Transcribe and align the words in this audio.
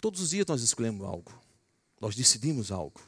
Todos 0.00 0.20
os 0.20 0.30
dias 0.30 0.46
nós 0.46 0.62
escolhemos 0.62 1.06
algo, 1.06 1.32
nós 2.00 2.14
decidimos 2.14 2.70
algo, 2.70 3.00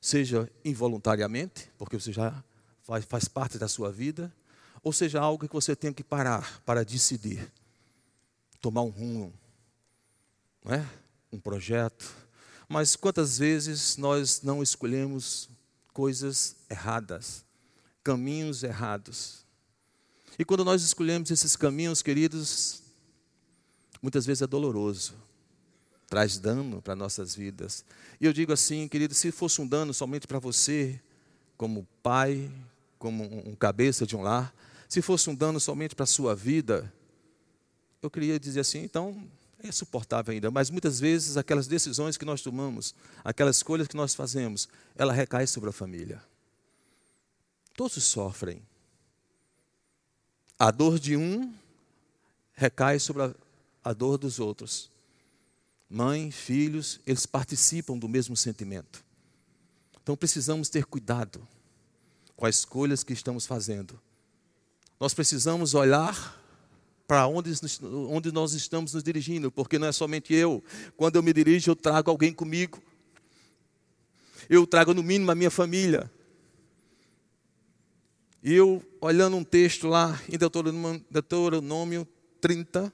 seja 0.00 0.50
involuntariamente, 0.64 1.70
porque 1.78 1.98
você 1.98 2.12
já 2.12 2.44
faz, 2.82 3.04
faz 3.04 3.26
parte 3.26 3.58
da 3.58 3.68
sua 3.68 3.90
vida, 3.90 4.32
ou 4.82 4.92
seja 4.92 5.20
algo 5.20 5.46
que 5.46 5.54
você 5.54 5.74
tem 5.74 5.92
que 5.92 6.04
parar 6.04 6.62
para 6.62 6.84
decidir, 6.84 7.50
tomar 8.60 8.82
um 8.82 8.90
rumo, 8.90 9.32
não 10.64 10.74
é? 10.74 10.88
um 11.32 11.38
projeto. 11.38 12.14
Mas 12.68 12.96
quantas 12.96 13.38
vezes 13.38 13.96
nós 13.96 14.42
não 14.42 14.62
escolhemos 14.62 15.48
coisas 15.92 16.56
erradas, 16.68 17.44
caminhos 18.04 18.62
errados? 18.62 19.46
E 20.38 20.44
quando 20.44 20.64
nós 20.64 20.82
escolhemos 20.82 21.30
esses 21.30 21.56
caminhos, 21.56 22.02
queridos, 22.02 22.82
muitas 24.00 24.24
vezes 24.24 24.42
é 24.42 24.46
doloroso, 24.46 25.14
traz 26.08 26.38
dano 26.38 26.80
para 26.80 26.96
nossas 26.96 27.34
vidas. 27.34 27.84
E 28.20 28.24
eu 28.24 28.32
digo 28.32 28.52
assim, 28.52 28.88
querido, 28.88 29.14
se 29.14 29.30
fosse 29.30 29.60
um 29.60 29.66
dano 29.66 29.92
somente 29.92 30.26
para 30.26 30.38
você, 30.38 31.00
como 31.56 31.86
pai, 32.02 32.50
como 32.98 33.24
um 33.24 33.54
cabeça 33.54 34.06
de 34.06 34.16
um 34.16 34.22
lar, 34.22 34.54
se 34.88 35.02
fosse 35.02 35.28
um 35.28 35.34
dano 35.34 35.60
somente 35.60 35.94
para 35.94 36.04
a 36.04 36.06
sua 36.06 36.34
vida, 36.34 36.92
eu 38.00 38.10
queria 38.10 38.40
dizer 38.40 38.60
assim, 38.60 38.78
então 38.78 39.22
é 39.60 39.70
suportável 39.70 40.32
ainda, 40.32 40.50
mas 40.50 40.70
muitas 40.70 40.98
vezes 40.98 41.36
aquelas 41.36 41.66
decisões 41.66 42.16
que 42.16 42.24
nós 42.24 42.40
tomamos, 42.40 42.94
aquelas 43.24 43.56
escolhas 43.56 43.88
que 43.88 43.96
nós 43.96 44.14
fazemos, 44.14 44.68
ela 44.96 45.12
recai 45.12 45.46
sobre 45.46 45.68
a 45.68 45.72
família. 45.72 46.22
Todos 47.76 48.02
sofrem. 48.02 48.62
A 50.58 50.70
dor 50.70 50.98
de 50.98 51.16
um 51.16 51.52
recai 52.54 52.98
sobre 52.98 53.22
a, 53.22 53.34
a 53.84 53.92
dor 53.92 54.16
dos 54.16 54.40
outros. 54.40 54.90
Mãe, 55.88 56.30
filhos, 56.30 57.00
eles 57.06 57.24
participam 57.24 57.96
do 57.96 58.08
mesmo 58.08 58.36
sentimento. 58.36 59.04
Então 60.02 60.16
precisamos 60.16 60.68
ter 60.68 60.84
cuidado 60.84 61.46
com 62.36 62.46
as 62.46 62.58
escolhas 62.58 63.02
que 63.02 63.12
estamos 63.12 63.46
fazendo. 63.46 64.00
Nós 65.00 65.14
precisamos 65.14 65.74
olhar 65.74 66.36
para 67.06 67.26
onde, 67.26 67.52
onde 68.10 68.30
nós 68.30 68.52
estamos 68.52 68.92
nos 68.92 69.02
dirigindo, 69.02 69.50
porque 69.50 69.78
não 69.78 69.86
é 69.86 69.92
somente 69.92 70.34
eu. 70.34 70.62
Quando 70.96 71.16
eu 71.16 71.22
me 71.22 71.32
dirijo, 71.32 71.70
eu 71.70 71.76
trago 71.76 72.10
alguém 72.10 72.32
comigo. 72.34 72.82
Eu 74.48 74.66
trago 74.66 74.92
no 74.92 75.02
mínimo 75.02 75.30
a 75.30 75.34
minha 75.34 75.50
família. 75.50 76.10
E 78.42 78.52
eu, 78.52 78.82
olhando 79.00 79.36
um 79.36 79.44
texto 79.44 79.88
lá 79.88 80.20
em 80.28 80.36
Deuteronômio 81.10 82.06
30, 82.40 82.92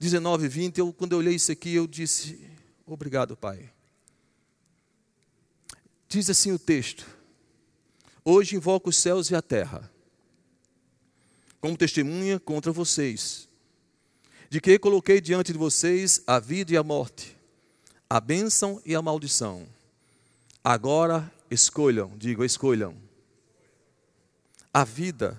19 0.00 0.46
e 0.46 0.48
20, 0.48 0.78
eu, 0.78 0.92
quando 0.94 1.12
eu 1.12 1.18
olhei 1.18 1.34
isso 1.34 1.52
aqui, 1.52 1.74
eu 1.74 1.86
disse: 1.86 2.40
Obrigado, 2.86 3.36
Pai. 3.36 3.70
Diz 6.08 6.30
assim 6.30 6.50
o 6.52 6.58
texto: 6.58 7.06
Hoje 8.24 8.56
invoco 8.56 8.88
os 8.88 8.96
céus 8.96 9.30
e 9.30 9.34
a 9.34 9.42
terra 9.42 9.90
como 11.60 11.76
testemunha 11.76 12.40
contra 12.40 12.72
vocês, 12.72 13.46
de 14.48 14.62
que 14.62 14.78
coloquei 14.78 15.20
diante 15.20 15.52
de 15.52 15.58
vocês 15.58 16.22
a 16.26 16.38
vida 16.40 16.72
e 16.72 16.76
a 16.78 16.82
morte, 16.82 17.36
a 18.08 18.18
bênção 18.18 18.80
e 18.86 18.94
a 18.94 19.02
maldição. 19.02 19.68
Agora 20.64 21.30
escolham, 21.50 22.16
digo, 22.16 22.42
escolham 22.42 22.96
a 24.72 24.84
vida, 24.84 25.38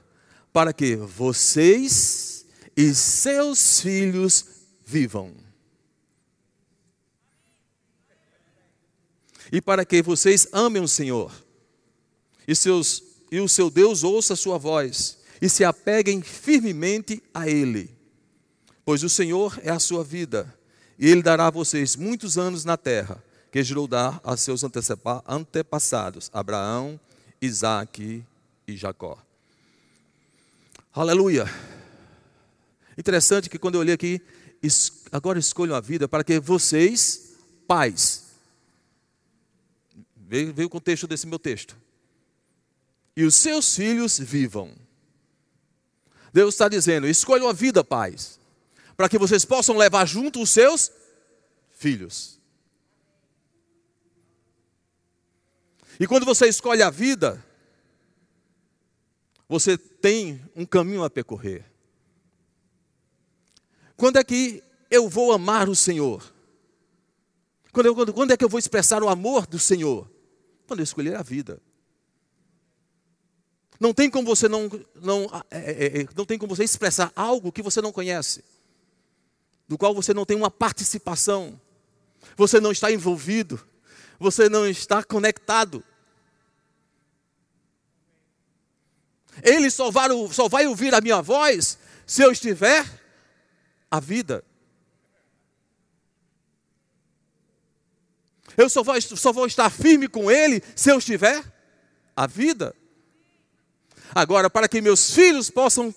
para 0.54 0.72
que 0.72 0.96
vocês 0.96 2.46
e 2.76 2.94
seus 2.94 3.82
filhos 3.82 4.46
vivam. 4.92 5.34
E 9.52 9.62
para 9.62 9.86
que 9.86 10.02
vocês 10.02 10.48
amem 10.52 10.82
o 10.82 10.88
Senhor, 10.88 11.32
e, 12.48 12.54
seus, 12.54 13.02
e 13.32 13.40
o 13.40 13.48
seu 13.48 13.70
Deus 13.70 14.04
ouça 14.04 14.34
a 14.34 14.38
sua 14.38 14.58
voz, 14.58 15.20
e 15.42 15.50
se 15.50 15.64
apeguem 15.64 16.22
firmemente 16.22 17.24
a 17.34 17.48
Ele, 17.48 17.90
pois 18.84 19.02
o 19.04 19.10
Senhor 19.10 19.58
é 19.64 19.72
a 19.72 19.80
sua 19.80 20.04
vida, 20.04 20.54
e 21.00 21.08
Ele 21.08 21.24
dará 21.24 21.48
a 21.48 21.52
vocês 21.52 21.96
muitos 21.96 22.38
anos 22.38 22.66
na 22.66 22.76
terra, 22.76 23.24
que 23.52 23.64
jurou 23.64 23.88
dar 23.88 24.20
a 24.24 24.38
seus 24.38 24.64
antepassados, 24.64 26.30
Abraão, 26.34 27.00
Isaque 27.42 28.24
e 28.68 28.78
Jacó. 28.78 29.18
Aleluia! 30.94 31.46
Interessante 32.98 33.50
que 33.50 33.58
quando 33.58 33.76
eu 33.76 33.82
olhei 33.82 33.96
aqui, 33.96 34.22
agora 35.12 35.40
escolham 35.40 35.76
a 35.76 35.82
vida 35.82 36.08
para 36.08 36.24
que 36.24 36.40
vocês, 36.40 37.36
pais, 37.68 38.26
veio, 40.16 40.54
veio 40.54 40.68
o 40.68 40.70
contexto 40.70 41.08
desse 41.08 41.26
meu 41.26 41.40
texto, 41.40 41.76
e 43.16 43.24
os 43.24 43.36
seus 43.36 43.76
filhos 43.76 44.20
vivam. 44.20 44.74
Deus 46.34 46.54
está 46.54 46.70
dizendo: 46.70 47.08
escolham 47.08 47.50
a 47.50 47.54
vida, 47.54 47.84
pais, 47.84 48.40
para 48.96 49.10
que 49.10 49.18
vocês 49.18 49.44
possam 49.44 49.78
levar 49.78 50.06
junto 50.06 50.42
os 50.42 50.50
seus 50.50 50.92
filhos. 51.72 52.40
E 56.00 56.08
quando 56.08 56.26
você 56.26 56.48
escolhe 56.48 56.82
a 56.82 56.90
vida, 56.90 57.44
você 59.48 59.78
tem 59.78 60.42
um 60.56 60.66
caminho 60.66 61.04
a 61.04 61.10
percorrer. 61.10 61.71
Quando 64.02 64.18
é 64.18 64.24
que 64.24 64.64
eu 64.90 65.08
vou 65.08 65.32
amar 65.32 65.70
o 65.70 65.76
Senhor? 65.76 66.34
Quando, 67.72 67.94
quando, 67.94 68.12
quando 68.12 68.32
é 68.32 68.36
que 68.36 68.44
eu 68.44 68.50
vou 68.50 68.58
expressar 68.58 69.04
o 69.04 69.08
amor 69.08 69.46
do 69.46 69.60
Senhor? 69.60 70.10
Quando 70.66 70.80
eu 70.80 70.84
escolher 70.84 71.16
a 71.16 71.22
vida. 71.22 71.62
Não 73.80 73.94
tem 73.94 74.10
como 74.10 74.26
você 74.26 74.50
não, 74.50 74.68
não, 74.96 75.30
é, 75.52 75.60
é, 75.60 76.02
é, 76.02 76.08
não 76.16 76.26
tem 76.26 76.40
como 76.40 76.56
você 76.56 76.64
expressar 76.64 77.14
algo 77.16 77.52
que 77.52 77.62
você 77.62 77.80
não 77.80 77.92
conhece, 77.92 78.44
do 79.68 79.78
qual 79.78 79.94
você 79.94 80.16
não 80.16 80.26
tem 80.26 80.36
uma 80.36 80.50
participação, 80.50 81.62
você 82.36 82.60
não 82.60 82.72
está 82.72 82.92
envolvido, 82.92 83.64
você 84.20 84.50
não 84.50 84.68
está 84.68 85.04
conectado. 85.04 85.84
Ele 89.44 89.70
só 89.70 89.92
vai, 89.92 90.10
só 90.32 90.50
vai 90.50 90.66
ouvir 90.66 90.92
a 90.96 91.02
minha 91.02 91.22
voz 91.22 91.78
se 92.08 92.24
eu 92.24 92.32
estiver 92.32 93.01
a 93.92 94.00
vida. 94.00 94.44
Eu 98.58 98.70
só 98.70 98.82
vou, 98.82 99.02
só 99.02 99.32
vou 99.34 99.46
estar 99.46 99.70
firme 99.70 100.08
com 100.08 100.32
Ele 100.32 100.64
se 100.76 100.90
eu 100.90 100.98
estiver 100.98 101.44
a 102.16 102.26
vida. 102.26 102.74
Agora, 104.16 104.50
para 104.50 104.68
que 104.68 104.82
meus 104.82 105.14
filhos 105.14 105.50
possam 105.50 105.94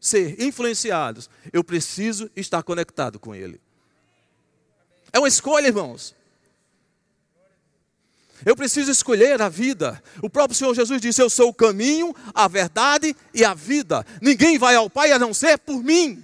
ser 0.00 0.40
influenciados, 0.40 1.30
eu 1.52 1.62
preciso 1.62 2.30
estar 2.34 2.62
conectado 2.62 3.18
com 3.18 3.34
Ele. 3.34 3.60
É 5.12 5.18
uma 5.18 5.28
escolha, 5.28 5.66
irmãos. 5.66 6.14
Eu 8.44 8.56
preciso 8.56 8.90
escolher 8.90 9.40
a 9.40 9.48
vida. 9.48 10.02
O 10.20 10.28
próprio 10.28 10.56
Senhor 10.56 10.74
Jesus 10.74 11.00
disse: 11.00 11.22
Eu 11.22 11.30
sou 11.30 11.50
o 11.50 11.54
caminho, 11.54 12.14
a 12.34 12.48
verdade 12.48 13.14
e 13.32 13.44
a 13.44 13.54
vida. 13.54 14.04
Ninguém 14.20 14.58
vai 14.58 14.74
ao 14.74 14.90
Pai 14.90 15.12
a 15.12 15.18
não 15.18 15.32
ser 15.32 15.58
por 15.58 15.82
mim. 15.82 16.22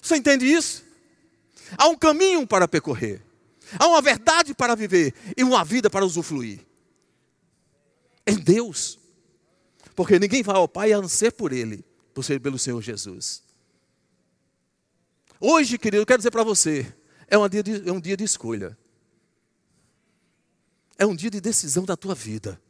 Você 0.00 0.16
entende 0.16 0.46
isso? 0.46 0.84
Há 1.76 1.88
um 1.88 1.96
caminho 1.96 2.46
para 2.46 2.66
percorrer, 2.66 3.22
há 3.78 3.86
uma 3.86 4.02
verdade 4.02 4.54
para 4.54 4.74
viver 4.74 5.14
e 5.36 5.44
uma 5.44 5.64
vida 5.64 5.88
para 5.88 6.04
usufruir. 6.04 6.60
Em 8.26 8.36
Deus. 8.36 8.98
Porque 9.94 10.18
ninguém 10.18 10.42
vai 10.42 10.56
ao 10.56 10.68
Pai 10.68 10.92
a 10.92 11.00
não 11.00 11.08
ser 11.08 11.32
por 11.32 11.52
Ele, 11.52 11.84
por 12.14 12.24
ser 12.24 12.40
pelo 12.40 12.58
Senhor 12.58 12.80
Jesus. 12.80 13.42
Hoje, 15.40 15.78
querido, 15.78 16.02
eu 16.02 16.06
quero 16.06 16.18
dizer 16.18 16.30
para 16.30 16.44
você, 16.44 16.92
é 17.26 17.38
um, 17.38 17.48
dia 17.48 17.62
de, 17.62 17.88
é 17.88 17.92
um 17.92 18.00
dia 18.00 18.16
de 18.16 18.24
escolha. 18.24 18.76
É 20.98 21.06
um 21.06 21.16
dia 21.16 21.30
de 21.30 21.40
decisão 21.40 21.84
da 21.84 21.96
tua 21.96 22.14
vida. 22.14 22.60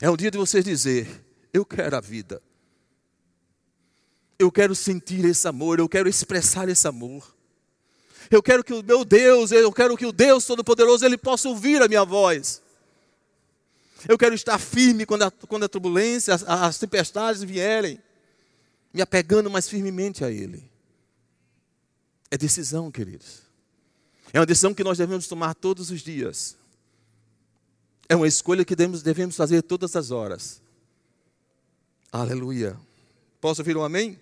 É 0.00 0.10
um 0.10 0.16
dia 0.16 0.30
de 0.30 0.36
você 0.36 0.62
dizer: 0.62 1.24
Eu 1.52 1.64
quero 1.64 1.96
a 1.96 2.00
vida. 2.00 2.42
Eu 4.42 4.50
quero 4.50 4.74
sentir 4.74 5.24
esse 5.24 5.46
amor, 5.46 5.78
eu 5.78 5.88
quero 5.88 6.08
expressar 6.08 6.68
esse 6.68 6.88
amor. 6.88 7.32
Eu 8.28 8.42
quero 8.42 8.64
que 8.64 8.72
o 8.72 8.82
meu 8.82 9.04
Deus, 9.04 9.52
eu 9.52 9.72
quero 9.72 9.96
que 9.96 10.04
o 10.04 10.10
Deus 10.10 10.44
Todo-Poderoso, 10.44 11.04
Ele 11.04 11.16
possa 11.16 11.48
ouvir 11.48 11.80
a 11.80 11.86
minha 11.86 12.04
voz. 12.04 12.60
Eu 14.08 14.18
quero 14.18 14.34
estar 14.34 14.58
firme 14.58 15.06
quando 15.06 15.22
a, 15.22 15.30
quando 15.30 15.62
a 15.62 15.68
turbulência, 15.68 16.34
as, 16.34 16.42
as 16.42 16.76
tempestades 16.76 17.44
vierem, 17.44 18.02
me 18.92 19.00
apegando 19.00 19.48
mais 19.48 19.68
firmemente 19.68 20.24
a 20.24 20.30
Ele. 20.30 20.68
É 22.28 22.36
decisão, 22.36 22.90
queridos. 22.90 23.42
É 24.32 24.40
uma 24.40 24.46
decisão 24.46 24.74
que 24.74 24.82
nós 24.82 24.98
devemos 24.98 25.28
tomar 25.28 25.54
todos 25.54 25.92
os 25.92 26.00
dias. 26.00 26.56
É 28.08 28.16
uma 28.16 28.26
escolha 28.26 28.64
que 28.64 28.74
devemos, 28.74 29.02
devemos 29.02 29.36
fazer 29.36 29.62
todas 29.62 29.94
as 29.94 30.10
horas. 30.10 30.60
Aleluia. 32.10 32.76
Posso 33.40 33.60
ouvir 33.60 33.76
um 33.76 33.84
amém? 33.84 34.18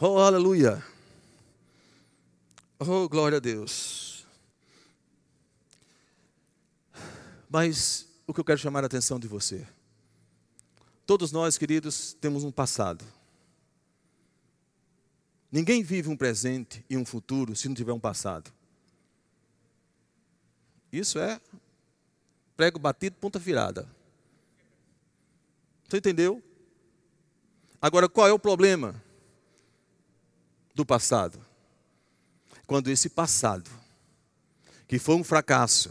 Oh, 0.00 0.18
aleluia. 0.18 0.80
Oh, 2.78 3.08
glória 3.08 3.38
a 3.38 3.40
Deus. 3.40 4.24
Mas 7.50 8.06
o 8.24 8.32
que 8.32 8.38
eu 8.38 8.44
quero 8.44 8.60
chamar 8.60 8.84
a 8.84 8.86
atenção 8.86 9.18
de 9.18 9.26
você. 9.26 9.66
Todos 11.04 11.32
nós, 11.32 11.58
queridos, 11.58 12.12
temos 12.12 12.44
um 12.44 12.52
passado. 12.52 13.04
Ninguém 15.50 15.82
vive 15.82 16.08
um 16.08 16.16
presente 16.16 16.84
e 16.88 16.96
um 16.96 17.04
futuro 17.04 17.56
se 17.56 17.66
não 17.66 17.74
tiver 17.74 17.92
um 17.92 17.98
passado. 17.98 18.52
Isso 20.92 21.18
é 21.18 21.40
prego 22.56 22.78
batido, 22.78 23.16
ponta 23.16 23.40
virada. 23.40 23.88
Você 25.88 25.96
entendeu? 25.96 26.40
Agora, 27.82 28.08
qual 28.08 28.28
é 28.28 28.32
o 28.32 28.38
problema 28.38 29.07
do 30.78 30.86
passado? 30.86 31.40
Quando 32.64 32.88
esse 32.88 33.08
passado, 33.08 33.68
que 34.86 34.96
foi 34.96 35.16
um 35.16 35.24
fracasso 35.24 35.90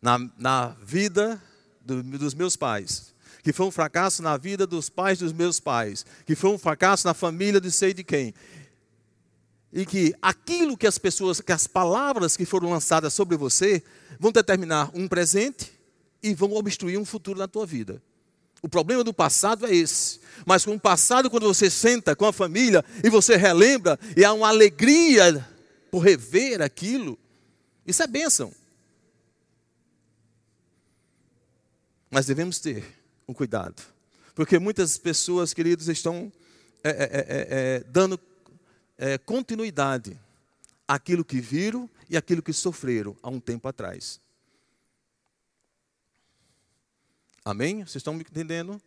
na, 0.00 0.18
na 0.38 0.68
vida 0.84 1.42
do, 1.80 2.00
dos 2.02 2.32
meus 2.32 2.54
pais, 2.54 3.12
que 3.42 3.52
foi 3.52 3.66
um 3.66 3.72
fracasso 3.72 4.22
na 4.22 4.36
vida 4.36 4.66
dos 4.68 4.88
pais 4.88 5.18
dos 5.18 5.32
meus 5.32 5.58
pais, 5.58 6.06
que 6.24 6.36
foi 6.36 6.50
um 6.50 6.58
fracasso 6.58 7.08
na 7.08 7.14
família 7.14 7.60
de 7.60 7.72
sei 7.72 7.92
de 7.92 8.04
quem, 8.04 8.32
e 9.72 9.84
que 9.84 10.14
aquilo 10.22 10.76
que 10.76 10.86
as 10.86 10.96
pessoas, 10.96 11.40
que 11.40 11.52
as 11.52 11.66
palavras 11.66 12.36
que 12.36 12.46
foram 12.46 12.70
lançadas 12.70 13.12
sobre 13.12 13.36
você, 13.36 13.82
vão 14.20 14.30
determinar 14.30 14.90
um 14.94 15.08
presente 15.08 15.72
e 16.22 16.34
vão 16.34 16.52
obstruir 16.52 16.98
um 16.98 17.04
futuro 17.04 17.38
na 17.38 17.48
tua 17.48 17.66
vida. 17.66 18.00
O 18.62 18.68
problema 18.68 19.04
do 19.04 19.14
passado 19.14 19.66
é 19.66 19.74
esse. 19.74 20.20
Mas 20.44 20.64
com 20.64 20.74
o 20.74 20.80
passado, 20.80 21.30
quando 21.30 21.46
você 21.46 21.70
senta 21.70 22.16
com 22.16 22.26
a 22.26 22.32
família 22.32 22.84
e 23.02 23.10
você 23.10 23.36
relembra, 23.36 23.98
e 24.16 24.24
há 24.24 24.32
uma 24.32 24.48
alegria 24.48 25.46
por 25.90 26.00
rever 26.00 26.60
aquilo, 26.60 27.18
isso 27.86 28.02
é 28.02 28.06
bênção. 28.06 28.52
Mas 32.10 32.26
devemos 32.26 32.58
ter 32.58 32.84
um 33.28 33.34
cuidado. 33.34 33.82
Porque 34.34 34.58
muitas 34.58 34.96
pessoas, 34.96 35.52
queridos, 35.52 35.88
estão 35.88 36.32
é, 36.82 36.90
é, 36.90 36.92
é, 36.92 37.26
é 37.28 37.84
dando 37.88 38.18
é, 38.96 39.18
continuidade 39.18 40.18
àquilo 40.86 41.24
que 41.24 41.40
viram 41.40 41.88
e 42.08 42.16
àquilo 42.16 42.42
que 42.42 42.52
sofreram 42.52 43.16
há 43.22 43.28
um 43.28 43.40
tempo 43.40 43.68
atrás. 43.68 44.20
Amém? 47.48 47.78
Vocês 47.78 47.96
estão 47.96 48.12
me 48.12 48.20
entendendo? 48.20 48.78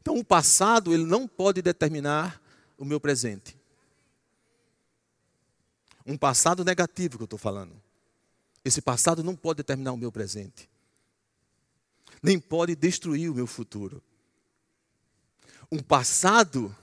Então, 0.00 0.16
o 0.16 0.24
passado, 0.24 0.94
ele 0.94 1.04
não 1.04 1.28
pode 1.28 1.60
determinar 1.60 2.40
o 2.78 2.84
meu 2.84 2.98
presente. 2.98 3.54
Um 6.06 6.16
passado 6.16 6.64
negativo 6.64 7.18
que 7.18 7.24
eu 7.24 7.26
estou 7.26 7.38
falando. 7.38 7.78
Esse 8.64 8.80
passado 8.80 9.22
não 9.22 9.36
pode 9.36 9.58
determinar 9.58 9.92
o 9.92 9.96
meu 9.98 10.10
presente. 10.10 10.70
Nem 12.22 12.40
pode 12.40 12.74
destruir 12.74 13.30
o 13.30 13.34
meu 13.34 13.46
futuro. 13.46 14.02
Um 15.70 15.82
passado, 15.82 16.74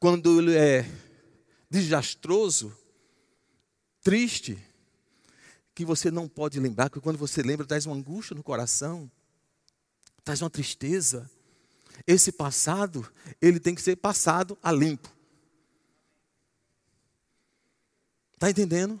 quando 0.00 0.40
ele 0.40 0.56
é 0.56 0.90
desastroso, 1.68 2.74
triste, 4.02 4.58
que 5.74 5.84
você 5.84 6.10
não 6.10 6.26
pode 6.26 6.58
lembrar, 6.58 6.88
que 6.88 6.98
quando 6.98 7.18
você 7.18 7.42
lembra, 7.42 7.66
traz 7.66 7.84
uma 7.84 7.94
angústia 7.94 8.34
no 8.34 8.42
coração 8.42 9.10
traz 10.26 10.42
uma 10.42 10.50
tristeza. 10.50 11.30
Esse 12.04 12.32
passado, 12.32 13.08
ele 13.40 13.60
tem 13.60 13.76
que 13.76 13.80
ser 13.80 13.94
passado 13.94 14.58
a 14.60 14.72
limpo. 14.72 15.08
Está 18.34 18.50
entendendo? 18.50 19.00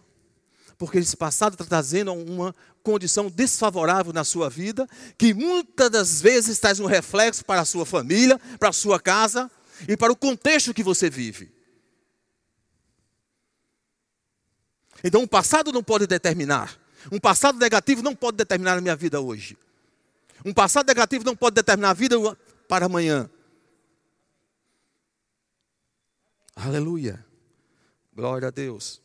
Porque 0.78 0.98
esse 0.98 1.16
passado 1.16 1.54
está 1.54 1.64
trazendo 1.64 2.12
uma 2.12 2.54
condição 2.80 3.28
desfavorável 3.28 4.12
na 4.12 4.22
sua 4.22 4.48
vida, 4.48 4.88
que 5.18 5.34
muitas 5.34 5.90
das 5.90 6.20
vezes 6.22 6.60
traz 6.60 6.78
um 6.78 6.86
reflexo 6.86 7.44
para 7.44 7.60
a 7.60 7.64
sua 7.64 7.84
família, 7.84 8.38
para 8.60 8.68
a 8.68 8.72
sua 8.72 9.00
casa 9.00 9.50
e 9.88 9.96
para 9.96 10.12
o 10.12 10.16
contexto 10.16 10.72
que 10.72 10.84
você 10.84 11.10
vive. 11.10 11.52
Então, 15.02 15.24
o 15.24 15.28
passado 15.28 15.72
não 15.72 15.82
pode 15.82 16.06
determinar. 16.06 16.78
Um 17.10 17.18
passado 17.18 17.58
negativo 17.58 18.00
não 18.00 18.14
pode 18.14 18.36
determinar 18.36 18.78
a 18.78 18.80
minha 18.80 18.96
vida 18.96 19.20
hoje. 19.20 19.58
Um 20.44 20.52
passado 20.52 20.86
negativo 20.86 21.24
não 21.24 21.36
pode 21.36 21.54
determinar 21.54 21.90
a 21.90 21.94
vida 21.94 22.16
para 22.68 22.86
amanhã. 22.86 23.28
Aleluia. 26.54 27.24
Glória 28.14 28.48
a 28.48 28.50
Deus. 28.50 29.02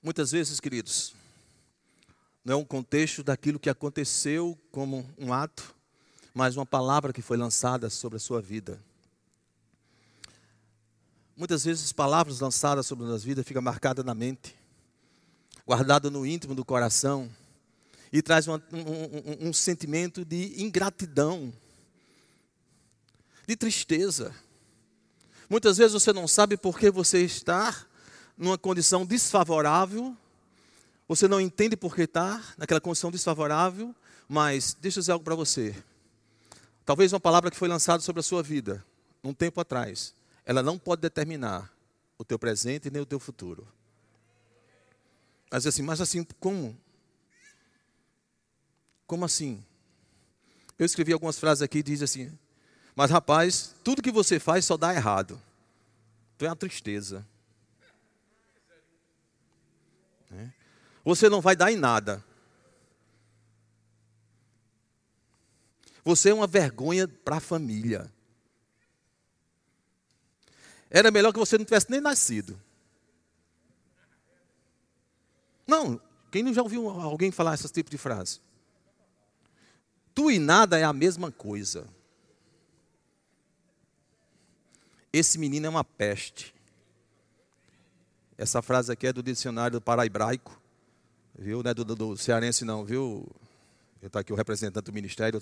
Muitas 0.00 0.30
vezes, 0.30 0.58
queridos, 0.58 1.14
não 2.48 2.54
é 2.54 2.56
um 2.56 2.64
contexto 2.64 3.22
daquilo 3.22 3.58
que 3.58 3.68
aconteceu 3.68 4.58
como 4.72 5.06
um 5.18 5.34
ato, 5.34 5.76
mas 6.32 6.56
uma 6.56 6.64
palavra 6.64 7.12
que 7.12 7.20
foi 7.20 7.36
lançada 7.36 7.90
sobre 7.90 8.16
a 8.16 8.18
sua 8.18 8.40
vida. 8.40 8.82
Muitas 11.36 11.66
vezes 11.66 11.92
palavras 11.92 12.40
lançadas 12.40 12.86
sobre 12.86 13.04
a 13.04 13.08
nossa 13.08 13.22
vida 13.22 13.44
ficam 13.44 13.60
marcadas 13.60 14.02
na 14.02 14.14
mente, 14.14 14.56
guardadas 15.66 16.10
no 16.10 16.24
íntimo 16.24 16.54
do 16.54 16.64
coração, 16.64 17.30
e 18.10 18.22
traz 18.22 18.48
uma, 18.48 18.62
um, 18.72 19.46
um, 19.46 19.48
um 19.50 19.52
sentimento 19.52 20.24
de 20.24 20.62
ingratidão, 20.62 21.52
de 23.46 23.56
tristeza. 23.56 24.34
Muitas 25.50 25.76
vezes 25.76 25.92
você 25.92 26.14
não 26.14 26.26
sabe 26.26 26.56
por 26.56 26.78
que 26.78 26.90
você 26.90 27.22
está 27.22 27.76
numa 28.38 28.56
condição 28.56 29.04
desfavorável 29.04 30.16
você 31.08 31.26
não 31.26 31.40
entende 31.40 31.74
por 31.74 31.96
que 31.96 32.02
está 32.02 32.42
naquela 32.58 32.80
condição 32.80 33.10
desfavorável, 33.10 33.94
mas 34.28 34.76
deixa 34.78 34.98
eu 34.98 35.00
dizer 35.00 35.12
algo 35.12 35.24
para 35.24 35.34
você. 35.34 35.74
Talvez 36.84 37.14
uma 37.14 37.20
palavra 37.20 37.50
que 37.50 37.56
foi 37.56 37.66
lançada 37.66 38.02
sobre 38.02 38.20
a 38.20 38.22
sua 38.22 38.42
vida, 38.42 38.84
um 39.24 39.32
tempo 39.32 39.58
atrás, 39.58 40.14
ela 40.44 40.62
não 40.62 40.78
pode 40.78 41.00
determinar 41.00 41.72
o 42.18 42.24
teu 42.24 42.38
presente 42.38 42.90
nem 42.90 43.00
o 43.00 43.06
teu 43.06 43.18
futuro. 43.18 43.66
Mas 45.50 45.66
assim, 45.66 45.82
mas 45.82 46.00
assim, 46.00 46.26
como? 46.38 46.76
Como 49.06 49.24
assim? 49.24 49.64
Eu 50.78 50.84
escrevi 50.84 51.12
algumas 51.12 51.38
frases 51.38 51.62
aqui 51.62 51.78
e 51.78 51.82
diz 51.82 52.02
assim: 52.02 52.30
Mas 52.94 53.10
rapaz, 53.10 53.74
tudo 53.82 54.02
que 54.02 54.12
você 54.12 54.38
faz 54.38 54.66
só 54.66 54.76
dá 54.76 54.94
errado. 54.94 55.40
Então 56.36 56.46
é 56.46 56.50
uma 56.50 56.56
tristeza. 56.56 57.26
Você 61.08 61.30
não 61.30 61.40
vai 61.40 61.56
dar 61.56 61.72
em 61.72 61.76
nada. 61.76 62.22
Você 66.04 66.28
é 66.28 66.34
uma 66.34 66.46
vergonha 66.46 67.08
para 67.08 67.36
a 67.36 67.40
família. 67.40 68.12
Era 70.90 71.10
melhor 71.10 71.32
que 71.32 71.38
você 71.38 71.56
não 71.56 71.64
tivesse 71.64 71.90
nem 71.90 71.98
nascido. 71.98 72.60
Não, 75.66 75.98
quem 76.30 76.42
não 76.42 76.52
já 76.52 76.60
ouviu 76.60 76.86
alguém 76.90 77.30
falar 77.30 77.54
esse 77.54 77.66
tipo 77.72 77.88
de 77.88 77.96
frase? 77.96 78.40
Tu 80.14 80.32
e 80.32 80.38
nada 80.38 80.78
é 80.78 80.84
a 80.84 80.92
mesma 80.92 81.32
coisa. 81.32 81.88
Esse 85.10 85.38
menino 85.38 85.64
é 85.64 85.70
uma 85.70 85.84
peste. 85.84 86.54
Essa 88.36 88.60
frase 88.60 88.92
aqui 88.92 89.06
é 89.06 89.12
do 89.12 89.22
dicionário 89.22 89.78
do 89.78 89.80
para-hebraico 89.80 90.67
viu? 91.38 91.62
Não 91.62 91.70
é 91.70 91.74
do, 91.74 91.84
do, 91.84 92.16
cearense 92.16 92.64
não, 92.64 92.84
viu? 92.84 93.26
Está 94.02 94.20
aqui 94.20 94.32
o 94.32 94.36
representante 94.36 94.84
do 94.84 94.92
ministério, 94.92 95.40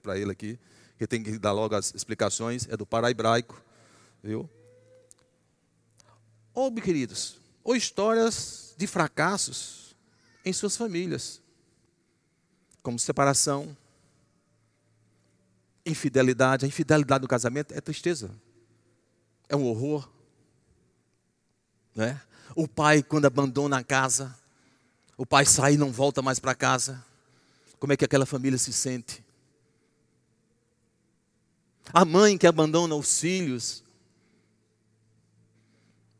para 0.00 0.18
ele 0.18 0.30
aqui, 0.30 0.58
que 0.96 1.06
tem 1.06 1.22
que 1.22 1.38
dar 1.38 1.52
logo 1.52 1.74
as 1.74 1.92
explicações, 1.94 2.66
é 2.68 2.76
do 2.76 2.86
para-hebraico, 2.86 3.60
viu? 4.22 4.48
Ou, 6.54 6.72
queridos, 6.74 7.38
ou 7.64 7.74
histórias 7.74 8.74
de 8.76 8.86
fracassos 8.86 9.96
em 10.44 10.52
suas 10.52 10.76
famílias, 10.76 11.40
como 12.82 12.98
separação, 12.98 13.76
infidelidade. 15.86 16.64
A 16.64 16.68
infidelidade 16.68 17.22
no 17.22 17.28
casamento 17.28 17.72
é 17.72 17.80
tristeza, 17.80 18.30
é 19.48 19.56
um 19.56 19.64
horror. 19.64 20.08
Né? 21.94 22.20
O 22.56 22.66
pai, 22.66 23.02
quando 23.02 23.26
abandona 23.26 23.78
a 23.78 23.84
casa, 23.84 24.36
o 25.22 25.26
pai 25.26 25.46
sai 25.46 25.74
e 25.74 25.76
não 25.76 25.92
volta 25.92 26.20
mais 26.20 26.40
para 26.40 26.52
casa. 26.52 27.00
Como 27.78 27.92
é 27.92 27.96
que 27.96 28.04
aquela 28.04 28.26
família 28.26 28.58
se 28.58 28.72
sente? 28.72 29.24
A 31.92 32.04
mãe 32.04 32.36
que 32.36 32.44
abandona 32.44 32.96
os 32.96 33.20
filhos. 33.20 33.84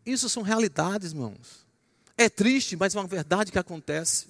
Isso 0.06 0.28
são 0.28 0.44
realidades, 0.44 1.10
irmãos. 1.10 1.66
É 2.16 2.28
triste, 2.28 2.76
mas 2.76 2.94
é 2.94 3.00
uma 3.00 3.08
verdade 3.08 3.50
que 3.50 3.58
acontece. 3.58 4.28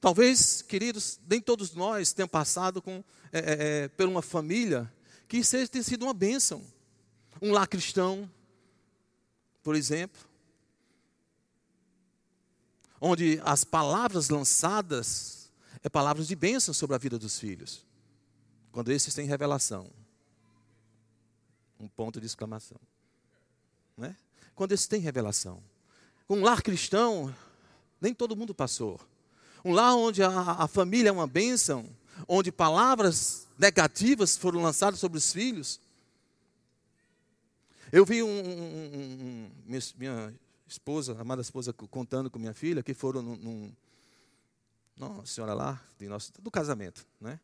Talvez, 0.00 0.60
queridos, 0.60 1.20
nem 1.30 1.40
todos 1.40 1.76
nós 1.76 2.12
tenham 2.12 2.26
passado 2.26 2.82
com, 2.82 3.04
é, 3.32 3.38
é, 3.38 3.84
é 3.84 3.88
por 3.90 4.08
uma 4.08 4.22
família 4.22 4.92
que 5.28 5.44
seja, 5.44 5.68
tenha 5.68 5.84
sido 5.84 6.02
uma 6.02 6.14
bênção. 6.14 6.64
Um 7.40 7.52
lar 7.52 7.68
cristão, 7.68 8.28
por 9.62 9.76
exemplo, 9.76 10.20
onde 13.00 13.40
as 13.44 13.64
palavras 13.64 14.28
lançadas 14.28 15.50
é 15.82 15.88
palavras 15.88 16.26
de 16.26 16.34
bênção 16.34 16.74
sobre 16.74 16.96
a 16.96 16.98
vida 16.98 17.18
dos 17.18 17.38
filhos. 17.38 17.84
Quando 18.72 18.90
esses 18.90 19.14
têm 19.14 19.26
revelação. 19.26 19.88
Um 21.78 21.88
ponto 21.88 22.20
de 22.20 22.26
exclamação. 22.26 22.78
Né? 23.96 24.16
Quando 24.54 24.72
esses 24.72 24.86
têm 24.86 25.00
revelação. 25.00 25.62
Um 26.28 26.42
lar 26.42 26.62
cristão, 26.62 27.34
nem 28.00 28.12
todo 28.12 28.36
mundo 28.36 28.54
passou. 28.54 29.00
Um 29.64 29.72
lar 29.72 29.94
onde 29.94 30.22
a, 30.22 30.28
a 30.30 30.68
família 30.68 31.08
é 31.08 31.12
uma 31.12 31.26
bênção, 31.26 31.88
onde 32.26 32.50
palavras 32.52 33.46
negativas 33.58 34.36
foram 34.36 34.62
lançadas 34.62 35.00
sobre 35.00 35.18
os 35.18 35.32
filhos. 35.32 35.80
Eu 37.90 38.04
vi 38.04 38.22
um, 38.22 38.28
um, 38.28 38.30
um, 38.30 39.50
minha, 39.64 39.80
minha, 39.96 40.34
esposa, 40.68 41.18
amada 41.18 41.40
esposa, 41.40 41.72
contando 41.72 42.30
com 42.30 42.38
minha 42.38 42.54
filha, 42.54 42.82
que 42.82 42.92
foram 42.94 43.22
num, 43.22 43.36
num 43.36 43.72
não, 44.96 45.24
senhora 45.24 45.54
lá, 45.54 45.80
nosso, 46.00 46.32
do 46.40 46.50
casamento, 46.50 47.06
né? 47.20 47.40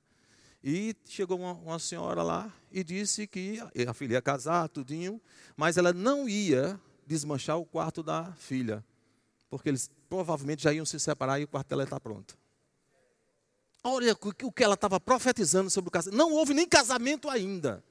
E 0.62 0.96
chegou 1.06 1.38
uma, 1.38 1.52
uma, 1.52 1.78
senhora 1.78 2.22
lá 2.22 2.52
e 2.72 2.82
disse 2.82 3.26
que 3.26 3.58
a 3.86 3.92
filha 3.92 4.14
ia 4.14 4.22
casar, 4.22 4.68
tudinho, 4.68 5.20
mas 5.56 5.76
ela 5.76 5.92
não 5.92 6.26
ia 6.28 6.80
desmanchar 7.06 7.58
o 7.58 7.66
quarto 7.66 8.02
da 8.02 8.32
filha, 8.32 8.82
porque 9.50 9.68
eles 9.68 9.90
provavelmente 10.08 10.62
já 10.62 10.72
iam 10.72 10.86
se 10.86 10.98
separar 10.98 11.38
e 11.38 11.44
o 11.44 11.48
quarto 11.48 11.68
dela 11.68 11.84
está 11.84 12.00
pronto. 12.00 12.36
Olha 13.82 14.16
o 14.42 14.52
que 14.52 14.64
ela 14.64 14.72
estava 14.72 14.98
profetizando 14.98 15.68
sobre 15.68 15.88
o 15.88 15.90
casamento. 15.90 16.16
Não 16.16 16.32
houve 16.32 16.54
nem 16.54 16.66
casamento 16.66 17.28
ainda. 17.28 17.84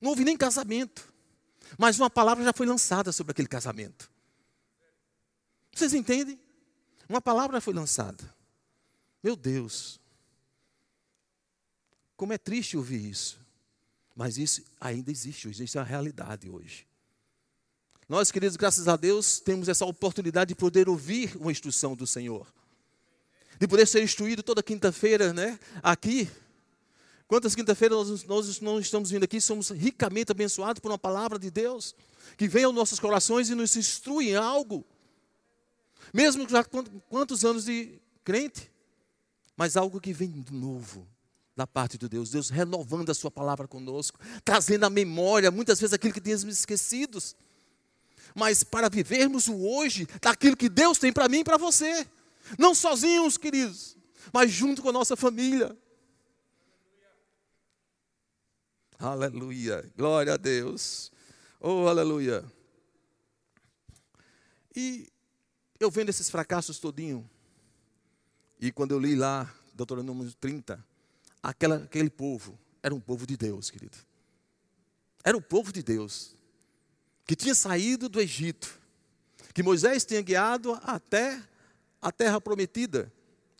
Não 0.00 0.08
houve 0.10 0.24
nem 0.24 0.36
casamento. 0.38 1.11
Mas 1.78 1.98
uma 1.98 2.10
palavra 2.10 2.44
já 2.44 2.52
foi 2.52 2.66
lançada 2.66 3.12
sobre 3.12 3.32
aquele 3.32 3.48
casamento. 3.48 4.10
Vocês 5.74 5.94
entendem? 5.94 6.38
Uma 7.08 7.20
palavra 7.20 7.60
foi 7.60 7.74
lançada. 7.74 8.22
Meu 9.22 9.36
Deus. 9.36 10.00
Como 12.16 12.32
é 12.32 12.38
triste 12.38 12.76
ouvir 12.76 13.04
isso. 13.04 13.40
Mas 14.14 14.36
isso 14.36 14.62
ainda 14.80 15.10
existe 15.10 15.48
hoje, 15.48 15.64
isso 15.64 15.78
é 15.78 15.80
a 15.80 15.84
realidade 15.84 16.48
hoje. 16.48 16.86
Nós, 18.08 18.30
queridos, 18.30 18.56
graças 18.56 18.88
a 18.88 18.96
Deus, 18.96 19.40
temos 19.40 19.68
essa 19.68 19.86
oportunidade 19.86 20.48
de 20.48 20.54
poder 20.54 20.88
ouvir 20.88 21.34
uma 21.36 21.50
instrução 21.50 21.96
do 21.96 22.06
Senhor. 22.06 22.46
De 23.58 23.66
poder 23.66 23.86
ser 23.86 24.02
instruído 24.02 24.42
toda 24.42 24.62
quinta-feira, 24.62 25.32
né? 25.32 25.58
Aqui. 25.82 26.30
Quantas 27.32 27.54
quinta-feiras 27.54 28.24
nós, 28.24 28.60
não 28.60 28.78
estamos 28.78 29.10
vindo 29.10 29.22
aqui, 29.22 29.40
somos 29.40 29.70
ricamente 29.70 30.30
abençoados 30.30 30.80
por 30.80 30.90
uma 30.90 30.98
palavra 30.98 31.38
de 31.38 31.50
Deus, 31.50 31.94
que 32.36 32.46
vem 32.46 32.64
aos 32.64 32.74
nossos 32.74 33.00
corações 33.00 33.48
e 33.48 33.54
nos 33.54 33.74
instrui 33.74 34.32
em 34.32 34.36
algo. 34.36 34.84
Mesmo 36.12 36.46
já 36.46 36.62
quantos 37.08 37.42
anos 37.42 37.64
de 37.64 37.98
crente, 38.22 38.70
mas 39.56 39.78
algo 39.78 39.98
que 39.98 40.12
vem 40.12 40.30
de 40.30 40.52
novo 40.52 41.08
da 41.56 41.66
parte 41.66 41.96
de 41.96 42.06
Deus, 42.06 42.28
Deus 42.28 42.50
renovando 42.50 43.08
a 43.08 43.14
sua 43.14 43.30
palavra 43.30 43.66
conosco, 43.66 44.18
trazendo 44.44 44.84
à 44.84 44.90
memória 44.90 45.50
muitas 45.50 45.80
vezes 45.80 45.94
aquilo 45.94 46.12
que 46.12 46.20
tínhamos 46.20 46.44
esquecidos. 46.44 47.34
Mas 48.34 48.62
para 48.62 48.90
vivermos 48.90 49.48
o 49.48 49.58
hoje 49.58 50.06
daquilo 50.20 50.54
que 50.54 50.68
Deus 50.68 50.98
tem 50.98 51.10
para 51.10 51.30
mim 51.30 51.38
e 51.38 51.44
para 51.44 51.56
você. 51.56 52.06
Não 52.58 52.74
sozinhos, 52.74 53.38
queridos, 53.38 53.96
mas 54.34 54.52
junto 54.52 54.82
com 54.82 54.90
a 54.90 54.92
nossa 54.92 55.16
família. 55.16 55.74
Aleluia. 59.02 59.84
Glória 59.96 60.34
a 60.34 60.36
Deus. 60.36 61.10
Oh, 61.60 61.88
aleluia. 61.88 62.44
E 64.76 65.08
eu 65.80 65.90
vendo 65.90 66.08
esses 66.10 66.30
fracassos 66.30 66.78
todinho, 66.78 67.28
e 68.60 68.70
quando 68.70 68.92
eu 68.92 69.00
li 69.00 69.16
lá, 69.16 69.52
Deuteronômio 69.74 70.32
30, 70.34 70.82
aquela, 71.42 71.78
aquele 71.78 72.08
povo 72.08 72.56
era 72.80 72.94
um 72.94 73.00
povo 73.00 73.26
de 73.26 73.36
Deus, 73.36 73.72
querido. 73.72 73.98
Era 75.24 75.36
o 75.36 75.42
povo 75.42 75.72
de 75.72 75.82
Deus, 75.82 76.36
que 77.26 77.34
tinha 77.34 77.56
saído 77.56 78.08
do 78.08 78.20
Egito, 78.20 78.80
que 79.52 79.64
Moisés 79.64 80.04
tinha 80.04 80.22
guiado 80.22 80.78
até 80.80 81.42
a 82.00 82.12
terra 82.12 82.40
prometida. 82.40 83.12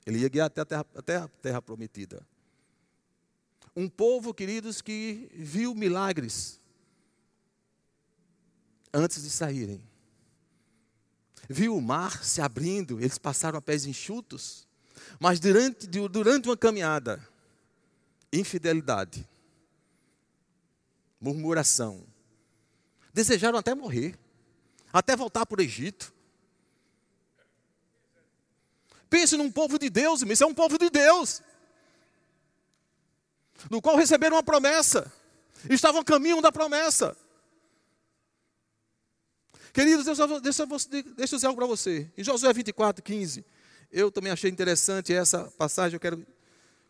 Ele 0.07 0.21
ia 0.21 0.29
guiar 0.29 0.47
até 0.47 0.61
a 0.61 0.65
terra, 0.65 0.87
até 0.95 1.17
a 1.17 1.27
terra 1.27 1.61
prometida. 1.61 2.25
Um 3.75 3.89
povo, 3.89 4.35
queridos, 4.35 4.83
que 4.83 5.31
viu 5.33 5.75
milagres 5.75 6.61
antes 8.93 9.23
de 9.23 9.31
saírem. 9.31 9.83
Viu 11.49 11.77
o 11.77 11.81
mar 11.81 12.23
se 12.23 12.41
abrindo, 12.41 13.01
eles 13.01 13.19
passaram 13.19 13.59
a 13.59 13.63
pés 13.63 13.87
enxutos. 13.87 14.67
Mas 15.19 15.41
durante, 15.41 15.87
durante 15.87 16.49
uma 16.49 16.57
caminhada, 16.57 17.27
infidelidade, 18.33 19.29
murmuração, 21.21 22.05
desejaram 23.13 23.59
até 23.59 23.75
morrer, 23.75 24.19
até 24.93 25.17
voltar 25.17 25.47
para 25.47 25.61
o 25.61 25.63
Egito. 25.63 26.13
Pense 29.09 29.37
num 29.37 29.51
povo 29.51 29.79
de 29.79 29.91
Deus, 29.91 30.23
isso 30.23 30.45
é 30.45 30.47
um 30.47 30.55
povo 30.55 30.79
de 30.79 30.89
Deus, 30.89 31.43
no 33.71 33.81
qual 33.81 33.97
receberam 33.97 34.37
uma 34.37 34.43
promessa, 34.43 35.13
estavam 35.69 36.01
a 36.01 36.05
caminho 36.05 36.41
da 36.41 36.51
promessa. 36.51 37.17
Queridos, 39.73 40.05
deixa, 40.05 40.27
deixa, 40.27 40.63
eu 40.63 41.27
dizer 41.27 41.47
algo 41.47 41.59
para 41.59 41.67
você. 41.67 42.11
Em 42.17 42.23
Josué 42.23 42.53
24, 42.53 43.03
15, 43.03 43.45
eu 43.91 44.11
também 44.11 44.31
achei 44.31 44.51
interessante 44.51 45.13
essa 45.13 45.45
passagem, 45.57 45.97
eu 45.97 46.01
quero 46.01 46.27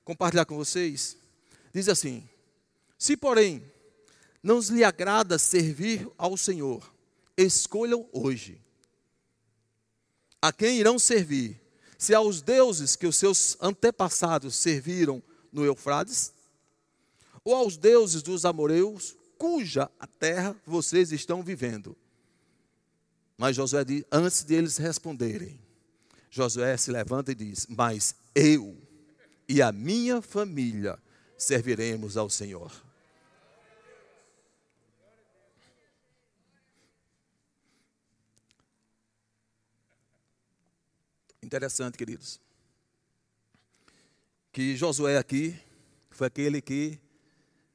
compartilhar 0.05 0.45
com 0.45 0.57
vocês. 0.57 1.17
Diz 1.73 1.89
assim: 1.89 2.29
Se, 2.99 3.17
porém, 3.17 3.65
não 4.43 4.59
lhe 4.59 4.83
agrada 4.83 5.39
servir 5.39 6.09
ao 6.19 6.37
Senhor, 6.37 6.93
escolham 7.37 8.09
hoje 8.13 8.61
a 10.43 10.53
quem 10.53 10.79
irão 10.79 10.99
servir. 10.99 11.61
Se 11.97 12.13
aos 12.13 12.43
deuses 12.43 12.97
que 12.97 13.07
os 13.07 13.17
seus 13.17 13.57
antepassados 13.61 14.57
serviram 14.57 15.23
no 15.53 15.65
Eufrades, 15.65 16.33
ou 17.45 17.55
aos 17.55 17.77
deuses 17.77 18.23
dos 18.23 18.45
amoreus, 18.45 19.17
cuja 19.37 19.91
a 19.99 20.07
terra 20.07 20.57
vocês 20.67 21.13
estão 21.13 21.43
vivendo. 21.43 21.97
Mas 23.37 23.57
Josué 23.57 23.85
diz, 23.85 24.05
antes 24.11 24.45
de 24.45 24.55
eles 24.55 24.77
responderem, 24.77 25.59
Josué 26.31 26.77
se 26.77 26.91
levanta 26.91 27.33
e 27.33 27.35
diz: 27.35 27.67
Mas 27.69 28.15
eu 28.35 28.77
e 29.49 29.61
a 29.61 29.73
minha 29.73 30.23
família 30.23 30.99
serviremos 31.37 32.17
ao 32.17 32.31
Senhor. 32.31 32.73
Interessante, 41.43 41.99
queridos. 41.99 42.41
Que 44.53 44.77
Josué 44.77 45.19
aqui 45.19 45.59
foi 46.11 46.29
aquele 46.29 46.63
que 46.63 46.99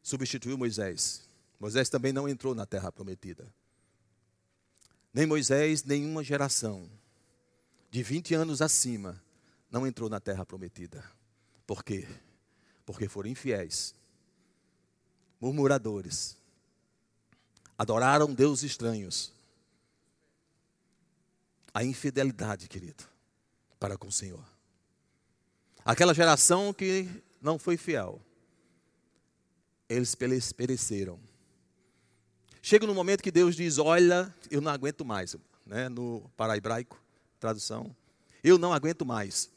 substituiu 0.08 0.58
Moisés. 0.58 1.28
Moisés 1.60 1.90
também 1.90 2.14
não 2.14 2.30
entrou 2.30 2.56
na 2.56 2.66
terra 2.66 2.90
prometida. 2.90 3.54
Nem 5.14 5.26
Moisés, 5.26 5.84
nenhuma 5.84 6.24
geração 6.24 6.90
de 7.92 8.02
20 8.04 8.34
anos 8.34 8.62
acima 8.62 9.22
não 9.70 9.86
entrou 9.86 10.10
na 10.10 10.22
terra 10.22 10.46
prometida. 10.46 11.04
Por 11.66 11.84
quê? 11.84 12.08
Porque 12.86 13.10
foram 13.10 13.30
infiéis, 13.30 13.94
murmuradores, 15.42 16.38
adoraram 17.78 18.34
deuses 18.34 18.72
estranhos. 18.72 19.34
A 21.74 21.84
infidelidade, 21.84 22.70
querido, 22.70 23.04
para 23.78 23.98
com 23.98 24.08
o 24.08 24.12
Senhor. 24.12 24.44
Aquela 25.84 26.14
geração 26.14 26.74
que 26.74 27.10
não 27.42 27.60
foi 27.60 27.76
fiel, 27.76 28.22
eles 29.90 30.16
pereceram. 30.16 31.20
Chega 32.62 32.86
no 32.86 32.94
momento 32.94 33.24
que 33.24 33.32
Deus 33.32 33.56
diz: 33.56 33.78
Olha, 33.78 34.34
eu 34.52 34.62
não 34.62 34.72
aguento 34.72 35.06
mais, 35.06 35.36
né, 35.66 35.90
no 35.90 36.30
para-hebraico 36.36 37.02
tradução. 37.40 37.96
Eu 38.44 38.58
não 38.58 38.74
aguento 38.74 39.06
mais. 39.06 39.50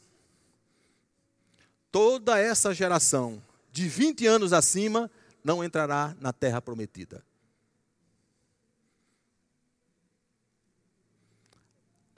Toda 1.90 2.38
essa 2.38 2.72
geração 2.72 3.42
de 3.72 3.88
20 3.88 4.26
anos 4.26 4.52
acima 4.52 5.10
não 5.42 5.64
entrará 5.64 6.14
na 6.20 6.32
terra 6.32 6.60
prometida. 6.60 7.24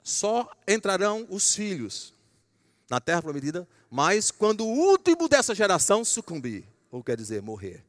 só 0.03 0.51
entrarão 0.67 1.25
os 1.29 1.55
filhos 1.55 2.13
na 2.89 2.99
terra 2.99 3.21
prometida, 3.21 3.67
mas 3.89 4.29
quando 4.29 4.65
o 4.65 4.69
último 4.69 5.29
dessa 5.29 5.55
geração 5.55 6.03
sucumbir, 6.03 6.65
ou 6.91 7.01
quer 7.01 7.15
dizer, 7.15 7.41
morrer. 7.41 7.83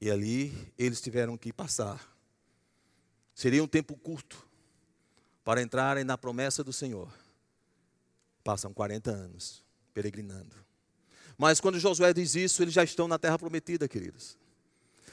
E 0.00 0.10
ali 0.10 0.72
eles 0.78 1.00
tiveram 1.00 1.36
que 1.36 1.52
passar. 1.52 2.16
Seria 3.34 3.62
um 3.62 3.68
tempo 3.68 3.96
curto 3.96 4.46
para 5.44 5.62
entrarem 5.62 6.04
na 6.04 6.18
promessa 6.18 6.62
do 6.62 6.72
Senhor. 6.72 7.12
Passam 8.44 8.72
40 8.72 9.10
anos 9.10 9.64
peregrinando. 9.92 10.54
Mas 11.36 11.60
quando 11.60 11.78
Josué 11.78 12.12
diz 12.12 12.34
isso, 12.34 12.62
eles 12.62 12.74
já 12.74 12.82
estão 12.82 13.06
na 13.06 13.18
terra 13.18 13.38
prometida, 13.38 13.88
queridos. 13.88 14.36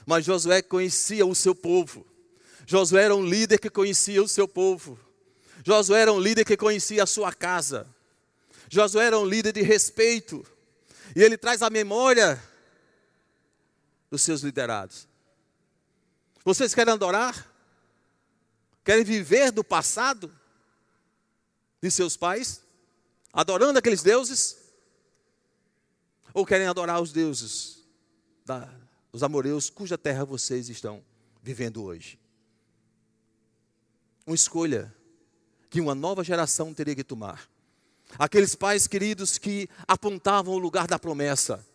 Mas 0.06 0.26
Josué 0.26 0.62
conhecia 0.62 1.26
o 1.26 1.36
seu 1.36 1.56
povo. 1.56 2.06
Josué 2.66 3.04
era 3.04 3.16
um 3.16 3.26
líder 3.26 3.60
que 3.60 3.70
conhecia 3.70 4.22
o 4.22 4.28
seu 4.28 4.48
povo. 4.48 5.00
Josué 5.64 6.02
era 6.02 6.14
um 6.14 6.20
líder 6.20 6.46
que 6.46 6.58
conhecia 6.58 7.04
a 7.04 7.08
sua 7.08 7.32
casa. 7.32 7.88
Josué 8.70 9.06
era 9.06 9.20
um 9.20 9.26
líder 9.26 9.54
de 9.54 9.62
respeito. 9.62 10.46
E 11.16 11.22
ele 11.22 11.38
traz 11.38 11.62
a 11.62 11.70
memória 11.70 12.42
dos 14.16 14.22
seus 14.22 14.40
liderados. 14.40 15.10
Vocês 16.46 16.74
querem 16.74 16.94
adorar? 16.94 17.52
Querem 18.82 19.04
viver 19.04 19.52
do 19.52 19.62
passado 19.62 20.34
de 21.82 21.92
seus 21.92 22.16
pais? 22.16 22.62
Adorando 23.34 23.78
aqueles 23.78 24.02
deuses? 24.02 24.58
Ou 26.34 26.46
querem 26.46 26.66
adorar 26.66 27.02
os 27.02 27.12
deuses 27.12 27.84
da, 28.46 28.74
dos 29.12 29.22
amoreus 29.22 29.70
cuja 29.70 29.98
terra 29.98 30.24
vocês 30.24 30.70
estão 30.70 31.04
vivendo 31.44 31.84
hoje? 31.84 32.18
Uma 34.26 34.36
escolha 34.36 34.96
que 35.70 35.82
uma 35.82 35.94
nova 35.94 36.24
geração 36.24 36.74
teria 36.74 36.96
que 36.96 37.04
tomar. 37.04 37.50
Aqueles 38.18 38.56
pais 38.56 38.88
queridos 38.88 39.38
que 39.38 39.68
apontavam 39.86 40.54
o 40.54 40.58
lugar 40.58 40.88
da 40.88 40.98
promessa 40.98 41.66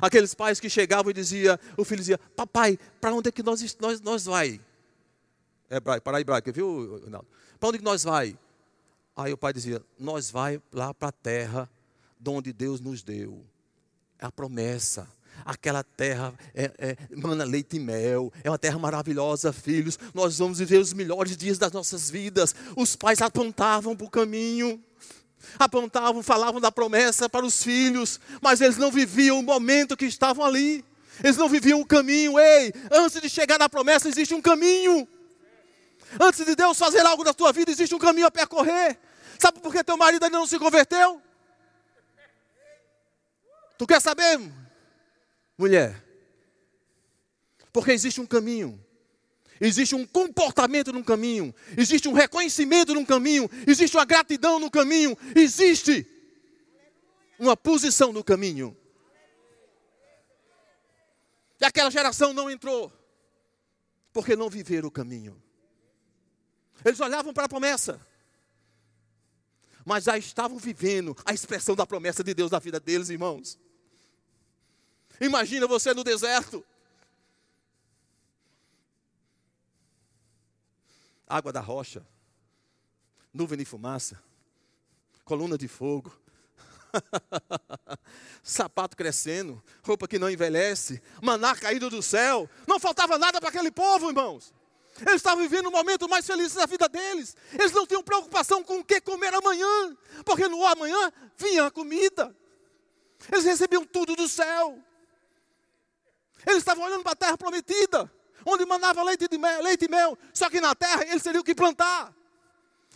Aqueles 0.00 0.34
pais 0.34 0.60
que 0.60 0.68
chegavam 0.68 1.10
e 1.10 1.14
dizia, 1.14 1.58
o 1.76 1.84
filho 1.84 2.00
dizia, 2.00 2.18
papai, 2.36 2.78
para 3.00 3.14
onde 3.14 3.28
é 3.28 3.32
que 3.32 3.42
nós, 3.42 3.76
nós, 3.80 4.00
nós 4.00 4.24
vai? 4.24 4.60
É 5.68 5.80
para 5.80 6.20
hebraica, 6.20 6.50
viu, 6.52 7.00
Ronaldo? 7.04 7.28
Para 7.58 7.68
onde 7.68 7.78
que 7.78 7.84
nós 7.84 8.02
vai? 8.02 8.36
Aí 9.16 9.32
o 9.32 9.38
pai 9.38 9.52
dizia, 9.52 9.82
nós 9.98 10.30
vai 10.30 10.60
lá 10.72 10.92
para 10.92 11.08
a 11.08 11.12
terra 11.12 11.70
de 12.18 12.30
onde 12.30 12.52
Deus 12.52 12.80
nos 12.80 13.02
deu. 13.02 13.44
É 14.18 14.26
a 14.26 14.32
promessa. 14.32 15.08
Aquela 15.44 15.82
terra 15.82 16.34
é, 16.54 16.72
é, 16.78 16.96
mana 17.16 17.44
leite 17.44 17.76
e 17.76 17.80
mel, 17.80 18.32
é 18.42 18.50
uma 18.50 18.58
terra 18.58 18.78
maravilhosa, 18.78 19.52
filhos. 19.52 19.98
Nós 20.12 20.38
vamos 20.38 20.58
viver 20.58 20.78
os 20.78 20.92
melhores 20.92 21.36
dias 21.36 21.56
das 21.56 21.72
nossas 21.72 22.10
vidas. 22.10 22.54
Os 22.76 22.96
pais 22.96 23.22
apontavam 23.22 23.96
para 23.96 24.06
o 24.06 24.10
caminho 24.10 24.82
apontavam, 25.58 26.22
falavam 26.22 26.60
da 26.60 26.70
promessa 26.70 27.28
para 27.28 27.44
os 27.44 27.62
filhos, 27.62 28.20
mas 28.40 28.60
eles 28.60 28.76
não 28.76 28.90
viviam 28.90 29.38
o 29.38 29.42
momento 29.42 29.96
que 29.96 30.06
estavam 30.06 30.44
ali. 30.44 30.84
Eles 31.22 31.36
não 31.36 31.48
viviam 31.48 31.80
o 31.80 31.86
caminho. 31.86 32.38
Ei, 32.38 32.72
antes 32.90 33.20
de 33.20 33.28
chegar 33.28 33.58
na 33.58 33.68
promessa 33.68 34.08
existe 34.08 34.34
um 34.34 34.40
caminho. 34.40 35.06
Antes 36.20 36.44
de 36.44 36.56
Deus 36.56 36.78
fazer 36.78 37.04
algo 37.06 37.22
na 37.22 37.34
tua 37.34 37.52
vida 37.52 37.70
existe 37.70 37.94
um 37.94 37.98
caminho 37.98 38.26
a 38.26 38.30
percorrer. 38.30 38.98
Sabe 39.38 39.60
por 39.60 39.72
que 39.72 39.84
teu 39.84 39.96
marido 39.96 40.24
ainda 40.24 40.38
não 40.38 40.46
se 40.46 40.58
converteu? 40.58 41.20
Tu 43.78 43.86
quer 43.86 44.00
saber, 44.00 44.38
mulher? 45.56 46.04
Porque 47.72 47.92
existe 47.92 48.20
um 48.20 48.26
caminho 48.26 48.78
existe 49.60 49.94
um 49.94 50.06
comportamento 50.06 50.92
no 50.92 51.04
caminho, 51.04 51.54
existe 51.76 52.08
um 52.08 52.12
reconhecimento 52.12 52.94
no 52.94 53.04
caminho, 53.04 53.48
existe 53.66 53.96
uma 53.96 54.04
gratidão 54.04 54.58
no 54.58 54.70
caminho, 54.70 55.16
existe 55.36 56.06
uma 57.38 57.56
posição 57.56 58.12
no 58.12 58.24
caminho. 58.24 58.76
E 61.60 61.64
aquela 61.64 61.90
geração 61.90 62.32
não 62.32 62.50
entrou, 62.50 62.90
porque 64.12 64.34
não 64.34 64.48
viveram 64.48 64.88
o 64.88 64.90
caminho. 64.90 65.40
Eles 66.84 66.98
olhavam 67.00 67.34
para 67.34 67.44
a 67.44 67.48
promessa, 67.48 68.00
mas 69.84 70.04
já 70.04 70.16
estavam 70.16 70.56
vivendo 70.56 71.14
a 71.26 71.34
expressão 71.34 71.74
da 71.74 71.86
promessa 71.86 72.24
de 72.24 72.32
Deus 72.32 72.50
na 72.50 72.58
vida 72.58 72.80
deles, 72.80 73.10
irmãos. 73.10 73.58
Imagina 75.20 75.66
você 75.66 75.92
no 75.92 76.02
deserto, 76.02 76.64
água 81.30 81.52
da 81.52 81.60
rocha, 81.60 82.04
nuvem 83.32 83.56
de 83.56 83.64
fumaça, 83.64 84.20
coluna 85.24 85.56
de 85.56 85.68
fogo, 85.68 86.12
sapato 88.42 88.96
crescendo, 88.96 89.62
roupa 89.84 90.08
que 90.08 90.18
não 90.18 90.28
envelhece, 90.28 91.00
maná 91.22 91.54
caído 91.54 91.88
do 91.88 92.02
céu. 92.02 92.50
Não 92.66 92.80
faltava 92.80 93.16
nada 93.16 93.40
para 93.40 93.48
aquele 93.48 93.70
povo, 93.70 94.08
irmãos. 94.08 94.52
Eles 95.00 95.16
estavam 95.16 95.42
vivendo 95.44 95.68
o 95.68 95.70
momento 95.70 96.08
mais 96.08 96.26
feliz 96.26 96.52
da 96.52 96.66
vida 96.66 96.88
deles. 96.88 97.36
Eles 97.52 97.70
não 97.70 97.86
tinham 97.86 98.02
preocupação 98.02 98.64
com 98.64 98.80
o 98.80 98.84
que 98.84 99.00
comer 99.00 99.32
amanhã, 99.32 99.96
porque 100.24 100.48
no 100.48 100.66
amanhã 100.66 101.12
vinha 101.38 101.66
a 101.66 101.70
comida. 101.70 102.36
Eles 103.30 103.44
recebiam 103.44 103.84
tudo 103.84 104.16
do 104.16 104.28
céu. 104.28 104.82
Eles 106.44 106.58
estavam 106.58 106.84
olhando 106.84 107.04
para 107.04 107.12
a 107.12 107.16
terra 107.16 107.38
prometida 107.38 108.10
onde 108.44 108.64
mandava 108.66 109.02
leite, 109.02 109.28
de 109.28 109.38
mel, 109.38 109.62
leite 109.62 109.84
e 109.84 109.88
mel, 109.88 110.18
só 110.32 110.48
que 110.48 110.60
na 110.60 110.74
terra 110.74 111.04
eles 111.06 111.22
teriam 111.22 111.42
que 111.42 111.54
plantar, 111.54 112.14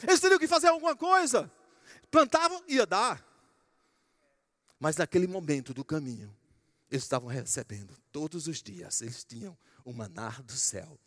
eles 0.03 0.21
teriam 0.21 0.39
que 0.39 0.47
fazer 0.47 0.69
alguma 0.69 0.97
coisa. 0.97 1.51
Plantavam, 2.11 2.63
ia 2.69 2.87
dar. 2.87 3.25
Mas 4.79 4.97
naquele 4.97 5.27
momento 5.27 5.73
do 5.75 5.85
caminho, 5.85 6.35
eles 6.91 7.05
estavam 7.05 7.29
recebendo 7.29 7.97
todos 8.13 8.47
os 8.47 8.63
dias, 8.63 9.01
eles 9.01 9.25
tinham 9.25 9.57
o 9.85 9.93
manar 9.93 10.43
do 10.43 10.53
céu. 10.53 10.99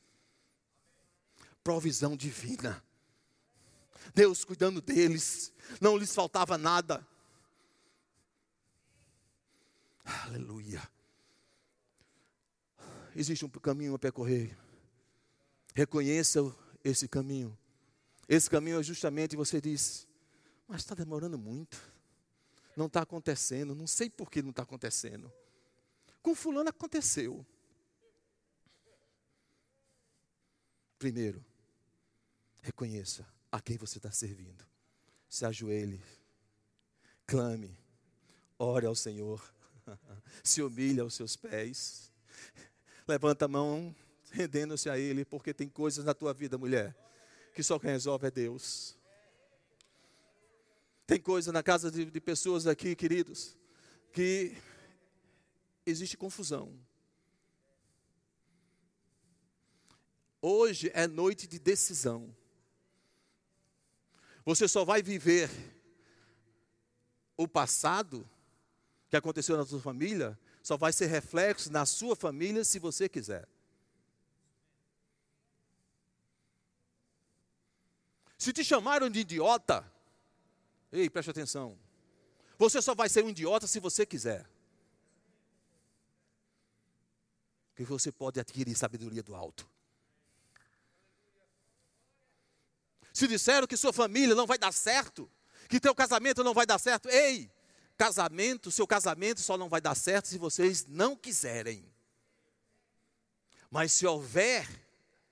Provisão 1.64 2.16
divina. 2.16 2.84
Deus 4.14 4.44
cuidando 4.44 4.82
deles, 4.82 5.52
não 5.82 5.98
lhes 5.98 6.14
faltava 6.14 6.58
nada. 6.58 7.06
Aleluia 10.26 10.97
existe 13.20 13.44
um 13.44 13.50
caminho 13.50 13.96
a 13.96 14.00
percorrer. 14.00 14.56
Reconheça 15.74 16.40
esse 16.84 17.08
caminho. 17.08 17.58
Esse 18.30 18.50
caminho 18.50 18.80
é 18.80 18.84
justamente 18.84 19.36
você 19.36 19.60
diz, 19.60 20.08
mas 20.68 20.82
está 20.82 20.94
demorando 20.94 21.38
muito. 21.38 21.82
Não 22.76 22.86
está 22.86 23.02
acontecendo. 23.02 23.74
Não 23.74 23.88
sei 23.88 24.10
por 24.10 24.30
que 24.30 24.42
não 24.42 24.52
está 24.52 24.62
acontecendo. 24.62 25.32
Com 26.22 26.36
fulano 26.36 26.70
aconteceu. 26.70 27.46
Primeiro, 31.00 31.44
reconheça 32.62 33.26
a 33.52 33.60
quem 33.60 33.78
você 33.78 33.98
está 33.98 34.12
servindo. 34.12 34.66
Se 35.28 35.46
ajoelhe, 35.46 36.02
clame, 37.26 37.78
ore 38.60 38.86
ao 38.86 38.96
Senhor, 38.96 39.44
se 40.44 40.62
humilhe 40.62 41.00
aos 41.00 41.14
seus 41.14 41.36
pés 41.36 42.12
Levanta 43.08 43.46
a 43.46 43.48
mão, 43.48 43.96
rendendo-se 44.32 44.90
a 44.90 44.98
Ele, 45.00 45.24
porque 45.24 45.54
tem 45.54 45.70
coisas 45.70 46.04
na 46.04 46.14
tua 46.14 46.34
vida, 46.34 46.58
mulher, 46.58 46.94
que 47.54 47.64
só 47.64 47.80
quem 47.80 47.92
resolve 47.92 48.28
é 48.28 48.32
Deus. 48.32 48.98
Tem 51.06 51.18
coisa 51.18 51.54
na 51.54 51.64
casa 51.64 51.90
de, 51.90 52.04
de 52.04 52.20
pessoas 52.20 52.68
aqui, 52.68 52.96
queridos, 52.98 53.58
que 54.12 54.58
existe 55.86 56.18
confusão. 56.18 56.78
Hoje 60.42 60.92
é 60.94 61.08
noite 61.08 61.48
de 61.48 61.60
decisão. 61.60 62.36
Você 64.44 64.68
só 64.68 64.84
vai 64.84 65.02
viver 65.02 65.50
o 67.38 67.48
passado 67.48 68.30
que 69.10 69.16
aconteceu 69.16 69.56
na 69.56 69.66
sua 69.66 69.80
família 69.80 70.38
só 70.68 70.76
vai 70.76 70.92
ser 70.92 71.06
reflexo 71.06 71.72
na 71.72 71.86
sua 71.86 72.14
família 72.14 72.66
se 72.66 72.78
você 72.78 73.08
quiser. 73.08 73.48
Se 78.38 78.52
te 78.52 78.66
chamaram 78.66 79.10
de 79.10 79.22
idiota, 79.22 79.90
ei, 80.92 81.10
preste 81.10 81.32
atenção. 81.32 81.80
Você 82.58 82.82
só 82.82 82.94
vai 82.94 83.08
ser 83.08 83.24
um 83.24 83.30
idiota 83.30 83.66
se 83.66 83.80
você 83.80 84.06
quiser. 84.06 84.46
Porque 87.70 87.86
você 87.86 88.12
pode 88.12 88.38
adquirir 88.38 88.76
sabedoria 88.76 89.24
do 89.24 89.34
alto. 89.36 89.66
Se 93.14 93.26
disseram 93.26 93.66
que 93.66 93.78
sua 93.78 93.94
família 93.94 94.36
não 94.36 94.46
vai 94.46 94.58
dar 94.58 94.74
certo, 94.74 95.32
que 95.70 95.80
teu 95.80 95.96
casamento 95.96 96.44
não 96.44 96.54
vai 96.54 96.66
dar 96.66 96.78
certo, 96.78 97.08
ei, 97.08 97.50
casamento, 97.98 98.72
seu 98.72 98.86
casamento 98.86 99.42
só 99.42 99.58
não 99.58 99.68
vai 99.68 99.82
dar 99.82 99.96
certo 99.96 100.28
se 100.28 100.38
vocês 100.38 100.86
não 100.86 101.16
quiserem. 101.16 101.84
Mas 103.70 103.92
se 103.92 104.06
houver 104.06 104.68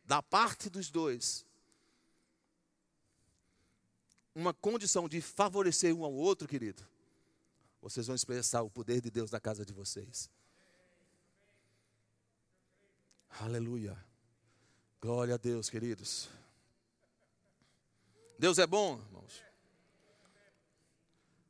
da 0.03 0.21
parte 0.21 0.69
dos 0.69 0.89
dois, 0.89 1.45
uma 4.33 4.53
condição 4.53 5.07
de 5.07 5.21
favorecer 5.21 5.95
um 5.95 6.03
ao 6.03 6.13
outro, 6.13 6.47
querido, 6.47 6.85
vocês 7.81 8.07
vão 8.07 8.15
expressar 8.15 8.63
o 8.63 8.69
poder 8.69 8.99
de 8.99 9.09
Deus 9.09 9.31
na 9.31 9.39
casa 9.39 9.63
de 9.63 9.71
vocês. 9.71 10.29
Aleluia. 13.39 13.97
Glória 14.99 15.35
a 15.35 15.37
Deus, 15.37 15.69
queridos. 15.69 16.29
Deus 18.39 18.57
é 18.57 18.65
bom, 18.65 18.99
irmãos. 18.99 19.44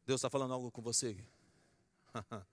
Deus 0.06 0.20
está 0.20 0.30
falando 0.30 0.54
algo 0.54 0.70
com 0.72 0.84
você. 0.84 1.18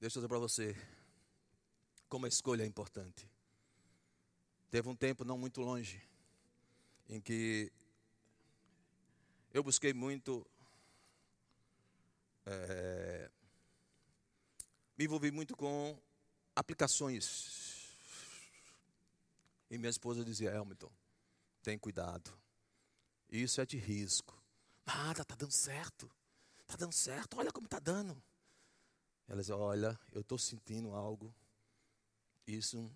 Deixa 0.00 0.18
eu 0.18 0.20
dizer 0.20 0.28
para 0.28 0.38
você 0.38 0.76
como 2.08 2.26
a 2.26 2.28
escolha 2.28 2.62
é 2.62 2.66
importante. 2.66 3.28
Teve 4.70 4.88
um 4.88 4.94
tempo 4.94 5.24
não 5.24 5.36
muito 5.36 5.60
longe 5.60 6.00
em 7.08 7.20
que 7.20 7.72
eu 9.52 9.64
busquei 9.64 9.92
muito 9.92 10.46
é, 12.46 13.30
me 14.96 15.04
envolvi 15.06 15.30
muito 15.30 15.56
com 15.56 15.98
aplicações. 16.54 17.69
E 19.70 19.78
minha 19.78 19.90
esposa 19.90 20.24
dizia, 20.24 20.50
Elmiton, 20.50 20.90
tem 21.62 21.78
cuidado. 21.78 22.36
Isso 23.28 23.60
é 23.60 23.66
de 23.66 23.78
risco. 23.78 24.36
Nada, 24.84 25.22
está 25.22 25.36
dando 25.36 25.52
certo. 25.52 26.10
Está 26.62 26.76
dando 26.76 26.92
certo, 26.92 27.38
olha 27.38 27.52
como 27.52 27.66
está 27.66 27.78
dando. 27.78 28.20
Ela 29.28 29.40
dizia, 29.40 29.56
olha, 29.56 29.98
eu 30.12 30.22
estou 30.22 30.36
sentindo 30.36 30.92
algo. 30.92 31.32
Isso 32.46 32.90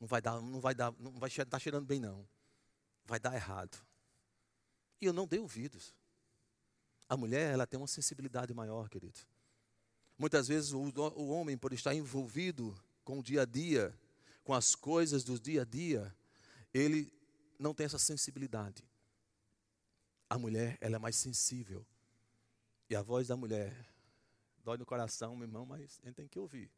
não 0.00 0.08
vai 0.08 0.20
dar, 0.20 0.40
não 0.40 0.60
vai 0.60 0.74
dar, 0.74 0.92
não 0.98 1.12
vai 1.12 1.28
estar 1.28 1.46
tá 1.46 1.58
cheirando 1.58 1.86
bem 1.86 2.00
não. 2.00 2.28
Vai 3.04 3.20
dar 3.20 3.34
errado. 3.34 3.78
E 5.00 5.06
eu 5.06 5.12
não 5.12 5.26
dei 5.26 5.38
ouvidos. 5.38 5.94
A 7.08 7.16
mulher, 7.16 7.52
ela 7.52 7.66
tem 7.66 7.78
uma 7.78 7.86
sensibilidade 7.86 8.52
maior, 8.52 8.88
querido. 8.88 9.20
Muitas 10.18 10.48
vezes 10.48 10.72
o, 10.72 10.80
o 10.80 11.28
homem, 11.28 11.56
por 11.56 11.72
estar 11.72 11.94
envolvido 11.94 12.76
com 13.04 13.20
o 13.20 13.22
dia 13.22 13.42
a 13.42 13.44
dia, 13.44 13.96
com 14.48 14.54
as 14.54 14.74
coisas 14.74 15.24
do 15.24 15.38
dia 15.38 15.60
a 15.60 15.64
dia, 15.66 16.16
ele 16.72 17.12
não 17.58 17.74
tem 17.74 17.84
essa 17.84 17.98
sensibilidade. 17.98 18.82
A 20.26 20.38
mulher, 20.38 20.78
ela 20.80 20.96
é 20.96 20.98
mais 20.98 21.16
sensível. 21.16 21.84
E 22.88 22.96
a 22.96 23.02
voz 23.02 23.28
da 23.28 23.36
mulher 23.36 23.76
dói 24.64 24.78
no 24.78 24.86
coração, 24.86 25.36
meu 25.36 25.46
irmão, 25.46 25.66
mas 25.66 26.00
a 26.02 26.06
gente 26.06 26.14
tem 26.14 26.26
que 26.26 26.38
ouvir. 26.38 26.70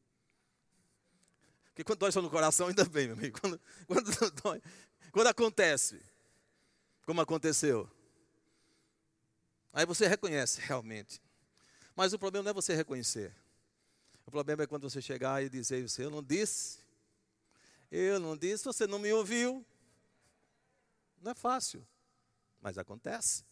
Porque 1.66 1.84
quando 1.84 2.00
dói 2.00 2.10
só 2.10 2.20
no 2.20 2.28
coração, 2.28 2.66
ainda 2.66 2.84
bem, 2.86 3.06
meu 3.06 3.16
amigo. 3.16 3.40
Quando, 3.40 3.60
quando, 3.86 4.10
dói, 4.42 4.60
quando 5.12 5.28
acontece, 5.28 6.02
como 7.06 7.20
aconteceu, 7.20 7.88
aí 9.72 9.86
você 9.86 10.08
reconhece 10.08 10.60
realmente. 10.60 11.22
Mas 11.94 12.12
o 12.12 12.18
problema 12.18 12.42
não 12.42 12.50
é 12.50 12.54
você 12.54 12.74
reconhecer. 12.74 13.32
O 14.26 14.30
problema 14.32 14.64
é 14.64 14.66
quando 14.66 14.90
você 14.90 15.00
chegar 15.00 15.40
e 15.40 15.48
dizer, 15.48 15.88
você, 15.88 16.04
eu 16.04 16.10
não 16.10 16.20
disse, 16.20 16.79
eu 17.90 18.20
não 18.20 18.36
disse, 18.36 18.64
você 18.64 18.86
não 18.86 18.98
me 18.98 19.12
ouviu. 19.12 19.64
Não 21.20 21.32
é 21.32 21.34
fácil, 21.34 21.86
mas 22.60 22.78
acontece. 22.78 23.44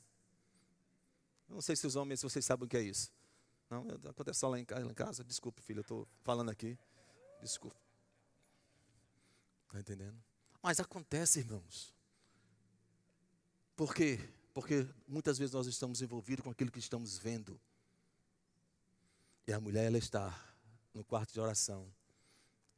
Eu 1.48 1.55
não 1.55 1.62
sei 1.62 1.77
se 1.77 1.87
os 1.87 1.96
homens, 1.96 2.20
se 2.20 2.24
vocês 2.24 2.44
sabem 2.44 2.66
o 2.66 2.68
que 2.68 2.77
é 2.77 2.83
isso. 2.83 3.12
Não, 3.70 3.87
acontece 4.09 4.40
só 4.40 4.48
lá 4.48 4.59
em 4.59 4.64
casa. 4.64 4.85
Lá 4.85 4.90
em 4.90 4.94
casa. 4.94 5.24
Desculpe, 5.24 5.61
filho, 5.61 5.79
eu 5.79 5.83
estou 5.83 6.09
falando 6.22 6.51
aqui. 6.51 6.79
Desculpe. 7.40 7.77
Está 9.66 9.81
entendendo? 9.81 10.18
Mas 10.62 10.81
acontece, 10.81 11.40
irmãos. 11.40 11.94
Por 13.77 13.94
quê? 13.94 14.18
Porque 14.55 14.88
muitas 15.07 15.38
vezes 15.38 15.55
nós 15.55 15.66
estamos 15.66 16.01
envolvidos 16.03 16.42
com 16.42 16.51
aquilo 16.51 16.70
que 16.70 16.79
estamos 16.79 17.18
vendo. 17.18 17.61
E 19.46 19.53
a 19.53 19.61
mulher, 19.61 19.87
ela 19.87 19.98
está 19.98 20.35
no 20.92 21.05
quarto 21.05 21.33
de 21.33 21.40
oração. 21.40 21.92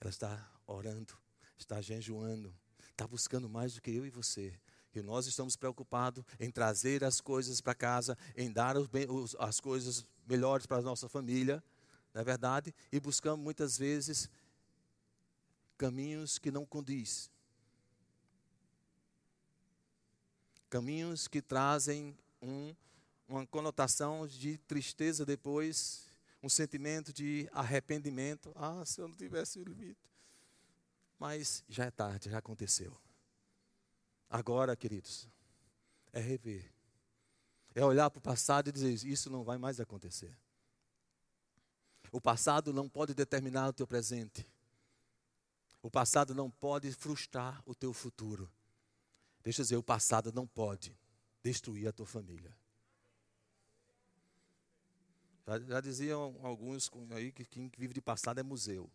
Ela 0.01 0.11
está 0.11 0.51
orando, 0.67 1.17
está 1.63 1.81
jejuando, 1.81 2.55
está 2.91 3.07
buscando 3.07 3.49
mais 3.49 3.75
do 3.75 3.81
que 3.81 3.91
eu 3.91 4.07
e 4.07 4.11
você. 4.11 4.59
E 4.95 5.01
nós 5.01 5.27
estamos 5.27 5.57
preocupados 5.57 6.25
em 6.39 6.51
trazer 6.51 7.05
as 7.05 7.21
coisas 7.21 7.61
para 7.61 7.75
casa, 7.75 8.19
em 8.37 8.51
dar 8.51 8.75
as 9.39 9.61
coisas 9.61 10.05
melhores 10.27 10.67
para 10.67 10.79
a 10.79 10.83
nossa 10.83 11.09
família, 11.09 11.63
não 12.13 12.21
é 12.21 12.25
verdade? 12.25 12.75
E 12.91 12.99
buscamos 12.99 13.43
muitas 13.43 13.79
vezes 13.79 14.29
caminhos 15.79 16.39
que 16.39 16.51
não 16.51 16.67
condiz. 16.67 17.31
Caminhos 20.69 21.29
que 21.29 21.41
trazem 21.41 22.17
um, 22.43 22.75
uma 23.29 23.47
conotação 23.47 24.27
de 24.27 24.59
tristeza 24.59 25.25
depois 25.25 26.11
um 26.43 26.49
sentimento 26.49 27.13
de 27.13 27.49
arrependimento. 27.53 28.53
Ah, 28.57 28.83
se 28.85 29.01
eu 29.01 29.09
não 29.09 29.17
tivesse 29.17 29.59
o 29.59 29.65
limite. 29.65 30.10
Mas 31.21 31.63
já 31.69 31.85
é 31.85 31.91
tarde, 31.91 32.31
já 32.31 32.39
aconteceu. 32.39 32.99
Agora, 34.31 34.75
queridos, 34.75 35.29
é 36.15 36.19
rever. 36.19 36.73
É 37.75 37.85
olhar 37.85 38.09
para 38.09 38.19
o 38.19 38.23
passado 38.23 38.69
e 38.69 38.73
dizer: 38.73 39.07
Isso 39.07 39.29
não 39.29 39.45
vai 39.45 39.59
mais 39.59 39.79
acontecer. 39.79 40.35
O 42.11 42.23
passado 42.23 42.73
não 42.73 42.89
pode 42.89 43.15
determinar 43.15 43.69
o 43.69 43.73
teu 43.75 43.87
presente. 43.87 44.49
O 45.83 45.91
passado 45.91 46.35
não 46.35 46.51
pode 46.51 46.91
frustrar 46.93 47.63
o 47.67 47.75
teu 47.75 47.93
futuro. 47.93 48.51
Deixa 49.43 49.61
eu 49.61 49.65
dizer: 49.65 49.77
o 49.77 49.83
passado 49.83 50.33
não 50.33 50.47
pode 50.47 50.99
destruir 51.43 51.87
a 51.87 51.93
tua 51.93 52.07
família. 52.07 52.57
Já, 55.69 55.81
diziam 55.81 56.39
alguns 56.43 56.91
aí 57.11 57.31
que 57.31 57.45
quem 57.45 57.71
vive 57.77 57.93
de 57.93 58.01
passado 58.01 58.41
é 58.41 58.43
museu. 58.43 58.91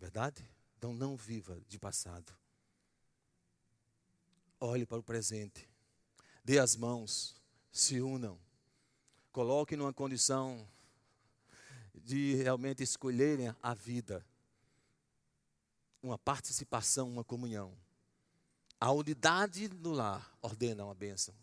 É 0.00 0.05
verdade? 0.16 0.48
Então 0.78 0.94
não 0.94 1.14
viva 1.14 1.60
de 1.68 1.78
passado. 1.78 2.32
Olhe 4.58 4.86
para 4.86 4.98
o 4.98 5.02
presente. 5.02 5.68
Dê 6.42 6.58
as 6.58 6.74
mãos. 6.74 7.36
Se 7.70 8.00
unam. 8.00 8.40
Coloque 9.30 9.76
numa 9.76 9.92
condição 9.92 10.66
de 11.94 12.34
realmente 12.36 12.82
escolherem 12.82 13.54
a 13.62 13.74
vida. 13.74 14.24
Uma 16.02 16.16
participação, 16.16 17.10
uma 17.10 17.22
comunhão. 17.22 17.76
A 18.80 18.90
unidade 18.92 19.68
no 19.68 19.92
lar 19.92 20.34
ordena 20.40 20.86
uma 20.86 20.94
bênção. 20.94 21.34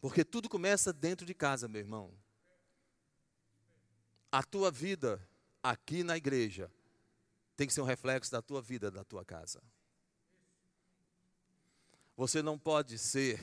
Porque 0.00 0.24
tudo 0.24 0.48
começa 0.48 0.92
dentro 0.92 1.26
de 1.26 1.34
casa, 1.34 1.66
meu 1.66 1.80
irmão. 1.80 2.14
A 4.30 4.44
tua 4.44 4.70
vida 4.70 5.20
aqui 5.60 6.04
na 6.04 6.16
igreja 6.16 6.70
tem 7.56 7.66
que 7.66 7.72
ser 7.72 7.80
um 7.80 7.84
reflexo 7.84 8.30
da 8.30 8.42
tua 8.42 8.60
vida, 8.60 8.90
da 8.90 9.02
tua 9.02 9.24
casa. 9.24 9.62
Você 12.16 12.42
não 12.42 12.58
pode 12.58 12.98
ser 12.98 13.40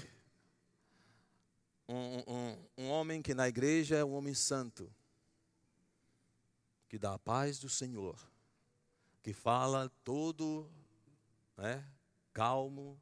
um, 1.87 2.23
um, 2.27 2.67
um 2.77 2.89
homem 2.89 3.21
que 3.21 3.33
na 3.33 3.47
igreja 3.47 3.95
é 3.95 4.03
um 4.03 4.13
homem 4.13 4.33
santo, 4.33 4.91
que 6.87 6.97
dá 6.97 7.13
a 7.13 7.19
paz 7.19 7.59
do 7.59 7.69
Senhor, 7.69 8.17
que 9.21 9.33
fala 9.33 9.91
todo 10.03 10.69
né, 11.57 11.83
calmo, 12.31 12.99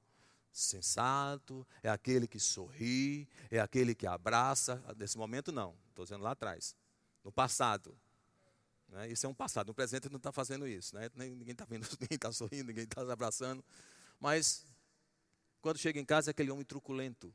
sensato, 0.52 1.66
é 1.82 1.90
aquele 1.90 2.28
que 2.28 2.40
sorri, 2.40 3.28
é 3.50 3.60
aquele 3.60 3.96
que 3.96 4.08
abraça. 4.08 4.82
Nesse 4.98 5.18
momento, 5.18 5.52
não, 5.52 5.76
estou 5.90 6.06
dizendo 6.06 6.24
lá 6.24 6.32
atrás, 6.32 6.76
no 7.24 7.32
passado. 7.32 7.98
Né? 8.92 9.12
Isso 9.12 9.26
é 9.26 9.30
um 9.30 9.34
passado, 9.34 9.68
no 9.68 9.74
presente 9.74 10.10
não 10.10 10.18
está 10.18 10.32
fazendo 10.32 10.68
isso. 10.68 10.96
Né? 10.96 11.10
Ninguém 11.16 11.54
está 11.54 11.66
vendo, 11.66 11.88
ninguém 12.00 12.16
está 12.16 12.32
sorrindo, 12.32 12.66
ninguém 12.66 12.84
está 12.84 13.02
abraçando. 13.02 13.64
Mas, 14.20 14.66
quando 15.62 15.78
chega 15.78 16.00
em 16.00 16.06
casa, 16.06 16.30
é 16.30 16.32
aquele 16.32 16.52
homem 16.52 16.66
truculento. 16.66 17.34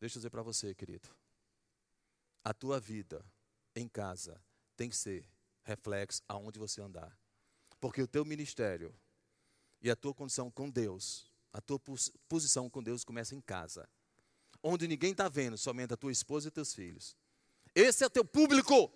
Deixa 0.00 0.16
eu 0.16 0.20
dizer 0.20 0.30
para 0.30 0.42
você, 0.42 0.74
querido. 0.74 1.08
A 2.42 2.54
tua 2.54 2.80
vida 2.80 3.24
em 3.76 3.86
casa 3.86 4.40
tem 4.76 4.88
que 4.88 4.96
ser 4.96 5.28
reflexo 5.62 6.22
aonde 6.26 6.58
você 6.58 6.80
andar. 6.80 7.16
Porque 7.78 8.00
o 8.00 8.08
teu 8.08 8.24
ministério 8.24 8.94
e 9.80 9.90
a 9.90 9.96
tua 9.96 10.14
condição 10.14 10.50
com 10.50 10.70
Deus 10.70 11.32
a 11.52 11.60
tua 11.60 11.78
posição 12.28 12.70
com 12.70 12.82
Deus 12.82 13.04
começa 13.04 13.34
em 13.34 13.40
casa, 13.40 13.86
onde 14.62 14.88
ninguém 14.88 15.12
está 15.12 15.28
vendo, 15.28 15.58
somente 15.58 15.92
a 15.92 15.96
tua 15.96 16.10
esposa 16.10 16.48
e 16.48 16.50
teus 16.50 16.74
filhos. 16.74 17.14
Esse 17.74 18.04
é 18.04 18.08
teu 18.08 18.24
público. 18.24 18.90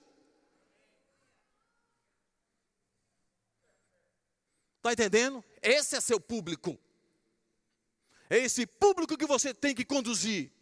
Está 4.89 4.93
entendendo? 4.93 5.45
Esse 5.61 5.97
é 5.97 6.01
seu 6.01 6.21
público. 6.21 6.79
É 8.31 8.39
esse 8.39 8.65
público 8.67 9.19
que 9.19 9.27
você 9.27 9.53
tem 9.53 9.75
que 9.75 9.85
conduzir. 9.85 10.53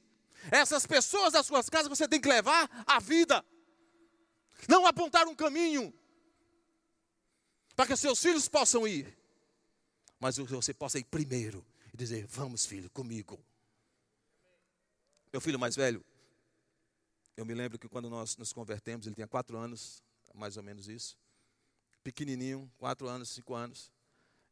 Essas 0.51 0.87
pessoas 0.87 1.35
das 1.35 1.45
suas 1.45 1.69
casas 1.69 1.89
você 1.89 2.09
tem 2.09 2.19
que 2.19 2.29
levar 2.29 2.71
à 2.87 2.99
vida. 2.99 3.45
Não 4.67 4.87
apontar 4.87 5.27
um 5.27 5.35
caminho 5.35 5.93
para 7.77 7.87
que 7.87 7.97
seus 7.97 8.19
filhos 8.19 8.49
possam 8.49 8.89
ir. 8.89 9.15
Mas 10.19 10.39
você 10.39 10.73
possa 10.73 10.99
ir 10.99 11.05
primeiro 11.05 11.65
e 11.93 11.97
dizer: 11.97 12.27
Vamos, 12.27 12.65
filho, 12.65 12.89
comigo. 12.91 13.39
Meu 15.31 15.41
filho 15.41 15.59
mais 15.59 15.77
velho, 15.77 16.03
eu 17.37 17.45
me 17.45 17.53
lembro 17.53 17.79
que 17.79 17.89
quando 17.91 18.09
nós 18.09 18.39
nos 18.39 18.55
convertemos, 18.55 19.07
ele 19.07 19.17
tinha 19.17 19.29
quatro 19.29 19.59
anos, 19.59 20.03
mais 20.33 20.57
ou 20.57 20.63
menos 20.63 20.89
isso. 20.89 21.19
Pequenininho, 22.03 22.73
quatro 22.79 23.07
anos, 23.07 23.29
cinco 23.29 23.55
anos. 23.55 23.93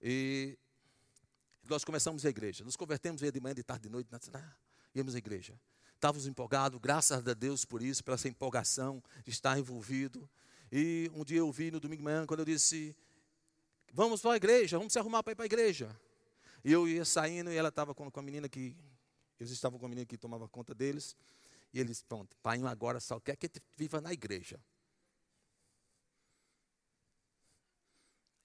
E 0.02 0.58
nós 1.68 1.84
começamos 1.84 2.26
a 2.26 2.28
igreja. 2.28 2.64
Nos 2.64 2.74
convertemos, 2.74 3.22
ia 3.22 3.30
de 3.30 3.40
manhã, 3.40 3.54
de 3.54 3.62
tarde, 3.62 3.84
de 3.84 3.88
noite, 3.88 4.10
ah, 4.34 4.56
íamos 4.94 5.14
à 5.14 5.18
igreja. 5.18 5.58
Estávamos 5.94 6.26
empolgados, 6.26 6.80
graças 6.80 7.26
a 7.26 7.34
Deus 7.34 7.64
por 7.64 7.80
isso, 7.80 8.02
pela 8.02 8.16
essa 8.16 8.28
empolgação 8.28 9.00
de 9.24 9.30
estar 9.30 9.56
envolvido. 9.56 10.28
E 10.72 11.08
um 11.14 11.24
dia 11.24 11.38
eu 11.38 11.52
vi 11.52 11.70
no 11.70 11.78
domingo 11.78 12.00
de 12.00 12.04
manhã, 12.04 12.26
quando 12.26 12.40
eu 12.40 12.46
disse, 12.46 12.96
vamos 13.92 14.20
para 14.20 14.32
a 14.32 14.36
igreja, 14.36 14.76
vamos 14.76 14.92
se 14.92 14.98
arrumar 14.98 15.22
para 15.22 15.32
ir 15.32 15.36
para 15.36 15.44
a 15.44 15.46
igreja. 15.46 15.96
E 16.64 16.72
eu 16.72 16.88
ia 16.88 17.04
saindo 17.04 17.52
e 17.52 17.56
ela 17.56 17.68
estava 17.68 17.94
com, 17.94 18.10
com 18.10 18.20
a 18.20 18.22
menina 18.22 18.48
que, 18.48 18.76
eles 19.38 19.52
estavam 19.52 19.78
com 19.78 19.86
a 19.86 19.88
menina 19.88 20.04
que 20.04 20.18
tomava 20.18 20.48
conta 20.48 20.74
deles. 20.74 21.16
E 21.72 21.78
eles, 21.78 22.02
pronto, 22.02 22.36
pai 22.42 22.60
agora 22.62 22.98
só 22.98 23.20
quer 23.20 23.36
que 23.36 23.48
viva 23.76 24.00
na 24.00 24.12
igreja. 24.12 24.60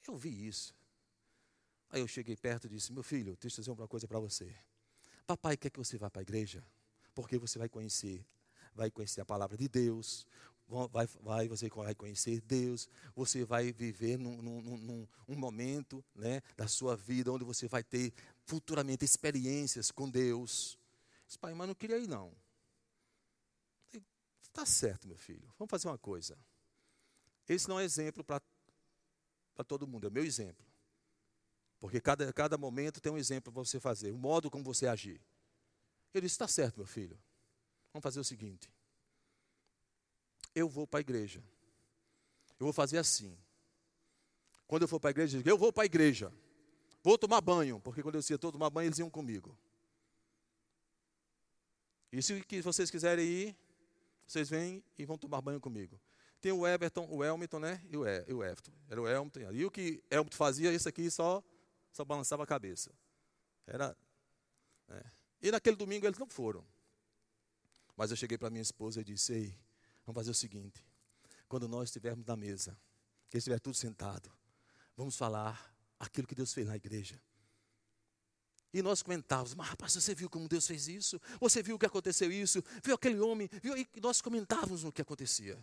Eu 0.07 0.15
vi 0.15 0.47
isso. 0.47 0.73
Aí 1.89 2.01
eu 2.01 2.07
cheguei 2.07 2.35
perto 2.35 2.67
e 2.67 2.69
disse: 2.69 2.91
Meu 2.91 3.03
filho, 3.03 3.37
deixa 3.39 3.59
eu 3.59 3.61
dizer 3.61 3.71
uma 3.71 3.87
coisa 3.87 4.07
para 4.07 4.19
você. 4.19 4.55
Papai 5.25 5.57
quer 5.57 5.69
que 5.69 5.79
você 5.79 5.97
vá 5.97 6.09
para 6.09 6.21
a 6.21 6.23
igreja, 6.23 6.63
porque 7.13 7.37
você 7.37 7.59
vai 7.59 7.69
conhecer, 7.69 8.25
vai 8.73 8.89
conhecer 8.89 9.21
a 9.21 9.25
palavra 9.25 9.57
de 9.57 9.67
Deus, 9.67 10.25
vai, 10.91 11.07
vai, 11.21 11.47
você 11.47 11.69
vai 11.69 11.95
conhecer 11.95 12.41
Deus, 12.41 12.89
você 13.15 13.45
vai 13.45 13.71
viver 13.71 14.17
num, 14.17 14.41
num, 14.41 14.77
num, 14.77 15.07
um 15.27 15.35
momento 15.35 16.03
né, 16.13 16.41
da 16.55 16.67
sua 16.67 16.95
vida 16.95 17.31
onde 17.31 17.43
você 17.43 17.67
vai 17.67 17.83
ter 17.83 18.13
futuramente 18.45 19.03
experiências 19.03 19.91
com 19.91 20.09
Deus. 20.09 20.77
Disse, 21.25 21.39
pai, 21.39 21.53
mas 21.53 21.67
não 21.67 21.75
queria 21.75 21.97
ir 21.97 22.07
não. 22.07 22.33
Está 24.41 24.65
certo, 24.65 25.07
meu 25.07 25.17
filho, 25.17 25.47
vamos 25.57 25.69
fazer 25.69 25.87
uma 25.87 25.97
coisa. 25.97 26.37
Esse 27.47 27.69
não 27.69 27.79
é 27.79 27.83
exemplo 27.83 28.23
para 28.23 28.41
todo 29.65 29.87
mundo, 29.87 30.07
é 30.07 30.09
meu 30.09 30.23
exemplo. 30.25 30.65
Porque 31.79 32.01
cada, 32.01 32.31
cada 32.33 32.57
momento 32.57 32.99
tem 32.99 33.11
um 33.11 33.17
exemplo 33.17 33.53
para 33.53 33.63
você 33.63 33.79
fazer, 33.79 34.11
o 34.11 34.17
modo 34.17 34.49
como 34.49 34.63
você 34.63 34.87
agir. 34.87 35.21
Ele 36.13 36.25
disse: 36.25 36.33
Está 36.33 36.47
certo, 36.47 36.77
meu 36.77 36.87
filho. 36.87 37.17
Vamos 37.93 38.03
fazer 38.03 38.19
o 38.19 38.23
seguinte. 38.23 38.71
Eu 40.55 40.67
vou 40.67 40.87
para 40.87 40.99
a 40.99 41.01
igreja. 41.01 41.43
Eu 42.59 42.65
vou 42.65 42.73
fazer 42.73 42.97
assim. 42.97 43.37
Quando 44.65 44.81
eu 44.81 44.87
for 44.87 44.99
para 44.99 45.09
a 45.09 45.11
igreja, 45.11 45.37
eu, 45.37 45.41
digo, 45.41 45.49
eu 45.49 45.57
vou 45.57 45.71
para 45.71 45.83
a 45.83 45.85
igreja. 45.85 46.33
Vou 47.03 47.17
tomar 47.17 47.39
banho, 47.39 47.79
porque 47.79 48.01
quando 48.01 48.15
eu 48.15 48.21
ia 48.27 48.37
tomar 48.37 48.69
banho, 48.69 48.87
eles 48.87 48.99
iam 48.99 49.09
comigo. 49.09 49.57
E 52.11 52.21
se 52.21 52.43
vocês 52.61 52.89
quiserem 52.89 53.25
ir, 53.25 53.57
vocês 54.25 54.49
vêm 54.49 54.83
e 54.97 55.05
vão 55.05 55.17
tomar 55.17 55.41
banho 55.41 55.59
comigo. 55.59 55.99
Tem 56.41 56.51
o 56.51 56.67
Everton, 56.67 57.07
o 57.09 57.23
Elmiton, 57.23 57.59
né? 57.59 57.81
E 57.89 57.97
o, 57.97 58.05
e, 58.05 58.33
o 58.33 58.43
Everton. 58.43 58.71
Era 58.89 59.01
o 59.01 59.07
Elmiton. 59.07 59.51
E 59.51 59.65
o 59.65 59.71
que 59.71 60.03
Elmiton 60.09 60.35
fazia, 60.35 60.73
isso 60.73 60.89
aqui 60.89 61.09
só 61.09 61.43
só 61.97 62.05
balançava 62.05 62.43
a 62.43 62.47
cabeça. 62.47 62.91
Era. 63.65 63.97
É. 64.89 65.03
E 65.41 65.51
naquele 65.51 65.75
domingo 65.75 66.05
eles 66.05 66.19
não 66.19 66.27
foram. 66.27 66.63
Mas 67.95 68.11
eu 68.11 68.17
cheguei 68.17 68.37
para 68.37 68.49
minha 68.49 68.61
esposa 68.61 69.01
e 69.01 69.03
disse: 69.03 69.33
Ei, 69.33 69.59
vamos 70.05 70.19
fazer 70.19 70.31
o 70.31 70.35
seguinte. 70.35 70.85
Quando 71.47 71.67
nós 71.67 71.89
estivermos 71.89 72.25
na 72.25 72.35
mesa, 72.35 72.77
que 73.29 73.37
estiver 73.37 73.59
tudo 73.59 73.75
sentado, 73.75 74.31
vamos 74.95 75.15
falar 75.15 75.73
aquilo 75.99 76.27
que 76.27 76.35
Deus 76.35 76.53
fez 76.53 76.67
na 76.67 76.75
igreja. 76.75 77.19
E 78.73 78.81
nós 78.81 79.01
comentávamos, 79.01 79.55
mas 79.55 79.69
rapaz, 79.69 79.93
você 79.93 80.13
viu 80.13 80.29
como 80.29 80.47
Deus 80.47 80.67
fez 80.67 80.87
isso? 80.87 81.19
Você 81.39 81.63
viu 81.63 81.77
o 81.77 81.79
que 81.79 81.85
aconteceu 81.85 82.31
isso? 82.31 82.63
Viu 82.83 82.93
aquele 82.93 83.19
homem? 83.19 83.49
Viu? 83.63 83.75
E 83.75 83.87
nós 83.99 84.21
comentávamos 84.21 84.83
o 84.83 84.91
que 84.91 85.01
acontecia. 85.01 85.57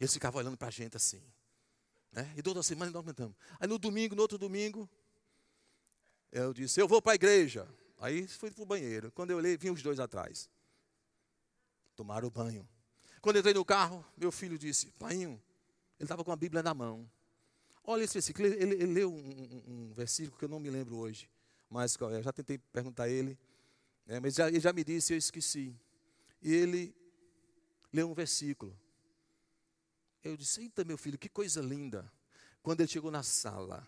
Eles 0.00 0.12
ficavam 0.12 0.40
olhando 0.40 0.56
para 0.56 0.68
a 0.68 0.70
gente 0.70 0.96
assim. 0.96 1.22
Né? 2.10 2.32
E 2.36 2.42
toda 2.42 2.62
semana 2.62 2.90
nós 2.90 3.02
comentamos. 3.02 3.36
Aí 3.60 3.68
no 3.68 3.78
domingo, 3.78 4.16
no 4.16 4.22
outro 4.22 4.38
domingo, 4.38 4.88
eu 6.32 6.54
disse, 6.54 6.80
eu 6.80 6.88
vou 6.88 7.02
para 7.02 7.12
a 7.12 7.14
igreja. 7.14 7.68
Aí 8.00 8.26
fui 8.26 8.50
para 8.50 8.62
o 8.62 8.66
banheiro. 8.66 9.12
Quando 9.12 9.30
eu 9.30 9.36
olhei, 9.36 9.56
vinha 9.56 9.72
os 9.72 9.82
dois 9.82 10.00
atrás. 10.00 10.50
Tomaram 11.94 12.26
o 12.26 12.30
banho. 12.30 12.66
Quando 13.20 13.38
entrei 13.38 13.54
no 13.54 13.64
carro, 13.64 14.04
meu 14.16 14.32
filho 14.32 14.58
disse, 14.58 14.90
painho, 14.98 15.40
ele 15.98 16.06
estava 16.06 16.24
com 16.24 16.32
a 16.32 16.36
Bíblia 16.36 16.62
na 16.62 16.74
mão. 16.74 17.08
Olha 17.84 18.02
esse 18.02 18.14
versículo, 18.14 18.48
ele, 18.48 18.74
ele, 18.74 18.86
leu 18.86 19.12
um, 19.12 19.16
um, 19.16 19.90
um, 19.90 19.92
versículo 19.92 20.38
que 20.38 20.44
eu 20.44 20.48
não 20.48 20.58
me 20.58 20.70
lembro 20.70 20.96
hoje, 20.96 21.28
mas 21.68 21.96
é, 22.00 22.22
já 22.22 22.32
tentei 22.32 22.58
perguntar 22.58 23.04
a 23.04 23.08
ele, 23.08 23.38
é, 24.06 24.18
mas 24.18 24.34
já, 24.34 24.48
ele 24.48 24.60
já 24.60 24.72
me 24.72 24.82
disse, 24.82 25.12
eu 25.12 25.18
esqueci. 25.18 25.76
E 26.40 26.52
ele 26.52 26.94
leu 27.92 28.10
um 28.10 28.14
versículo. 28.14 28.76
Eu 30.24 30.36
disse, 30.36 30.62
eita 30.62 30.84
meu 30.84 30.96
filho, 30.96 31.18
que 31.18 31.28
coisa 31.28 31.60
linda. 31.60 32.10
Quando 32.62 32.80
ele 32.80 32.88
chegou 32.88 33.10
na 33.10 33.22
sala, 33.22 33.86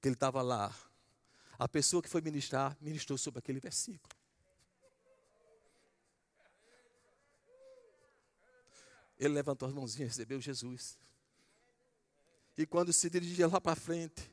que 0.00 0.08
ele 0.08 0.14
estava 0.14 0.42
lá, 0.42 0.74
a 1.58 1.68
pessoa 1.68 2.02
que 2.02 2.08
foi 2.08 2.20
ministrar, 2.20 2.76
ministrou 2.80 3.16
sobre 3.18 3.38
aquele 3.38 3.60
versículo. 3.60 4.14
Ele 9.18 9.34
levantou 9.34 9.68
as 9.68 9.74
mãozinhas 9.74 10.10
recebeu 10.10 10.40
Jesus. 10.40 10.98
E 12.56 12.66
quando 12.66 12.92
se 12.92 13.08
dirigia 13.08 13.46
lá 13.46 13.60
para 13.60 13.76
frente, 13.76 14.30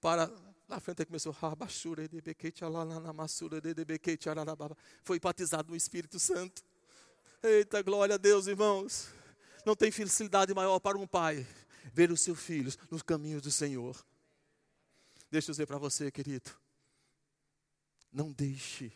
para 0.00 0.30
na 0.68 0.78
frente 0.78 1.04
começou 1.04 1.32
foi 5.02 5.18
batizado 5.18 5.70
no 5.70 5.76
Espírito 5.76 6.20
Santo. 6.20 6.62
Eita, 7.42 7.82
glória 7.82 8.14
a 8.14 8.18
Deus, 8.18 8.46
irmãos. 8.46 9.08
Não 9.66 9.74
tem 9.74 9.90
felicidade 9.90 10.54
maior 10.54 10.78
para 10.78 10.96
um 10.96 11.08
pai 11.08 11.44
ver 11.92 12.12
os 12.12 12.20
seus 12.20 12.38
filhos 12.38 12.78
nos 12.88 13.02
caminhos 13.02 13.42
do 13.42 13.50
Senhor. 13.50 13.96
Deixa 15.30 15.50
eu 15.50 15.52
dizer 15.52 15.66
para 15.66 15.78
você, 15.78 16.10
querido. 16.10 16.50
Não 18.12 18.32
deixe. 18.32 18.92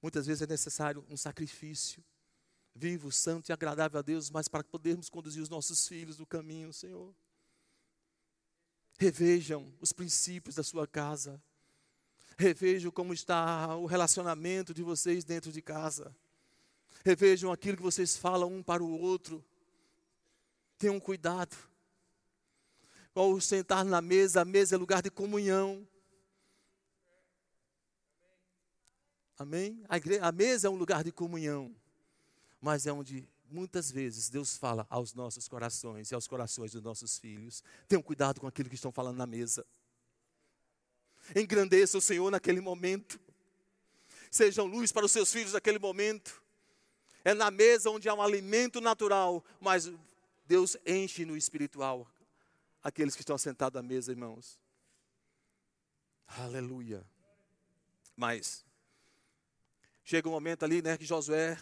Muitas 0.00 0.26
vezes 0.26 0.42
é 0.42 0.46
necessário 0.46 1.04
um 1.10 1.16
sacrifício 1.16 2.02
vivo, 2.74 3.10
santo 3.10 3.48
e 3.48 3.52
agradável 3.52 3.98
a 3.98 4.02
Deus, 4.02 4.30
mas 4.30 4.46
para 4.46 4.62
podermos 4.62 5.08
conduzir 5.08 5.42
os 5.42 5.48
nossos 5.48 5.88
filhos 5.88 6.18
no 6.18 6.26
caminho, 6.26 6.72
Senhor. 6.72 7.12
Revejam 8.98 9.72
os 9.80 9.92
princípios 9.92 10.54
da 10.54 10.62
sua 10.62 10.86
casa. 10.86 11.42
Revejam 12.36 12.90
como 12.92 13.12
está 13.12 13.76
o 13.76 13.86
relacionamento 13.86 14.72
de 14.72 14.82
vocês 14.82 15.24
dentro 15.24 15.50
de 15.50 15.60
casa. 15.60 16.14
Revejam 17.04 17.50
aquilo 17.50 17.76
que 17.76 17.82
vocês 17.82 18.16
falam 18.16 18.52
um 18.52 18.62
para 18.62 18.82
o 18.82 19.00
outro. 19.00 19.44
Tenham 20.78 21.00
cuidado. 21.00 21.56
Ao 23.18 23.40
sentar 23.40 23.84
na 23.84 24.00
mesa, 24.00 24.42
a 24.42 24.44
mesa 24.44 24.76
é 24.76 24.78
lugar 24.78 25.02
de 25.02 25.10
comunhão. 25.10 25.84
Amém? 29.36 29.82
A, 29.88 29.96
igreja, 29.96 30.24
a 30.24 30.30
mesa 30.30 30.68
é 30.68 30.70
um 30.70 30.76
lugar 30.76 31.02
de 31.02 31.10
comunhão, 31.10 31.74
mas 32.60 32.86
é 32.86 32.92
onde 32.92 33.28
muitas 33.50 33.90
vezes 33.90 34.28
Deus 34.28 34.56
fala 34.56 34.86
aos 34.88 35.14
nossos 35.14 35.48
corações 35.48 36.12
e 36.12 36.14
aos 36.14 36.28
corações 36.28 36.70
dos 36.70 36.80
nossos 36.80 37.18
filhos. 37.18 37.60
Tenham 37.88 38.00
cuidado 38.00 38.40
com 38.40 38.46
aquilo 38.46 38.68
que 38.68 38.76
estão 38.76 38.92
falando 38.92 39.16
na 39.16 39.26
mesa. 39.26 39.66
Engrandeça 41.34 41.98
o 41.98 42.00
Senhor 42.00 42.30
naquele 42.30 42.60
momento. 42.60 43.18
Sejam 44.30 44.64
luz 44.64 44.92
para 44.92 45.04
os 45.04 45.10
seus 45.10 45.32
filhos 45.32 45.54
naquele 45.54 45.80
momento. 45.80 46.40
É 47.24 47.34
na 47.34 47.50
mesa 47.50 47.90
onde 47.90 48.08
há 48.08 48.14
um 48.14 48.22
alimento 48.22 48.80
natural, 48.80 49.44
mas 49.60 49.90
Deus 50.46 50.76
enche 50.86 51.24
no 51.24 51.36
espiritual 51.36 52.08
aqueles 52.82 53.14
que 53.14 53.22
estão 53.22 53.38
sentados 53.38 53.78
à 53.78 53.82
mesa, 53.82 54.12
irmãos. 54.12 54.58
Aleluia. 56.26 57.04
Mas 58.16 58.64
chega 60.04 60.28
um 60.28 60.32
momento 60.32 60.64
ali, 60.64 60.82
né, 60.82 60.96
que 60.96 61.04
Josué 61.04 61.58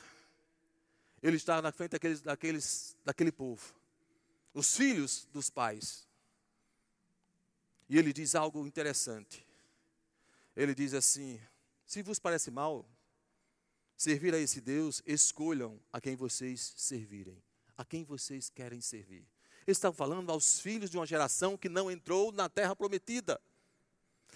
ele 1.23 1.37
está 1.37 1.61
na 1.61 1.73
frente 1.73 1.93
daqueles, 1.93 2.21
daqueles, 2.21 2.97
daquele 3.05 3.33
povo, 3.33 3.75
os 4.53 4.77
filhos 4.77 5.27
dos 5.33 5.51
pais. 5.51 6.07
E 7.89 7.99
ele 7.99 8.13
diz 8.13 8.35
algo 8.35 8.67
interessante. 8.67 9.47
Ele 10.55 10.75
diz 10.75 10.95
assim: 10.95 11.41
Se 11.85 12.03
vos 12.03 12.19
parece 12.19 12.51
mal 12.51 12.89
servir 13.97 14.35
a 14.35 14.39
esse 14.39 14.61
Deus, 14.61 15.03
escolham 15.07 15.81
a 15.93 16.01
quem 16.01 16.17
vocês 16.17 16.75
servirem, 16.77 17.43
a 17.77 17.85
quem 17.85 18.05
vocês 18.05 18.51
querem 18.51 18.81
servir. 18.81 19.27
Está 19.67 19.93
falando 19.93 20.31
aos 20.31 20.61
filhos 20.61 20.91
de 20.91 20.97
uma 20.97 21.07
geração 21.07 21.57
que 21.57 21.69
não 21.69 21.91
entrou 21.91 22.31
na 22.31 22.49
terra 22.49 22.77
prometida. 22.77 23.41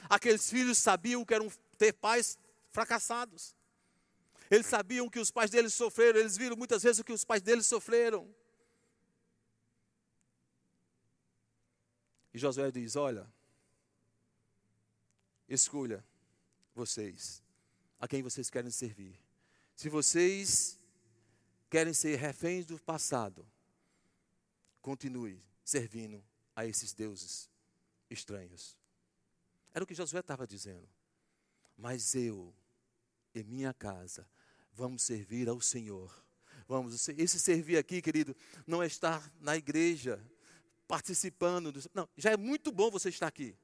Aqueles 0.09 0.51
filhos 0.51 0.79
sabiam 0.79 1.25
que 1.25 1.35
eram 1.35 1.51
ter 1.79 1.93
pais 1.93 2.39
fracassados. 2.71 3.55
Eles 4.51 4.67
sabiam 4.67 5.09
que 5.09 5.21
os 5.21 5.31
pais 5.31 5.51
deles 5.51 5.73
sofreram, 5.73 6.19
eles 6.19 6.37
viram 6.37 6.57
muitas 6.57 6.83
vezes 6.83 6.99
o 6.99 7.05
que 7.05 7.13
os 7.13 7.25
pais 7.25 7.43
deles 7.43 7.67
sofreram. 7.67 8.29
E 12.35 12.39
Josué 12.39 12.71
diz: 12.73 12.97
Olha, 12.97 13.27
escolha 15.49 16.05
vocês 16.75 17.43
a 18.01 18.09
quem 18.09 18.23
vocês 18.23 18.51
querem 18.51 18.71
servir. 18.71 19.17
Se 19.77 19.89
vocês 19.89 20.79
querem 21.69 21.93
ser 21.93 22.17
reféns 22.17 22.67
do 22.67 22.79
passado, 22.81 23.47
continue 24.81 25.43
servindo 25.65 26.25
a 26.55 26.67
esses 26.67 26.93
deuses 26.93 27.49
estranhos. 28.09 28.77
Era 29.73 29.85
o 29.85 29.87
que 29.87 29.95
Josué 29.95 30.21
estava 30.21 30.47
dizendo. 30.47 30.89
Mas 31.77 32.15
eu 32.15 32.55
e 33.35 33.43
minha 33.43 33.73
casa 33.73 34.29
vamos 34.73 35.03
servir 35.03 35.49
ao 35.49 35.61
Senhor. 35.61 36.13
Vamos, 36.67 37.09
esse 37.09 37.39
servir 37.39 37.77
aqui, 37.77 38.01
querido, 38.01 38.37
não 38.67 38.83
é 38.83 38.87
estar 38.87 39.33
na 39.41 39.57
igreja 39.57 40.25
participando. 40.87 41.73
Do, 41.73 41.81
não, 41.95 42.09
já 42.17 42.31
é 42.31 42.37
muito 42.37 42.71
bom 42.71 42.91
você 42.91 43.09
estar 43.09 43.27
aqui. 43.27 43.57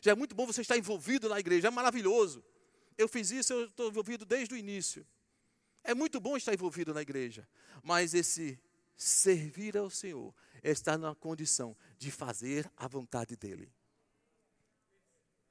Já 0.00 0.12
é 0.12 0.14
muito 0.14 0.34
bom 0.34 0.46
você 0.46 0.60
estar 0.60 0.76
envolvido 0.76 1.28
na 1.28 1.40
igreja, 1.40 1.68
é 1.68 1.70
maravilhoso. 1.70 2.44
Eu 2.96 3.08
fiz 3.08 3.30
isso, 3.30 3.52
eu 3.52 3.66
estou 3.66 3.88
envolvido 3.88 4.24
desde 4.24 4.54
o 4.54 4.56
início. 4.56 5.06
É 5.82 5.94
muito 5.94 6.20
bom 6.20 6.36
estar 6.36 6.52
envolvido 6.52 6.92
na 6.92 7.02
igreja, 7.02 7.48
mas 7.82 8.14
esse 8.14 8.58
servir 8.96 9.76
ao 9.76 9.90
Senhor 9.90 10.34
é 10.62 10.70
estar 10.70 10.96
na 10.96 11.14
condição 11.14 11.76
de 11.98 12.10
fazer 12.10 12.70
a 12.76 12.88
vontade 12.88 13.36
dEle. 13.36 13.70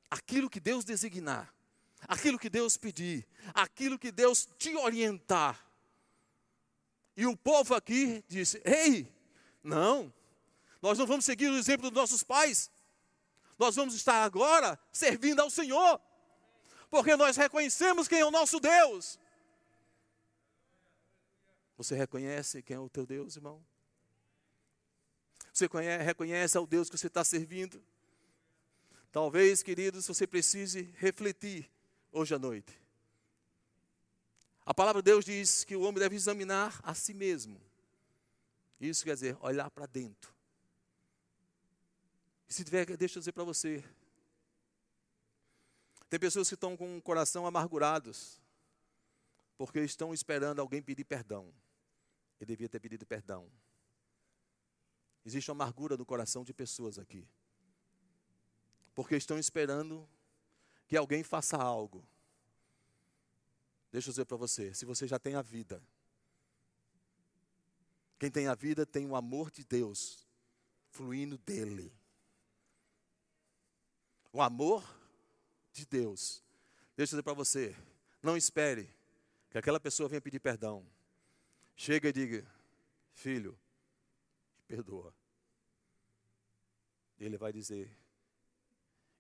Aquilo 0.10 0.50
que 0.50 0.60
Deus 0.60 0.84
designar, 0.84 1.54
aquilo 2.08 2.40
que 2.40 2.50
Deus 2.50 2.78
pedir, 2.78 3.28
aquilo 3.54 4.00
que 4.00 4.12
Deus 4.12 4.48
te 4.58 4.76
orientar. 4.76 5.64
E 7.16 7.26
o 7.26 7.38
povo 7.38 7.74
aqui 7.76 8.24
disse: 8.28 8.62
Ei, 8.66 9.12
não, 9.64 10.14
nós 10.82 10.98
não 10.98 11.06
vamos 11.06 11.26
seguir 11.26 11.50
o 11.50 11.58
exemplo 11.58 11.90
dos 11.90 12.00
nossos 12.00 12.24
pais, 12.24 12.70
nós 13.58 13.76
vamos 13.76 13.96
estar 13.96 14.24
agora 14.24 14.78
servindo 14.92 15.40
ao 15.40 15.50
Senhor, 15.50 16.02
porque 16.90 17.16
nós 17.16 17.38
reconhecemos 17.38 18.08
quem 18.08 18.20
é 18.20 18.26
o 18.26 18.32
nosso 18.32 18.60
Deus. 18.60 19.18
Você 21.78 21.96
reconhece 21.96 22.62
quem 22.62 22.76
é 22.76 22.80
o 22.80 22.90
teu 22.90 23.06
Deus, 23.06 23.36
irmão? 23.36 23.64
Você 25.52 25.68
conhece, 25.70 26.04
reconhece 26.04 26.58
ao 26.58 26.68
Deus 26.68 26.90
que 26.90 26.98
você 26.98 27.08
está 27.08 27.24
servindo? 27.24 27.82
Talvez, 29.12 29.64
queridos, 29.64 30.06
você 30.06 30.28
precise 30.28 30.94
refletir 30.98 31.70
hoje 32.12 32.36
à 32.36 32.40
noite. 32.40 32.78
A 34.66 34.74
palavra 34.74 35.02
de 35.02 35.06
Deus 35.06 35.24
diz 35.24 35.64
que 35.64 35.76
o 35.76 35.82
homem 35.82 36.00
deve 36.00 36.16
examinar 36.16 36.80
a 36.84 36.94
si 36.94 37.14
mesmo. 37.14 37.62
Isso 38.80 39.04
quer 39.04 39.14
dizer 39.14 39.38
olhar 39.40 39.70
para 39.70 39.86
dentro. 39.86 40.34
E 42.50 42.54
se 42.54 42.64
tiver, 42.64 42.86
deixa 42.98 43.18
eu 43.18 43.22
dizer 43.22 43.32
para 43.32 43.44
você. 43.44 43.84
Tem 46.10 46.20
pessoas 46.20 46.48
que 46.48 46.56
estão 46.56 46.76
com 46.76 46.98
o 46.98 47.02
coração 47.02 47.48
amargurados, 47.48 48.42
porque 49.58 49.80
estão 49.80 50.14
esperando 50.14 50.60
alguém 50.60 50.82
pedir 50.82 51.04
perdão. 51.04 51.54
Ele 52.40 52.48
devia 52.48 52.70
ter 52.70 52.80
pedido 52.80 53.06
perdão. 53.06 53.50
Existe 55.26 55.50
uma 55.50 55.64
amargura 55.64 55.98
no 55.98 56.06
coração 56.06 56.44
de 56.44 56.54
pessoas 56.54 57.00
aqui. 57.00 57.28
Porque 58.94 59.16
estão 59.16 59.40
esperando 59.40 60.08
que 60.88 60.96
alguém 60.96 61.24
faça 61.24 61.58
algo. 61.58 62.08
Deixa 63.92 64.10
eu 64.10 64.12
dizer 64.12 64.26
para 64.26 64.38
você, 64.38 64.74
se 64.74 64.86
você 64.86 65.08
já 65.08 65.18
tem 65.18 65.36
a 65.36 65.42
vida, 65.42 65.82
quem 68.20 68.30
tem 68.30 68.48
a 68.48 68.56
vida 68.56 68.86
tem 68.86 69.06
o 69.08 69.16
amor 69.16 69.52
de 69.52 69.64
Deus 69.64 70.28
fluindo 70.90 71.38
dele. 71.38 71.94
O 74.32 74.42
amor 74.42 74.84
de 75.72 75.86
Deus. 75.86 76.44
Deixa 76.96 77.14
eu 77.14 77.18
dizer 77.18 77.24
para 77.24 77.34
você, 77.34 77.76
não 78.22 78.38
espere 78.38 78.90
que 79.50 79.58
aquela 79.58 79.80
pessoa 79.80 80.08
venha 80.08 80.22
pedir 80.22 80.40
perdão. 80.40 80.86
Chega 81.76 82.10
e 82.10 82.14
diga: 82.14 82.46
Filho, 83.14 83.58
perdoa. 84.68 85.14
Ele 87.20 87.38
vai 87.38 87.52
dizer, 87.52 87.90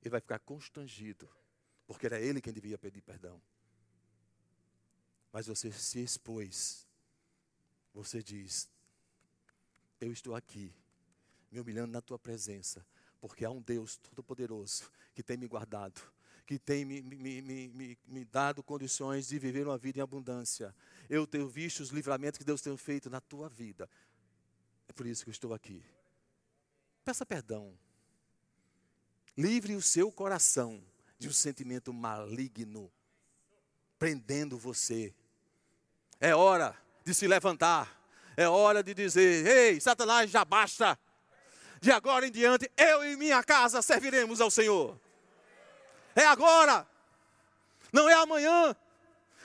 ele 0.01 0.09
vai 0.09 0.19
ficar 0.19 0.39
constrangido, 0.39 1.29
porque 1.87 2.05
era 2.05 2.19
ele 2.19 2.41
quem 2.41 2.53
devia 2.53 2.77
pedir 2.77 3.01
perdão. 3.01 3.41
Mas 5.31 5.47
você 5.47 5.71
se 5.71 6.01
expôs, 6.01 6.87
você 7.93 8.21
diz: 8.23 8.69
Eu 9.99 10.11
estou 10.11 10.35
aqui, 10.35 10.73
me 11.51 11.59
humilhando 11.59 11.91
na 11.91 12.01
tua 12.01 12.19
presença, 12.19 12.85
porque 13.19 13.43
há 13.43 13.49
um 13.49 13.61
Deus 13.61 13.97
Todo-Poderoso 13.97 14.91
que 15.13 15.23
tem 15.23 15.37
me 15.37 15.47
guardado, 15.47 16.01
que 16.45 16.59
tem 16.59 16.85
me, 16.85 17.01
me, 17.01 17.41
me, 17.41 17.97
me, 18.05 18.25
dado 18.25 18.61
condições 18.61 19.27
de 19.27 19.39
viver 19.39 19.65
uma 19.65 19.77
vida 19.77 19.99
em 19.99 20.01
abundância. 20.01 20.75
Eu 21.09 21.25
tenho 21.25 21.47
visto 21.47 21.79
os 21.79 21.89
livramentos 21.89 22.37
que 22.37 22.43
Deus 22.43 22.61
tem 22.61 22.75
feito 22.77 23.09
na 23.09 23.19
tua 23.19 23.49
vida. 23.49 23.89
É 24.87 24.93
por 24.93 25.07
isso 25.07 25.23
que 25.23 25.29
eu 25.29 25.33
estou 25.33 25.53
aqui. 25.53 25.83
Peça 27.03 27.25
perdão. 27.25 27.77
Livre 29.35 29.75
o 29.75 29.81
seu 29.81 30.11
coração 30.11 30.83
de 31.17 31.27
um 31.27 31.33
sentimento 31.33 31.91
maligno, 31.91 32.91
prendendo 33.97 34.57
você. 34.57 35.13
É 36.19 36.35
hora 36.35 36.77
de 37.03 37.13
se 37.13 37.27
levantar. 37.27 38.01
É 38.37 38.47
hora 38.47 38.83
de 38.83 38.93
dizer: 38.93 39.47
Ei, 39.47 39.79
Satanás, 39.79 40.29
já 40.29 40.45
basta. 40.45 40.97
De 41.81 41.91
agora 41.91 42.27
em 42.27 42.31
diante, 42.31 42.69
eu 42.77 43.03
e 43.05 43.15
minha 43.15 43.43
casa 43.43 43.81
serviremos 43.81 44.39
ao 44.41 44.51
Senhor. 44.51 44.99
É 46.15 46.25
agora, 46.25 46.87
não 47.91 48.09
é 48.09 48.13
amanhã, 48.13 48.75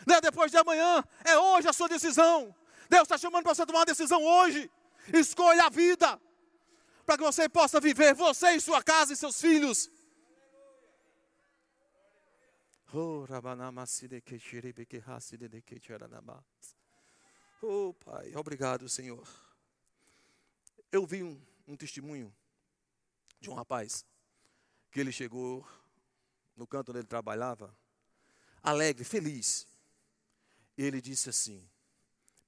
não 0.07 0.15
é 0.17 0.21
depois 0.21 0.51
de 0.51 0.57
amanhã, 0.57 1.05
é 1.25 1.37
hoje 1.37 1.69
a 1.69 1.73
sua 1.73 1.89
decisão. 1.89 2.55
Deus 2.89 3.03
está 3.03 3.19
chamando 3.19 3.43
para 3.43 3.55
você 3.55 3.67
tomar 3.67 3.81
uma 3.81 3.87
decisão 3.87 4.23
hoje. 4.23 4.71
Escolha 5.13 5.65
a 5.67 5.71
vida, 5.71 6.21
para 7.05 7.17
que 7.19 7.25
você 7.25 7.49
possa 7.49 7.81
viver, 7.81 8.15
você 8.15 8.51
e 8.53 8.61
sua 8.61 8.83
casa 8.83 9.13
e 9.13 9.17
seus 9.17 9.41
filhos. 9.41 9.91
Oh, 17.63 17.95
Pai, 17.95 18.35
obrigado, 18.35 18.89
Senhor. 18.89 19.29
Eu 20.91 21.07
vi 21.07 21.23
um, 21.23 21.41
um 21.69 21.77
testemunho 21.77 22.35
de 23.41 23.49
um 23.51 23.55
rapaz 23.55 24.05
que 24.91 24.99
ele 24.99 25.13
chegou 25.13 25.65
no 26.57 26.67
canto 26.67 26.91
onde 26.91 27.01
ele 27.01 27.07
trabalhava, 27.07 27.75
alegre, 28.63 29.05
feliz. 29.05 29.67
Ele 30.77 31.01
disse 31.01 31.29
assim, 31.29 31.69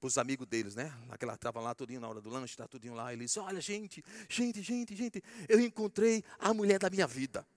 para 0.03 0.07
os 0.09 0.17
amigos 0.17 0.45
deles, 0.45 0.75
né? 0.75 0.93
Aquela 1.09 1.35
estava 1.35 1.61
lá 1.61 1.73
tudinho 1.73 2.01
na 2.01 2.09
hora 2.09 2.19
do 2.19 2.29
lanche, 2.29 2.53
está 2.53 2.67
tudinho 2.67 2.93
lá. 2.93 3.13
Ele 3.13 3.23
disse: 3.23 3.39
Olha, 3.39 3.61
gente, 3.61 4.03
gente, 4.27 4.61
gente, 4.61 4.93
gente, 4.93 5.23
eu 5.47 5.61
encontrei 5.61 6.25
a 6.37 6.53
mulher 6.53 6.77
da 6.77 6.89
minha 6.89 7.07
vida. 7.07 7.47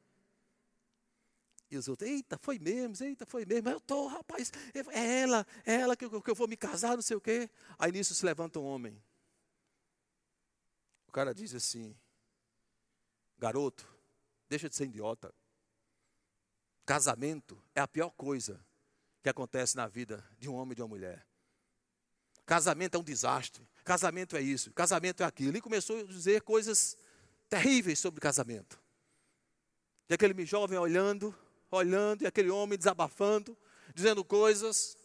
E 1.69 1.77
os 1.77 1.89
outros, 1.89 2.09
eita, 2.09 2.39
foi 2.39 2.61
mesmo, 2.61 3.05
eita, 3.05 3.27
foi 3.27 3.45
mesmo. 3.45 3.69
Eu 3.69 3.79
estou, 3.79 4.07
rapaz, 4.07 4.53
é 4.73 5.21
ela, 5.21 5.45
é 5.65 5.75
ela 5.75 5.97
que 5.97 6.05
eu, 6.05 6.23
que 6.23 6.31
eu 6.31 6.37
vou 6.37 6.47
me 6.47 6.57
casar, 6.57 6.95
não 6.95 7.03
sei 7.03 7.17
o 7.17 7.21
quê. 7.21 7.51
Aí 7.77 7.91
nisso 7.91 8.15
se 8.15 8.25
levanta 8.25 8.61
um 8.61 8.65
homem. 8.65 8.97
O 11.09 11.11
cara 11.11 11.35
diz 11.35 11.53
assim: 11.53 11.97
Garoto, 13.37 13.93
deixa 14.49 14.69
de 14.69 14.77
ser 14.77 14.85
idiota. 14.85 15.35
Casamento 16.87 17.61
é 17.75 17.81
a 17.81 17.89
pior 17.89 18.11
coisa 18.11 18.65
que 19.21 19.29
acontece 19.29 19.77
na 19.77 19.89
vida 19.89 20.25
de 20.39 20.49
um 20.49 20.55
homem 20.55 20.71
e 20.71 20.77
de 20.77 20.83
uma 20.83 20.89
mulher. 20.89 21.27
Casamento 22.47 22.95
é 22.95 23.01
um 23.01 23.03
desastre. 23.03 23.69
Casamento 23.85 24.37
é 24.37 24.41
isso. 24.41 24.73
Casamento 24.73 25.25
é 25.25 25.27
aquilo. 25.27 25.57
E 25.57 25.61
começou 25.61 25.99
a 25.99 26.05
dizer 26.05 26.43
coisas 26.43 26.97
terríveis 27.49 27.99
sobre 27.99 28.21
casamento. 28.21 28.81
E 30.09 30.15
aquele 30.15 30.47
jovem 30.47 30.79
olhando, 30.79 31.35
olhando, 31.73 32.23
e 32.23 32.27
aquele 32.27 32.51
homem 32.51 32.79
desabafando, 32.79 33.59
dizendo 33.93 34.25
coisas. 34.25 34.97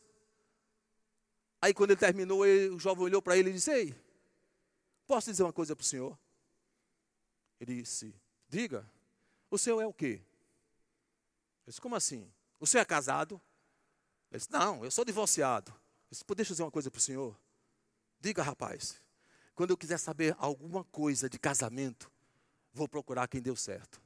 Aí 1.60 1.74
quando 1.74 1.92
ele 1.92 2.00
terminou, 2.00 2.46
ele, 2.46 2.70
o 2.70 2.80
jovem 2.80 3.06
olhou 3.06 3.24
para 3.24 3.36
ele 3.36 3.50
e 3.50 3.54
disse: 3.54 3.72
Ei, 3.72 3.96
posso 5.08 5.32
dizer 5.32 5.42
uma 5.42 5.54
coisa 5.54 5.76
para 5.76 5.82
o 5.82 5.86
senhor? 5.86 6.16
Ele 7.60 7.82
disse: 7.82 8.14
Diga, 8.48 8.88
o 9.50 9.58
senhor 9.58 9.82
é 9.82 9.88
o 9.88 9.94
quê? 9.94 10.22
Eu 11.66 11.72
disse, 11.72 11.82
como 11.82 11.95
assim? 11.95 12.32
O 12.59 12.68
senhor 12.68 12.82
é 12.82 12.86
casado? 12.86 13.41
Ele 14.32 14.39
disse, 14.39 14.51
não, 14.51 14.84
eu 14.84 14.91
sou 14.91 15.05
divorciado. 15.05 15.72
Eu 15.72 15.78
disse, 16.12 16.24
deixa 16.36 16.51
eu 16.51 16.53
dizer 16.53 16.64
uma 16.64 16.72
coisa 16.72 16.89
para 16.89 16.97
o 16.97 17.01
senhor. 17.01 17.39
Diga, 18.20 18.43
rapaz, 18.43 19.01
quando 19.55 19.72
eu 19.72 19.78
quiser 19.78 19.97
saber 19.97 20.36
alguma 20.38 20.84
coisa 20.86 21.30
de 21.30 21.38
casamento, 21.38 22.12
vou 22.74 22.88
procurar 22.88 23.28
quem 23.28 23.41
deu 23.41 23.55
certo. 23.55 24.01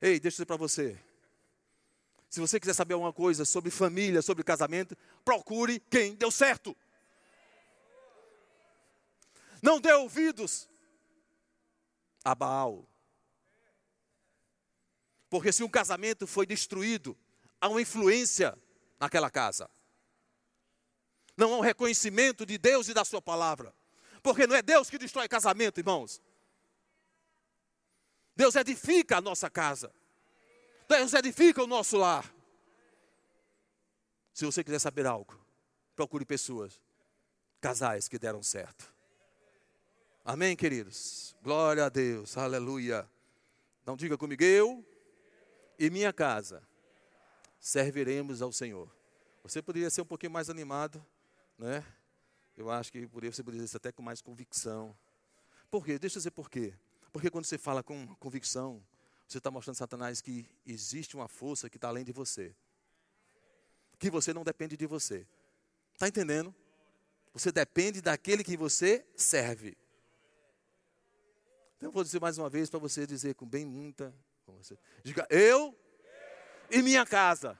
Ei, 0.00 0.20
deixa 0.20 0.36
eu 0.36 0.44
dizer 0.44 0.46
para 0.46 0.56
você. 0.56 0.98
Se 2.28 2.40
você 2.40 2.60
quiser 2.60 2.74
saber 2.74 2.94
alguma 2.94 3.12
coisa 3.12 3.44
sobre 3.44 3.70
família, 3.70 4.22
sobre 4.22 4.44
casamento, 4.44 4.96
procure 5.24 5.80
quem 5.80 6.14
deu 6.14 6.30
certo. 6.30 6.76
Não 9.60 9.80
dê 9.80 9.92
ouvidos 9.92 10.68
a 12.24 12.34
Baal. 12.34 12.88
Porque 15.30 15.52
se 15.52 15.62
um 15.62 15.68
casamento 15.68 16.26
foi 16.26 16.46
destruído, 16.46 17.16
há 17.60 17.68
uma 17.68 17.82
influência 17.82 18.56
naquela 18.98 19.30
casa. 19.30 19.68
Não 21.36 21.54
há 21.54 21.58
um 21.58 21.60
reconhecimento 21.60 22.44
de 22.44 22.58
Deus 22.58 22.88
e 22.88 22.94
da 22.94 23.04
sua 23.04 23.22
palavra. 23.22 23.74
Porque 24.22 24.46
não 24.46 24.56
é 24.56 24.62
Deus 24.62 24.90
que 24.90 24.98
destrói 24.98 25.28
casamento, 25.28 25.78
irmãos. 25.78 26.20
Deus 28.34 28.56
edifica 28.56 29.18
a 29.18 29.20
nossa 29.20 29.48
casa. 29.50 29.92
Deus 30.88 31.12
edifica 31.12 31.62
o 31.62 31.66
nosso 31.66 31.96
lar. 31.96 32.32
Se 34.32 34.44
você 34.46 34.64
quiser 34.64 34.78
saber 34.78 35.06
algo, 35.06 35.38
procure 35.94 36.24
pessoas, 36.24 36.80
casais 37.60 38.08
que 38.08 38.18
deram 38.18 38.42
certo. 38.42 38.97
Amém, 40.30 40.54
queridos? 40.54 41.34
Glória 41.42 41.86
a 41.86 41.88
Deus, 41.88 42.36
aleluia. 42.36 43.08
Não 43.86 43.96
diga 43.96 44.18
comigo, 44.18 44.44
eu 44.44 44.84
e 45.78 45.88
minha 45.88 46.12
casa 46.12 46.62
serviremos 47.58 48.42
ao 48.42 48.52
Senhor. 48.52 48.94
Você 49.42 49.62
poderia 49.62 49.88
ser 49.88 50.02
um 50.02 50.04
pouquinho 50.04 50.30
mais 50.30 50.50
animado, 50.50 51.02
né? 51.58 51.82
Eu 52.58 52.70
acho 52.70 52.92
que 52.92 53.06
você 53.06 53.42
poderia 53.42 53.66
ser 53.66 53.78
até 53.78 53.90
com 53.90 54.02
mais 54.02 54.20
convicção. 54.20 54.94
Por 55.70 55.82
quê? 55.82 55.98
Deixa 55.98 56.18
eu 56.18 56.20
dizer 56.20 56.32
por 56.32 56.50
quê. 56.50 56.74
Porque 57.10 57.30
quando 57.30 57.46
você 57.46 57.56
fala 57.56 57.82
com 57.82 58.14
convicção, 58.16 58.84
você 59.26 59.38
está 59.38 59.50
mostrando 59.50 59.76
a 59.76 59.78
Satanás 59.78 60.20
que 60.20 60.46
existe 60.66 61.16
uma 61.16 61.26
força 61.26 61.70
que 61.70 61.78
está 61.78 61.88
além 61.88 62.04
de 62.04 62.12
você. 62.12 62.54
Que 63.98 64.10
você 64.10 64.34
não 64.34 64.44
depende 64.44 64.76
de 64.76 64.86
você. 64.86 65.26
Está 65.94 66.06
entendendo? 66.06 66.54
Você 67.32 67.50
depende 67.50 68.02
daquele 68.02 68.44
que 68.44 68.58
você 68.58 69.06
serve. 69.16 69.74
Então 71.78 71.90
eu 71.90 71.92
vou 71.92 72.02
dizer 72.02 72.20
mais 72.20 72.36
uma 72.36 72.50
vez 72.50 72.68
para 72.68 72.80
você 72.80 73.06
dizer 73.06 73.36
com 73.36 73.46
bem 73.46 73.64
muita. 73.64 74.12
Com 74.44 74.56
você. 74.56 74.76
Diga, 75.04 75.24
eu 75.30 75.72
e 76.68 76.82
minha 76.82 77.06
casa 77.06 77.56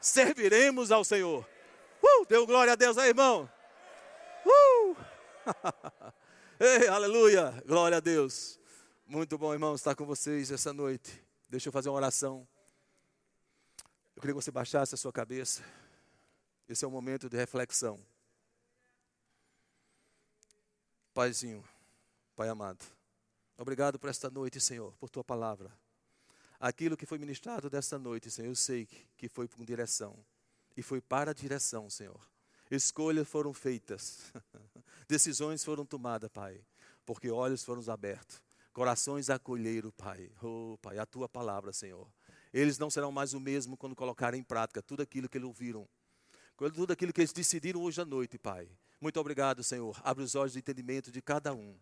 serviremos 0.00 0.90
ao 0.90 1.04
Senhor. 1.04 1.48
Uh, 2.02 2.26
deu 2.26 2.44
glória 2.44 2.72
a 2.72 2.76
Deus 2.76 2.98
aí, 2.98 3.10
irmão. 3.10 3.48
Uh! 4.44 4.96
Ei, 6.58 6.88
aleluia, 6.88 7.62
glória 7.64 7.98
a 7.98 8.00
Deus. 8.00 8.58
Muito 9.06 9.38
bom, 9.38 9.52
irmão, 9.52 9.76
estar 9.76 9.94
com 9.94 10.04
vocês 10.04 10.50
essa 10.50 10.72
noite. 10.72 11.24
Deixa 11.48 11.68
eu 11.68 11.72
fazer 11.72 11.88
uma 11.90 11.96
oração. 11.96 12.46
Eu 14.16 14.20
queria 14.20 14.34
que 14.34 14.42
você 14.42 14.50
baixasse 14.50 14.96
a 14.96 14.98
sua 14.98 15.12
cabeça. 15.12 15.62
Esse 16.68 16.84
é 16.84 16.88
um 16.88 16.90
momento 16.90 17.28
de 17.30 17.36
reflexão. 17.36 18.04
Paizinho, 21.14 21.64
Pai 22.34 22.48
amado, 22.48 22.84
obrigado 23.58 23.98
por 23.98 24.08
esta 24.08 24.30
noite, 24.30 24.60
Senhor, 24.60 24.94
por 24.98 25.10
tua 25.10 25.24
palavra. 25.24 25.70
Aquilo 26.58 26.96
que 26.96 27.04
foi 27.04 27.18
ministrado 27.18 27.68
desta 27.68 27.98
noite, 27.98 28.30
Senhor, 28.30 28.48
eu 28.48 28.56
sei 28.56 28.88
que 29.16 29.28
foi 29.28 29.46
com 29.46 29.64
direção. 29.64 30.16
E 30.76 30.82
foi 30.82 31.00
para 31.00 31.32
a 31.32 31.34
direção, 31.34 31.90
Senhor. 31.90 32.20
Escolhas 32.70 33.26
foram 33.26 33.52
feitas, 33.52 34.32
decisões 35.08 35.64
foram 35.64 35.84
tomadas, 35.84 36.30
Pai, 36.30 36.60
porque 37.04 37.30
olhos 37.30 37.64
foram 37.64 37.82
abertos, 37.90 38.42
corações 38.72 39.30
acolheram, 39.30 39.90
Pai. 39.90 40.30
Oh, 40.42 40.78
Pai, 40.80 40.98
a 40.98 41.06
tua 41.06 41.28
palavra, 41.28 41.72
Senhor. 41.72 42.06
Eles 42.52 42.78
não 42.78 42.90
serão 42.90 43.10
mais 43.10 43.34
o 43.34 43.40
mesmo 43.40 43.76
quando 43.76 43.96
colocarem 43.96 44.40
em 44.40 44.44
prática 44.44 44.82
tudo 44.82 45.02
aquilo 45.02 45.28
que 45.28 45.38
eles 45.38 45.46
ouviram, 45.46 45.88
tudo 46.74 46.92
aquilo 46.92 47.12
que 47.12 47.20
eles 47.20 47.32
decidiram 47.32 47.80
hoje 47.82 48.00
à 48.00 48.04
noite, 48.04 48.38
Pai. 48.38 48.68
Muito 49.00 49.18
obrigado, 49.18 49.62
Senhor. 49.62 49.98
Abre 50.04 50.24
os 50.24 50.34
olhos 50.34 50.52
de 50.52 50.58
entendimento 50.58 51.10
de 51.10 51.22
cada 51.22 51.54
um. 51.54 51.78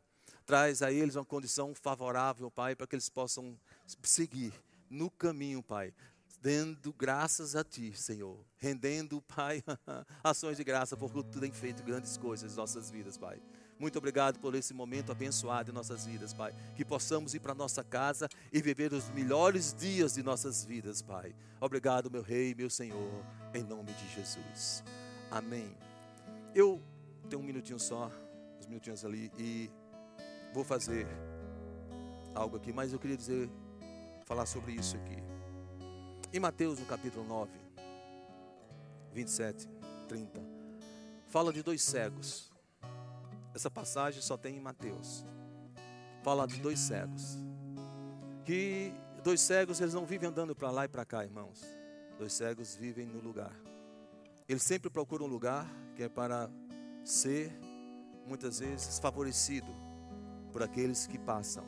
Traz 0.47 0.81
a 0.81 0.93
eles 0.93 1.17
uma 1.17 1.25
condição 1.25 1.75
favorável, 1.75 2.49
Pai, 2.51 2.77
para 2.77 2.87
que 2.87 2.95
eles 2.95 3.09
possam 3.09 3.59
seguir 4.03 4.53
no 4.89 5.11
caminho, 5.11 5.61
Pai, 5.61 5.93
dando 6.41 6.93
graças 6.93 7.57
a 7.57 7.65
Ti, 7.65 7.93
Senhor, 7.95 8.39
rendendo, 8.57 9.21
Pai, 9.23 9.63
ações 10.23 10.57
de 10.57 10.63
graça, 10.63 10.97
porque 10.97 11.21
Tu 11.25 11.41
tem 11.41 11.51
feito 11.51 11.83
grandes 11.83 12.17
coisas 12.17 12.53
em 12.53 12.57
nossas 12.57 12.91
vidas, 12.91 13.19
Pai. 13.19 13.43
Muito 13.79 13.99
obrigado 13.99 14.39
por 14.39 14.55
esse 14.55 14.73
momento 14.73 15.13
abençoado 15.13 15.71
em 15.71 15.75
nossas 15.75 16.07
vidas, 16.07 16.33
Pai. 16.33 16.55
Que 16.75 16.85
possamos 16.85 17.35
ir 17.35 17.41
para 17.41 17.55
nossa 17.55 17.85
casa 17.85 18.29
e 18.53 18.63
viver 18.63 18.93
os 18.93 19.11
melhores 19.11 19.75
dias 19.75 20.15
de 20.15 20.23
nossas 20.23 20.65
vidas, 20.65 21.03
Pai. 21.03 21.35
Obrigado, 21.61 22.11
meu 22.11 22.23
Rei, 22.23 22.55
meu 22.55 22.71
Senhor, 22.71 23.25
em 23.53 23.63
nome 23.63 23.93
de 23.93 24.15
Jesus. 24.15 24.83
Amém. 25.31 25.77
Eu 26.55 26.81
tenho 27.29 27.43
um 27.43 27.45
minutinho 27.45 27.79
só, 27.79 28.11
uns 28.59 28.67
minutinhos 28.67 29.05
ali, 29.05 29.31
e 29.37 29.71
vou 30.57 30.65
fazer 30.65 31.07
algo 32.35 32.57
aqui, 32.57 32.73
mas 32.73 32.91
eu 32.91 32.99
queria 32.99 33.17
dizer, 33.17 33.51
falar 34.25 34.47
sobre 34.47 34.73
isso 34.73 34.97
aqui. 34.97 35.23
Em 36.33 36.41
Mateus, 36.41 36.79
no 36.79 36.87
capítulo 36.87 37.27
9, 37.27 37.51
27, 39.13 39.69
30, 40.09 40.41
fala 41.27 41.53
de 41.53 41.63
dois 41.63 41.83
cegos. 41.83 42.51
Essa 43.55 43.71
passagem 43.71 44.23
só 44.23 44.39
tem 44.39 44.57
em 44.57 44.61
Mateus. 44.61 45.27
Fala 46.23 46.47
de 46.47 46.59
dois 46.59 46.79
cegos. 46.79 47.37
Que 48.43 48.95
dois 49.23 49.43
cegos, 49.43 49.79
eles 49.79 49.93
não 49.93 50.07
vivem 50.07 50.31
andando 50.31 50.57
para 50.57 50.71
lá 50.71 50.87
e 50.87 50.89
para 50.89 51.05
cá, 51.05 51.23
irmãos. 51.23 51.61
Dois 52.19 52.33
cegos 52.33 52.75
vivem 52.75 53.07
no 53.07 53.21
lugar. 53.21 53.53
Eles 54.49 54.63
sempre 54.63 54.89
procuram 54.89 55.27
um 55.27 55.29
lugar 55.29 55.67
que 55.95 56.03
é 56.03 56.09
para 56.09 56.49
ser, 57.05 57.53
muitas 58.27 58.61
vezes, 58.61 58.99
favorecido 58.99 59.86
por 60.57 60.63
aqueles 60.63 61.07
que 61.07 61.19
passam. 61.19 61.63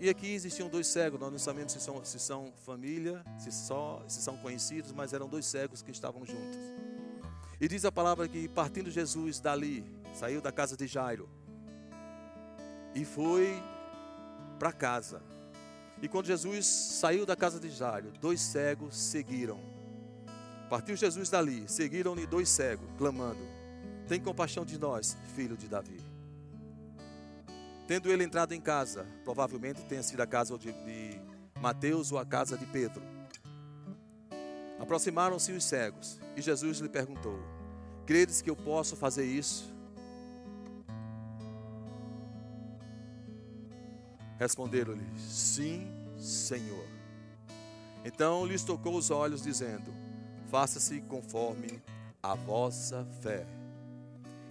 E 0.00 0.08
aqui 0.08 0.34
existiam 0.34 0.68
dois 0.68 0.88
cegos, 0.88 1.20
nós 1.20 1.30
não 1.30 1.38
sabemos 1.38 1.70
se 1.70 1.78
são, 1.78 2.04
se 2.04 2.18
são 2.18 2.52
família, 2.66 3.22
se, 3.38 3.52
só, 3.52 4.02
se 4.08 4.20
são 4.20 4.36
conhecidos, 4.38 4.90
mas 4.90 5.12
eram 5.12 5.28
dois 5.28 5.46
cegos 5.46 5.80
que 5.80 5.92
estavam 5.92 6.26
juntos. 6.26 6.58
E 7.60 7.68
diz 7.68 7.84
a 7.84 7.92
palavra 7.92 8.26
que 8.26 8.48
partindo 8.48 8.90
Jesus 8.90 9.38
dali, 9.38 9.84
saiu 10.12 10.40
da 10.40 10.50
casa 10.50 10.76
de 10.76 10.88
Jairo 10.88 11.28
e 12.92 13.04
foi 13.04 13.62
para 14.58 14.72
casa. 14.72 15.22
E 16.02 16.08
quando 16.08 16.26
Jesus 16.26 16.66
saiu 16.66 17.24
da 17.24 17.36
casa 17.36 17.60
de 17.60 17.70
Jairo, 17.70 18.10
dois 18.20 18.40
cegos 18.40 18.96
seguiram. 18.96 19.60
Partiu 20.68 20.96
Jesus 20.96 21.30
dali, 21.30 21.68
seguiram-lhe 21.68 22.26
dois 22.26 22.48
cegos, 22.48 22.88
clamando: 22.98 23.46
Tem 24.08 24.18
compaixão 24.18 24.64
de 24.64 24.76
nós, 24.76 25.16
filho 25.36 25.56
de 25.56 25.68
Davi. 25.68 26.09
Tendo 27.90 28.08
ele 28.08 28.22
entrado 28.22 28.52
em 28.52 28.60
casa, 28.60 29.04
provavelmente 29.24 29.82
tenha 29.82 30.00
sido 30.00 30.20
a 30.20 30.26
casa 30.26 30.56
de, 30.56 30.70
de 30.70 31.20
Mateus 31.60 32.12
ou 32.12 32.18
a 32.20 32.24
casa 32.24 32.56
de 32.56 32.64
Pedro. 32.64 33.02
Aproximaram-se 34.78 35.50
os 35.50 35.64
cegos 35.64 36.20
e 36.36 36.40
Jesus 36.40 36.78
lhe 36.78 36.88
perguntou: 36.88 37.36
Credes 38.06 38.40
que 38.40 38.48
eu 38.48 38.54
posso 38.54 38.94
fazer 38.94 39.24
isso? 39.24 39.74
Responderam-lhe: 44.38 45.04
Sim, 45.18 45.92
Senhor. 46.16 46.86
Então 48.04 48.46
lhes 48.46 48.62
tocou 48.62 48.94
os 48.94 49.10
olhos, 49.10 49.42
dizendo: 49.42 49.92
Faça-se 50.48 51.00
conforme 51.00 51.82
a 52.22 52.36
vossa 52.36 53.04
fé. 53.20 53.44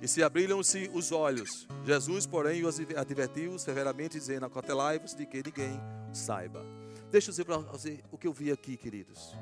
E 0.02 0.08
se 0.08 0.24
abriram-se 0.24 0.90
os 0.94 1.12
olhos. 1.12 1.68
Jesus, 1.86 2.26
porém, 2.26 2.66
os 2.66 2.80
advertiu 2.96 3.60
severamente, 3.60 4.18
dizendo: 4.18 4.46
Acotelai-vos 4.46 5.14
de 5.14 5.26
que 5.26 5.44
ninguém 5.44 5.80
saiba. 6.14 6.64
Deixa 7.12 7.30
eu 7.30 7.32
dizer 7.32 7.46
para 7.46 7.58
você 7.58 8.04
o 8.12 8.18
que 8.18 8.28
eu 8.28 8.34
vi 8.34 8.52
aqui, 8.52 8.78
queridos. 8.78 9.36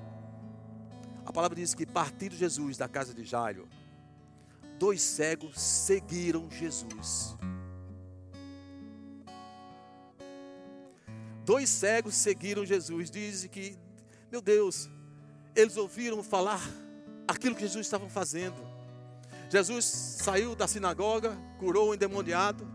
A 1.26 1.32
palavra 1.32 1.56
diz 1.56 1.74
que, 1.74 1.86
partindo 1.86 2.36
Jesus 2.36 2.78
da 2.78 2.88
casa 2.88 3.14
de 3.14 3.24
Jairo, 3.24 3.68
dois 4.80 5.02
cegos 5.02 5.60
seguiram 5.60 6.50
Jesus. 6.50 7.36
Dois 11.44 11.70
cegos 11.70 12.16
seguiram 12.16 12.66
Jesus. 12.66 13.12
Diz 13.12 13.46
que, 13.46 13.78
meu 14.32 14.42
Deus, 14.42 14.90
eles 15.56 15.78
ouviram 15.78 16.24
falar 16.24 16.62
aquilo 17.28 17.56
que 17.56 17.62
Jesus 17.62 17.86
estava 17.86 18.10
fazendo. 18.10 18.77
Jesus 19.50 19.86
saiu 19.86 20.56
da 20.56 20.68
sinagoga, 20.68 21.38
curou 21.58 21.90
o 21.90 21.94
endemoniado. 21.94 22.68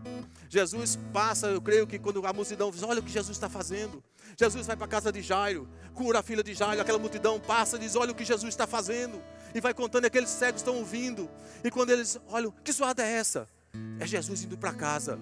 Jesus 0.49 0.97
passa, 1.11 1.47
eu 1.47 1.61
creio 1.61 1.85
que 1.85 1.99
quando 1.99 2.25
a 2.25 2.33
multidão 2.33 2.71
diz: 2.71 2.83
Olha 2.83 2.99
o 2.99 3.03
que 3.03 3.11
Jesus 3.11 3.37
está 3.37 3.49
fazendo. 3.49 4.03
Jesus 4.37 4.65
vai 4.65 4.75
para 4.75 4.85
a 4.85 4.89
casa 4.89 5.11
de 5.11 5.21
Jairo, 5.21 5.67
cura 5.93 6.19
a 6.19 6.23
filha 6.23 6.43
de 6.43 6.53
Jairo. 6.53 6.81
Aquela 6.81 6.97
multidão 6.97 7.39
passa 7.39 7.75
e 7.75 7.79
diz: 7.79 7.95
Olha 7.95 8.11
o 8.11 8.15
que 8.15 8.25
Jesus 8.25 8.53
está 8.53 8.65
fazendo. 8.65 9.21
E 9.53 9.61
vai 9.61 9.73
contando, 9.73 10.05
e 10.05 10.07
aqueles 10.07 10.29
cegos 10.29 10.61
estão 10.61 10.77
ouvindo. 10.77 11.29
E 11.63 11.69
quando 11.69 11.91
eles 11.91 12.19
olham, 12.27 12.51
que 12.63 12.71
zoada 12.71 13.03
é 13.03 13.11
essa? 13.11 13.47
É 13.99 14.07
Jesus 14.07 14.43
indo 14.43 14.57
para 14.57 14.73
casa. 14.73 15.19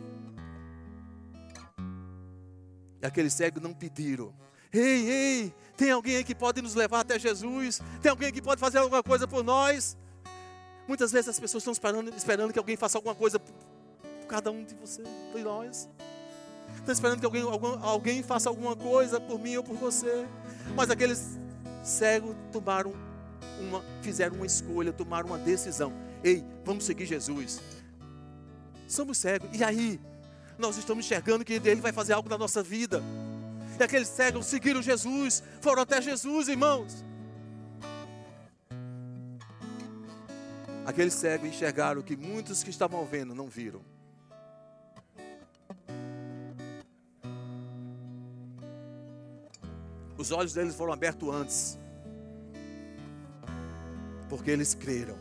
E 3.02 3.06
aqueles 3.06 3.34
cegos 3.34 3.62
não 3.62 3.74
pediram. 3.74 4.34
Ei, 4.72 5.10
ei, 5.10 5.54
tem 5.76 5.91
alguém 5.91 6.16
aí 6.16 6.24
que 6.24 6.34
pode 6.34 6.62
nos 6.62 6.76
levar 6.76 7.02
até 7.02 7.20
Jesus? 7.20 7.82
Tem 8.02 8.10
alguém 8.10 8.32
que 8.32 8.41
pode 8.41 8.62
fazer 8.62 8.78
alguma 8.78 9.04
coisa 9.04 9.28
por 9.28 9.43
nós? 9.43 9.97
Muitas 10.88 11.12
vezes 11.12 11.30
as 11.30 11.40
pessoas 11.40 11.62
estão 11.62 11.72
esperando, 11.72 12.14
esperando 12.16 12.52
que 12.52 12.60
alguém 12.60 12.76
faça 12.76 12.98
alguma 12.98 13.16
coisa 13.16 13.40
por, 13.40 13.54
cada 14.28 14.52
um 14.52 14.64
de 14.64 14.76
vocês, 14.76 15.08
por 15.32 15.42
nós. 15.42 15.90
Estão 16.78 16.94
esperando 16.94 17.20
que 17.20 17.26
alguém, 17.26 17.42
algum, 17.42 17.84
alguém 17.84 18.24
faça 18.24 18.50
alguma 18.50 18.76
coisa 18.76 19.20
por 19.20 19.40
mim 19.40 19.58
ou 19.58 19.64
por 19.64 19.76
você. 19.76 20.26
Mas 20.76 20.90
aqueles 20.90 21.38
cegos 21.84 22.36
tomaram 22.52 22.94
uma, 23.60 23.84
fizeram 24.02 24.36
uma 24.36 24.46
escolha, 24.46 24.92
tomaram 24.94 25.28
uma 25.28 25.38
decisão. 25.38 25.94
Ei, 26.24 26.44
vamos 26.64 26.86
seguir 26.86 27.06
Jesus. 27.06 27.60
Somos 28.88 29.18
cegos. 29.18 29.50
E 29.54 29.64
aí? 29.64 30.00
Nós 30.58 30.78
estamos 30.78 31.06
enxergando 31.06 31.44
que 31.44 31.54
Ele 31.54 31.82
vai 31.82 31.92
fazer 31.92 32.14
algo 32.14 32.30
na 32.30 32.38
nossa 32.38 32.62
vida. 32.62 33.02
E 33.80 33.84
aqueles 33.84 34.08
cegos 34.08 34.46
seguiram 34.46 34.82
Jesus, 34.82 35.42
foram 35.60 35.82
até 35.82 36.02
Jesus, 36.02 36.48
irmãos. 36.48 37.04
Aqueles 40.86 41.14
cegos 41.14 41.48
enxergaram 41.48 42.02
que 42.02 42.16
muitos 42.16 42.64
que 42.64 42.70
estavam 42.70 43.06
vendo 43.06 43.36
não 43.36 43.48
viram. 43.48 43.82
Os 50.18 50.32
olhos 50.32 50.54
deles 50.54 50.76
foram 50.76 50.94
abertos 50.94 51.30
antes. 51.30 51.80
Porque 54.30 54.52
eles 54.52 54.74
creram. 54.74 55.18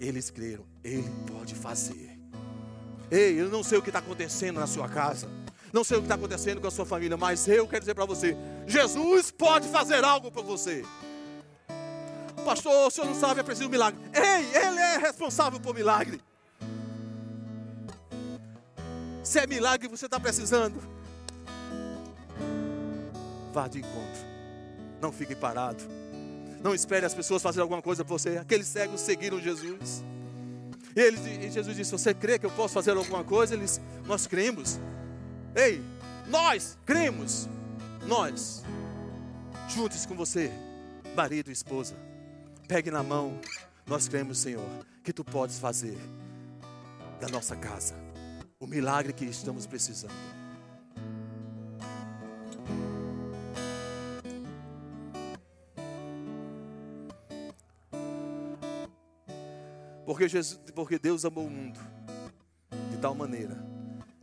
Eles 0.00 0.30
creram. 0.30 0.64
Ele 0.82 1.10
pode 1.26 1.54
fazer. 1.54 2.18
Ei, 3.10 3.40
eu 3.40 3.48
não 3.48 3.62
sei 3.62 3.78
o 3.78 3.82
que 3.82 3.90
está 3.90 3.98
acontecendo 3.98 4.60
na 4.60 4.66
sua 4.66 4.88
casa. 4.88 5.28
Não 5.72 5.84
sei 5.84 5.96
o 5.96 6.00
que 6.00 6.06
está 6.06 6.14
acontecendo 6.14 6.60
com 6.60 6.66
a 6.66 6.70
sua 6.70 6.84
família, 6.84 7.16
mas 7.16 7.46
eu 7.46 7.66
quero 7.68 7.80
dizer 7.80 7.94
para 7.94 8.04
você: 8.04 8.36
Jesus 8.66 9.30
pode 9.30 9.68
fazer 9.68 10.02
algo 10.04 10.30
por 10.30 10.44
você. 10.44 10.84
Pastor, 12.44 12.86
o 12.86 12.90
senhor 12.90 13.06
não 13.06 13.14
sabe, 13.14 13.40
é 13.40 13.42
preciso 13.42 13.68
um 13.68 13.70
milagre. 13.70 14.00
Ei, 14.12 14.56
ele 14.56 14.78
é 14.78 14.98
responsável 14.98 15.60
por 15.60 15.74
milagre. 15.74 16.20
Se 19.22 19.38
é 19.38 19.46
milagre 19.46 19.86
você 19.86 20.06
está 20.06 20.18
precisando, 20.18 20.82
vá 23.52 23.68
de 23.68 23.78
encontro. 23.78 24.30
Não 25.00 25.12
fique 25.12 25.34
parado. 25.34 25.82
Não 26.62 26.74
espere 26.74 27.06
as 27.06 27.14
pessoas 27.14 27.42
fazerem 27.42 27.62
alguma 27.62 27.80
coisa 27.80 28.04
por 28.04 28.18
você. 28.18 28.38
Aqueles 28.38 28.66
cegos 28.66 29.00
seguiram 29.00 29.40
Jesus. 29.40 30.02
E, 30.94 31.00
eles, 31.00 31.20
e 31.24 31.50
Jesus 31.50 31.76
disse: 31.76 31.92
Você 31.92 32.12
crê 32.12 32.38
que 32.38 32.46
eu 32.46 32.50
posso 32.50 32.74
fazer 32.74 32.90
alguma 32.96 33.24
coisa? 33.24 33.54
Eles, 33.54 33.80
nós 34.04 34.26
cremos. 34.26 34.78
Ei, 35.54 35.82
nós 36.26 36.76
cremos. 36.84 37.48
Nós, 38.06 38.64
juntos 39.68 40.06
com 40.06 40.14
você, 40.14 40.50
marido 41.14 41.50
e 41.50 41.52
esposa, 41.52 41.94
pegue 42.70 42.88
na 42.88 43.02
mão. 43.02 43.36
Nós 43.84 44.06
cremos, 44.06 44.38
Senhor, 44.38 44.64
que 45.02 45.12
tu 45.12 45.24
podes 45.24 45.58
fazer 45.58 45.98
da 47.20 47.28
nossa 47.28 47.56
casa 47.56 47.96
o 48.60 48.66
milagre 48.66 49.12
que 49.12 49.24
estamos 49.24 49.66
precisando. 49.66 50.14
Porque, 60.06 60.28
Jesus, 60.28 60.60
porque 60.72 60.96
Deus 60.96 61.24
amou 61.24 61.46
o 61.46 61.50
mundo 61.50 61.80
de 62.92 62.98
tal 62.98 63.16
maneira 63.16 63.56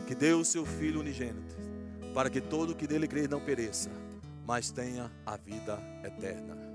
que 0.07 0.15
deu 0.15 0.39
o 0.39 0.45
seu 0.45 0.65
Filho 0.65 1.01
unigênito, 1.01 1.53
para 2.13 2.29
que 2.29 2.39
todo 2.39 2.73
que 2.73 2.87
nele 2.87 3.09
crê 3.09 3.27
não 3.27 3.41
pereça, 3.41 3.89
mas 4.45 4.71
tenha 4.71 5.11
a 5.25 5.35
vida 5.35 5.77
eterna. 6.01 6.66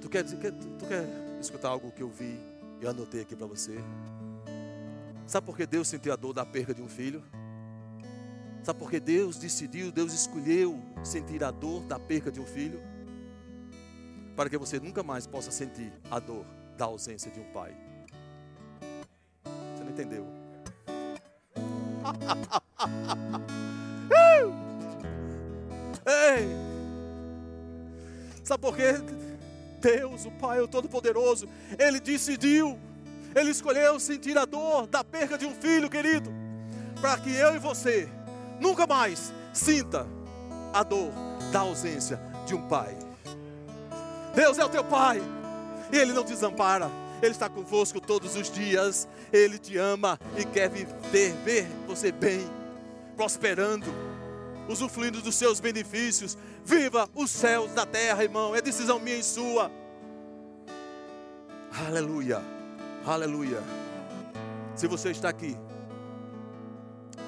Tu 0.00 0.08
quer, 0.08 0.24
tu, 0.24 0.36
tu 0.78 0.86
quer 0.86 1.06
escutar 1.40 1.68
algo 1.68 1.92
que 1.92 2.02
eu 2.02 2.08
vi 2.08 2.38
e 2.80 2.86
anotei 2.86 3.20
aqui 3.20 3.36
para 3.36 3.46
você? 3.46 3.78
Sabe 5.26 5.46
por 5.46 5.56
que 5.56 5.66
Deus 5.66 5.86
sentiu 5.88 6.12
a 6.12 6.16
dor 6.16 6.32
da 6.32 6.44
perda 6.44 6.74
de 6.74 6.82
um 6.82 6.88
filho? 6.88 7.22
Sabe 8.62 8.78
por 8.78 8.90
que 8.90 8.98
Deus 8.98 9.36
decidiu, 9.36 9.92
Deus 9.92 10.12
escolheu 10.12 10.80
sentir 11.02 11.42
a 11.44 11.50
dor 11.50 11.82
da 11.82 11.98
perda 11.98 12.32
de 12.32 12.40
um 12.40 12.46
filho? 12.46 12.80
Para 14.34 14.50
que 14.50 14.58
você 14.58 14.80
nunca 14.80 15.02
mais 15.02 15.26
possa 15.26 15.50
sentir 15.50 15.92
a 16.10 16.18
dor 16.18 16.44
da 16.76 16.86
ausência 16.86 17.30
de 17.30 17.40
um 17.40 17.52
pai. 17.52 17.76
Você 19.74 19.84
não 19.84 19.90
entendeu? 19.90 20.26
Ei! 26.06 26.48
Sabe 28.42 28.62
por 28.62 28.74
quê? 28.74 28.94
Deus, 29.80 30.26
o 30.26 30.30
Pai, 30.30 30.60
o 30.60 30.68
Todo-Poderoso, 30.68 31.48
Ele 31.78 32.00
decidiu, 32.00 32.78
Ele 33.34 33.50
escolheu 33.50 33.98
sentir 33.98 34.36
a 34.36 34.44
dor 34.44 34.86
da 34.86 35.02
perda 35.02 35.38
de 35.38 35.46
um 35.46 35.54
filho, 35.54 35.88
querido, 35.88 36.30
para 37.00 37.18
que 37.18 37.32
eu 37.32 37.54
e 37.54 37.58
você 37.58 38.08
nunca 38.60 38.86
mais 38.86 39.32
sinta 39.52 40.06
a 40.72 40.82
dor 40.82 41.10
da 41.50 41.60
ausência 41.60 42.20
de 42.46 42.54
um 42.54 42.68
pai. 42.68 42.96
Deus 44.34 44.58
é 44.58 44.64
o 44.64 44.68
teu 44.68 44.84
Pai, 44.84 45.20
e 45.92 45.96
Ele 45.96 46.12
não 46.12 46.22
desampara. 46.22 46.90
Ele 47.20 47.32
está 47.32 47.48
convosco 47.48 48.00
todos 48.00 48.36
os 48.36 48.50
dias. 48.50 49.08
Ele 49.32 49.58
te 49.58 49.76
ama 49.76 50.18
e 50.36 50.44
quer 50.44 50.70
viver, 50.70 51.32
ver 51.44 51.66
você 51.86 52.12
bem, 52.12 52.48
prosperando, 53.16 53.86
usufruindo 54.72 55.20
dos 55.20 55.34
seus 55.34 55.60
benefícios. 55.60 56.36
Viva 56.64 57.08
os 57.14 57.30
céus 57.30 57.72
da 57.72 57.84
terra, 57.84 58.22
irmão. 58.22 58.54
É 58.54 58.60
decisão 58.60 58.98
minha 58.98 59.16
e 59.16 59.22
sua. 59.22 59.70
Aleluia. 61.86 62.42
Aleluia. 63.06 63.62
Se 64.74 64.86
você 64.86 65.10
está 65.10 65.28
aqui 65.28 65.56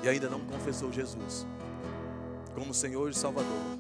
e 0.03 0.09
ainda 0.09 0.29
não 0.29 0.41
confessou 0.41 0.93
Jesus 0.93 1.47
como 2.55 2.75
Senhor 2.75 3.11
e 3.11 3.15
Salvador, 3.15 3.79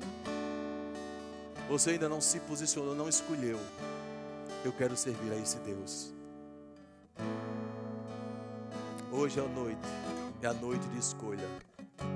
você 1.69 1.91
ainda 1.91 2.09
não 2.09 2.21
se 2.21 2.41
posicionou, 2.41 2.95
não 2.95 3.09
escolheu 3.09 3.59
eu 4.65 4.73
quero 4.73 4.97
servir 4.97 5.33
a 5.33 5.37
esse 5.37 5.59
Deus. 5.59 6.13
Hoje 9.11 9.41
é 9.41 9.45
a 9.45 9.49
noite, 9.49 9.89
é 10.41 10.47
a 10.47 10.55
noite 10.55 10.87
de 10.89 10.99
escolha, 10.99 11.47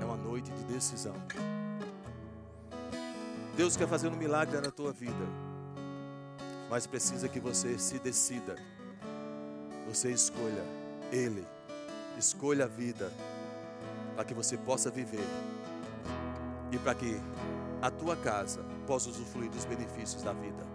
é 0.01 0.05
uma 0.05 0.17
noite 0.17 0.51
de 0.51 0.63
decisão. 0.63 1.15
Deus 3.55 3.75
quer 3.75 3.87
fazer 3.87 4.07
um 4.07 4.15
milagre 4.15 4.61
na 4.61 4.69
tua 4.69 4.91
vida, 4.91 5.25
mas 6.69 6.85
precisa 6.85 7.27
que 7.27 7.39
você 7.39 7.77
se 7.79 7.97
decida, 7.97 8.55
você 9.87 10.11
escolha 10.11 10.63
Ele, 11.11 11.45
escolha 12.17 12.65
a 12.65 12.67
vida, 12.67 13.11
para 14.15 14.25
que 14.25 14.33
você 14.33 14.57
possa 14.57 14.91
viver 14.91 15.25
e 16.71 16.77
para 16.77 16.93
que 16.93 17.19
a 17.81 17.89
tua 17.89 18.15
casa 18.15 18.63
possa 18.85 19.09
usufruir 19.09 19.49
dos 19.49 19.65
benefícios 19.65 20.21
da 20.21 20.33
vida. 20.33 20.65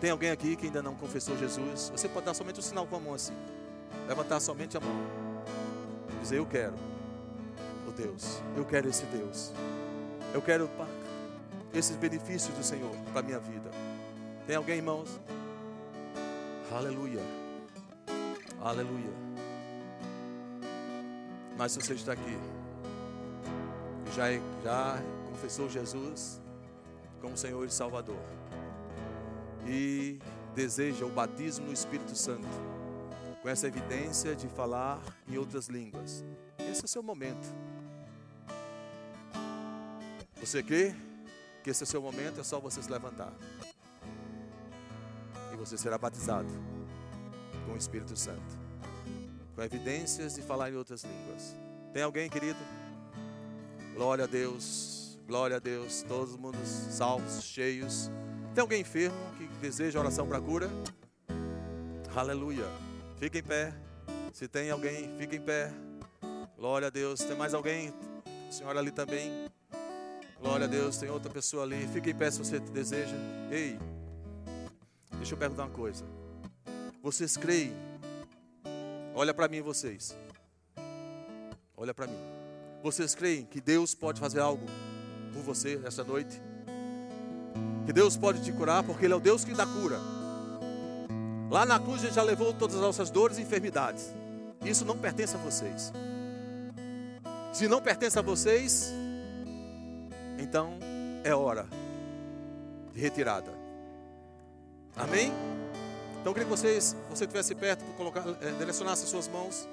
Tem 0.00 0.10
alguém 0.10 0.30
aqui 0.30 0.56
que 0.56 0.66
ainda 0.66 0.82
não 0.82 0.94
confessou 0.94 1.36
Jesus? 1.36 1.90
Você 1.94 2.08
pode 2.08 2.26
dar 2.26 2.34
somente 2.34 2.58
um 2.58 2.62
sinal 2.62 2.86
com 2.86 2.96
a 2.96 3.00
mão 3.00 3.14
assim. 3.14 3.34
Levantar 4.08 4.40
somente 4.40 4.76
a 4.76 4.80
mão. 4.80 4.96
Dizer: 6.22 6.38
Eu 6.38 6.46
quero 6.46 6.74
Deus. 8.00 8.40
Eu 8.56 8.64
quero 8.64 8.88
esse 8.88 9.04
Deus. 9.06 9.52
Eu 10.32 10.40
quero 10.40 10.68
esses 11.74 11.96
benefícios 11.96 12.54
do 12.56 12.64
Senhor 12.64 12.90
para 13.12 13.22
minha 13.22 13.38
vida. 13.38 13.70
Tem 14.46 14.56
alguém, 14.56 14.76
irmãos? 14.76 15.20
Aleluia. 16.72 17.20
Aleluia. 18.60 19.12
Mas 21.58 21.72
se 21.72 21.80
você 21.80 21.94
está 21.94 22.12
aqui, 22.12 22.38
já, 24.14 24.24
já 24.64 25.02
confessou 25.28 25.68
Jesus 25.68 26.40
como 27.20 27.36
Senhor 27.36 27.66
e 27.66 27.70
Salvador 27.70 28.16
e 29.66 30.18
deseja 30.54 31.04
o 31.04 31.10
batismo 31.10 31.66
no 31.66 31.72
Espírito 31.72 32.16
Santo, 32.16 32.48
com 33.42 33.48
essa 33.48 33.66
evidência 33.66 34.34
de 34.34 34.48
falar 34.48 35.00
em 35.28 35.36
outras 35.36 35.68
línguas. 35.68 36.24
Esse 36.58 36.82
é 36.82 36.84
o 36.84 36.88
seu 36.88 37.02
momento. 37.02 37.69
Você 40.40 40.62
crê 40.62 40.94
que 41.62 41.70
esse 41.70 41.82
é 41.82 41.84
o 41.84 41.86
seu 41.86 42.00
momento? 42.00 42.40
É 42.40 42.42
só 42.42 42.58
você 42.58 42.82
se 42.82 42.90
levantar. 42.90 43.32
E 45.52 45.56
você 45.56 45.76
será 45.76 45.98
batizado 45.98 46.48
com 47.66 47.72
o 47.72 47.76
Espírito 47.76 48.16
Santo, 48.16 48.58
com 49.54 49.62
evidências 49.62 50.34
de 50.34 50.42
falar 50.42 50.70
em 50.70 50.76
outras 50.76 51.04
línguas. 51.04 51.54
Tem 51.92 52.02
alguém, 52.02 52.30
querido? 52.30 52.58
Glória 53.94 54.24
a 54.24 54.26
Deus, 54.26 55.18
glória 55.26 55.56
a 55.56 55.60
Deus, 55.60 56.02
todos 56.08 56.34
mundo 56.36 56.58
salvos, 56.64 57.44
cheios. 57.44 58.10
Tem 58.54 58.62
alguém 58.62 58.80
enfermo 58.80 59.16
que 59.36 59.46
deseja 59.60 60.00
oração 60.00 60.26
para 60.26 60.40
cura? 60.40 60.70
Aleluia. 62.16 62.64
Fique 63.18 63.38
em 63.38 63.42
pé. 63.42 63.74
Se 64.32 64.48
tem 64.48 64.70
alguém, 64.70 65.14
fique 65.18 65.36
em 65.36 65.40
pé. 65.40 65.70
Glória 66.56 66.88
a 66.88 66.90
Deus. 66.90 67.20
Tem 67.20 67.36
mais 67.36 67.52
alguém? 67.52 67.92
Senhora 68.50 68.78
ali 68.78 68.90
também. 68.90 69.50
Glória 70.40 70.64
a 70.64 70.68
Deus, 70.68 70.96
tem 70.96 71.10
outra 71.10 71.30
pessoa 71.30 71.64
ali. 71.64 71.86
Fique 71.88 72.10
em 72.10 72.14
pé 72.14 72.30
se 72.30 72.38
você 72.38 72.58
deseja. 72.58 73.14
Ei, 73.50 73.78
deixa 75.16 75.34
eu 75.34 75.38
perguntar 75.38 75.64
uma 75.64 75.70
coisa. 75.70 76.04
Vocês 77.02 77.36
creem? 77.36 77.72
Olha 79.14 79.34
para 79.34 79.48
mim, 79.48 79.60
vocês. 79.60 80.16
Olha 81.76 81.92
para 81.92 82.06
mim. 82.06 82.16
Vocês 82.82 83.14
creem 83.14 83.44
que 83.44 83.60
Deus 83.60 83.94
pode 83.94 84.18
fazer 84.18 84.40
algo 84.40 84.64
por 85.32 85.42
você 85.42 85.78
essa 85.84 86.02
noite? 86.02 86.40
Que 87.84 87.92
Deus 87.92 88.16
pode 88.16 88.42
te 88.42 88.50
curar, 88.52 88.82
porque 88.82 89.04
Ele 89.04 89.12
é 89.12 89.16
o 89.16 89.20
Deus 89.20 89.44
que 89.44 89.52
dá 89.52 89.66
cura. 89.66 89.98
Lá 91.50 91.66
na 91.66 91.78
cruz 91.78 92.02
Ele 92.02 92.12
já 92.12 92.22
levou 92.22 92.54
todas 92.54 92.76
as 92.76 92.82
nossas 92.82 93.10
dores 93.10 93.36
e 93.36 93.42
enfermidades. 93.42 94.10
Isso 94.64 94.84
não 94.84 94.96
pertence 94.96 95.34
a 95.34 95.38
vocês. 95.38 95.92
Se 97.52 97.68
não 97.68 97.82
pertence 97.82 98.18
a 98.18 98.22
vocês, 98.22 98.92
então 100.40 100.78
é 101.22 101.34
hora 101.34 101.66
de 102.92 103.00
retirada. 103.00 103.52
Amém? 104.96 105.32
Então 106.20 106.30
eu 106.30 106.34
queria 106.34 106.44
que 106.44 106.50
vocês, 106.50 106.96
você 107.08 107.24
estivesse 107.24 107.54
perto, 107.54 107.84
colocar, 107.96 108.24
é, 108.40 108.50
direcionasse 108.58 109.04
as 109.04 109.10
suas 109.10 109.28
mãos 109.28 109.68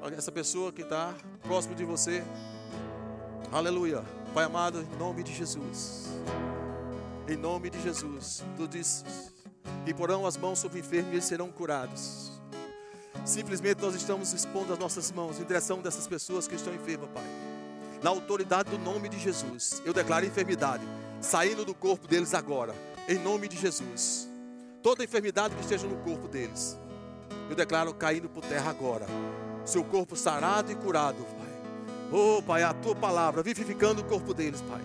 para 0.00 0.14
essa 0.16 0.32
pessoa 0.32 0.72
que 0.72 0.82
está 0.82 1.14
próximo 1.42 1.74
de 1.74 1.84
você. 1.84 2.22
Aleluia. 3.50 4.02
Pai 4.32 4.44
amado, 4.44 4.80
em 4.80 4.98
nome 4.98 5.22
de 5.22 5.34
Jesus. 5.34 6.08
Em 7.28 7.36
nome 7.36 7.68
de 7.68 7.80
Jesus. 7.82 8.42
Tu 8.56 8.66
dizes 8.66 9.04
que 9.84 9.92
porão 9.92 10.26
as 10.26 10.36
mãos 10.36 10.58
sobre 10.58 10.78
o 10.78 10.80
enfermo 10.80 11.10
e 11.10 11.14
eles 11.14 11.24
serão 11.24 11.50
curados. 11.50 12.32
Simplesmente 13.24 13.82
nós 13.82 13.94
estamos 13.94 14.32
expondo 14.32 14.72
as 14.72 14.78
nossas 14.78 15.12
mãos 15.12 15.38
em 15.38 15.44
direção 15.44 15.80
dessas 15.80 16.06
pessoas 16.06 16.48
que 16.48 16.54
estão 16.54 16.74
enfermas, 16.74 17.10
Pai. 17.10 17.51
Na 18.02 18.10
autoridade 18.10 18.68
do 18.70 18.78
nome 18.78 19.08
de 19.08 19.18
Jesus, 19.18 19.80
eu 19.84 19.92
declaro 19.92 20.26
enfermidade 20.26 20.82
saindo 21.20 21.64
do 21.64 21.72
corpo 21.72 22.08
deles 22.08 22.34
agora, 22.34 22.74
em 23.08 23.16
nome 23.16 23.46
de 23.46 23.56
Jesus. 23.56 24.28
Toda 24.82 25.04
enfermidade 25.04 25.54
que 25.54 25.60
esteja 25.60 25.86
no 25.86 25.96
corpo 25.98 26.26
deles, 26.26 26.76
eu 27.48 27.54
declaro 27.54 27.94
caindo 27.94 28.28
por 28.28 28.44
terra 28.44 28.70
agora. 28.70 29.06
Seu 29.64 29.84
corpo 29.84 30.16
sarado 30.16 30.72
e 30.72 30.74
curado, 30.74 31.24
Pai. 31.24 31.52
Oh, 32.10 32.42
Pai, 32.42 32.64
a 32.64 32.74
tua 32.74 32.96
palavra 32.96 33.40
vivificando 33.40 34.02
o 34.02 34.04
corpo 34.04 34.34
deles, 34.34 34.60
Pai. 34.62 34.82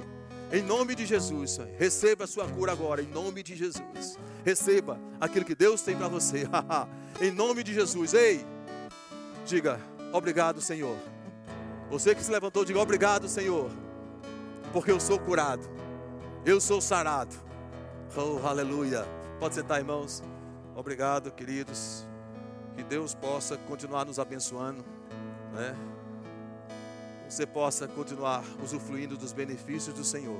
Em 0.51 0.61
nome 0.61 0.93
de 0.93 1.03
Jesus, 1.03 1.59
receba 1.77 2.25
a 2.25 2.27
sua 2.27 2.47
cura 2.47 2.71
agora, 2.71 3.01
em 3.01 3.07
nome 3.07 3.41
de 3.41 3.55
Jesus. 3.55 4.17
Receba 4.45 4.99
aquilo 5.19 5.43
que 5.43 5.55
Deus 5.55 5.81
tem 5.81 5.97
para 5.97 6.07
você. 6.07 6.47
em 7.19 7.31
nome 7.31 7.63
de 7.63 7.73
Jesus. 7.73 8.13
Ei, 8.13 8.45
diga, 9.43 9.81
obrigado, 10.13 10.61
Senhor. 10.61 10.95
Você 11.89 12.13
que 12.13 12.23
se 12.23 12.31
levantou, 12.31 12.65
diga 12.65 12.79
obrigado, 12.79 13.27
Senhor, 13.29 13.71
porque 14.73 14.91
eu 14.91 14.99
sou 14.99 15.17
curado, 15.17 15.67
eu 16.45 16.59
sou 16.59 16.81
sarado. 16.81 17.35
Oh, 18.15 18.45
aleluia. 18.45 19.05
Pode 19.39 19.55
sentar, 19.55 19.79
irmãos. 19.79 20.23
Obrigado, 20.75 21.31
queridos. 21.31 22.05
Que 22.75 22.83
Deus 22.83 23.13
possa 23.13 23.57
continuar 23.57 24.05
nos 24.05 24.19
abençoando, 24.19 24.83
né? 25.53 25.75
Você 27.27 27.45
possa 27.45 27.87
continuar 27.87 28.43
usufruindo 28.63 29.17
dos 29.17 29.33
benefícios 29.33 29.93
do 29.93 30.03
Senhor. 30.03 30.39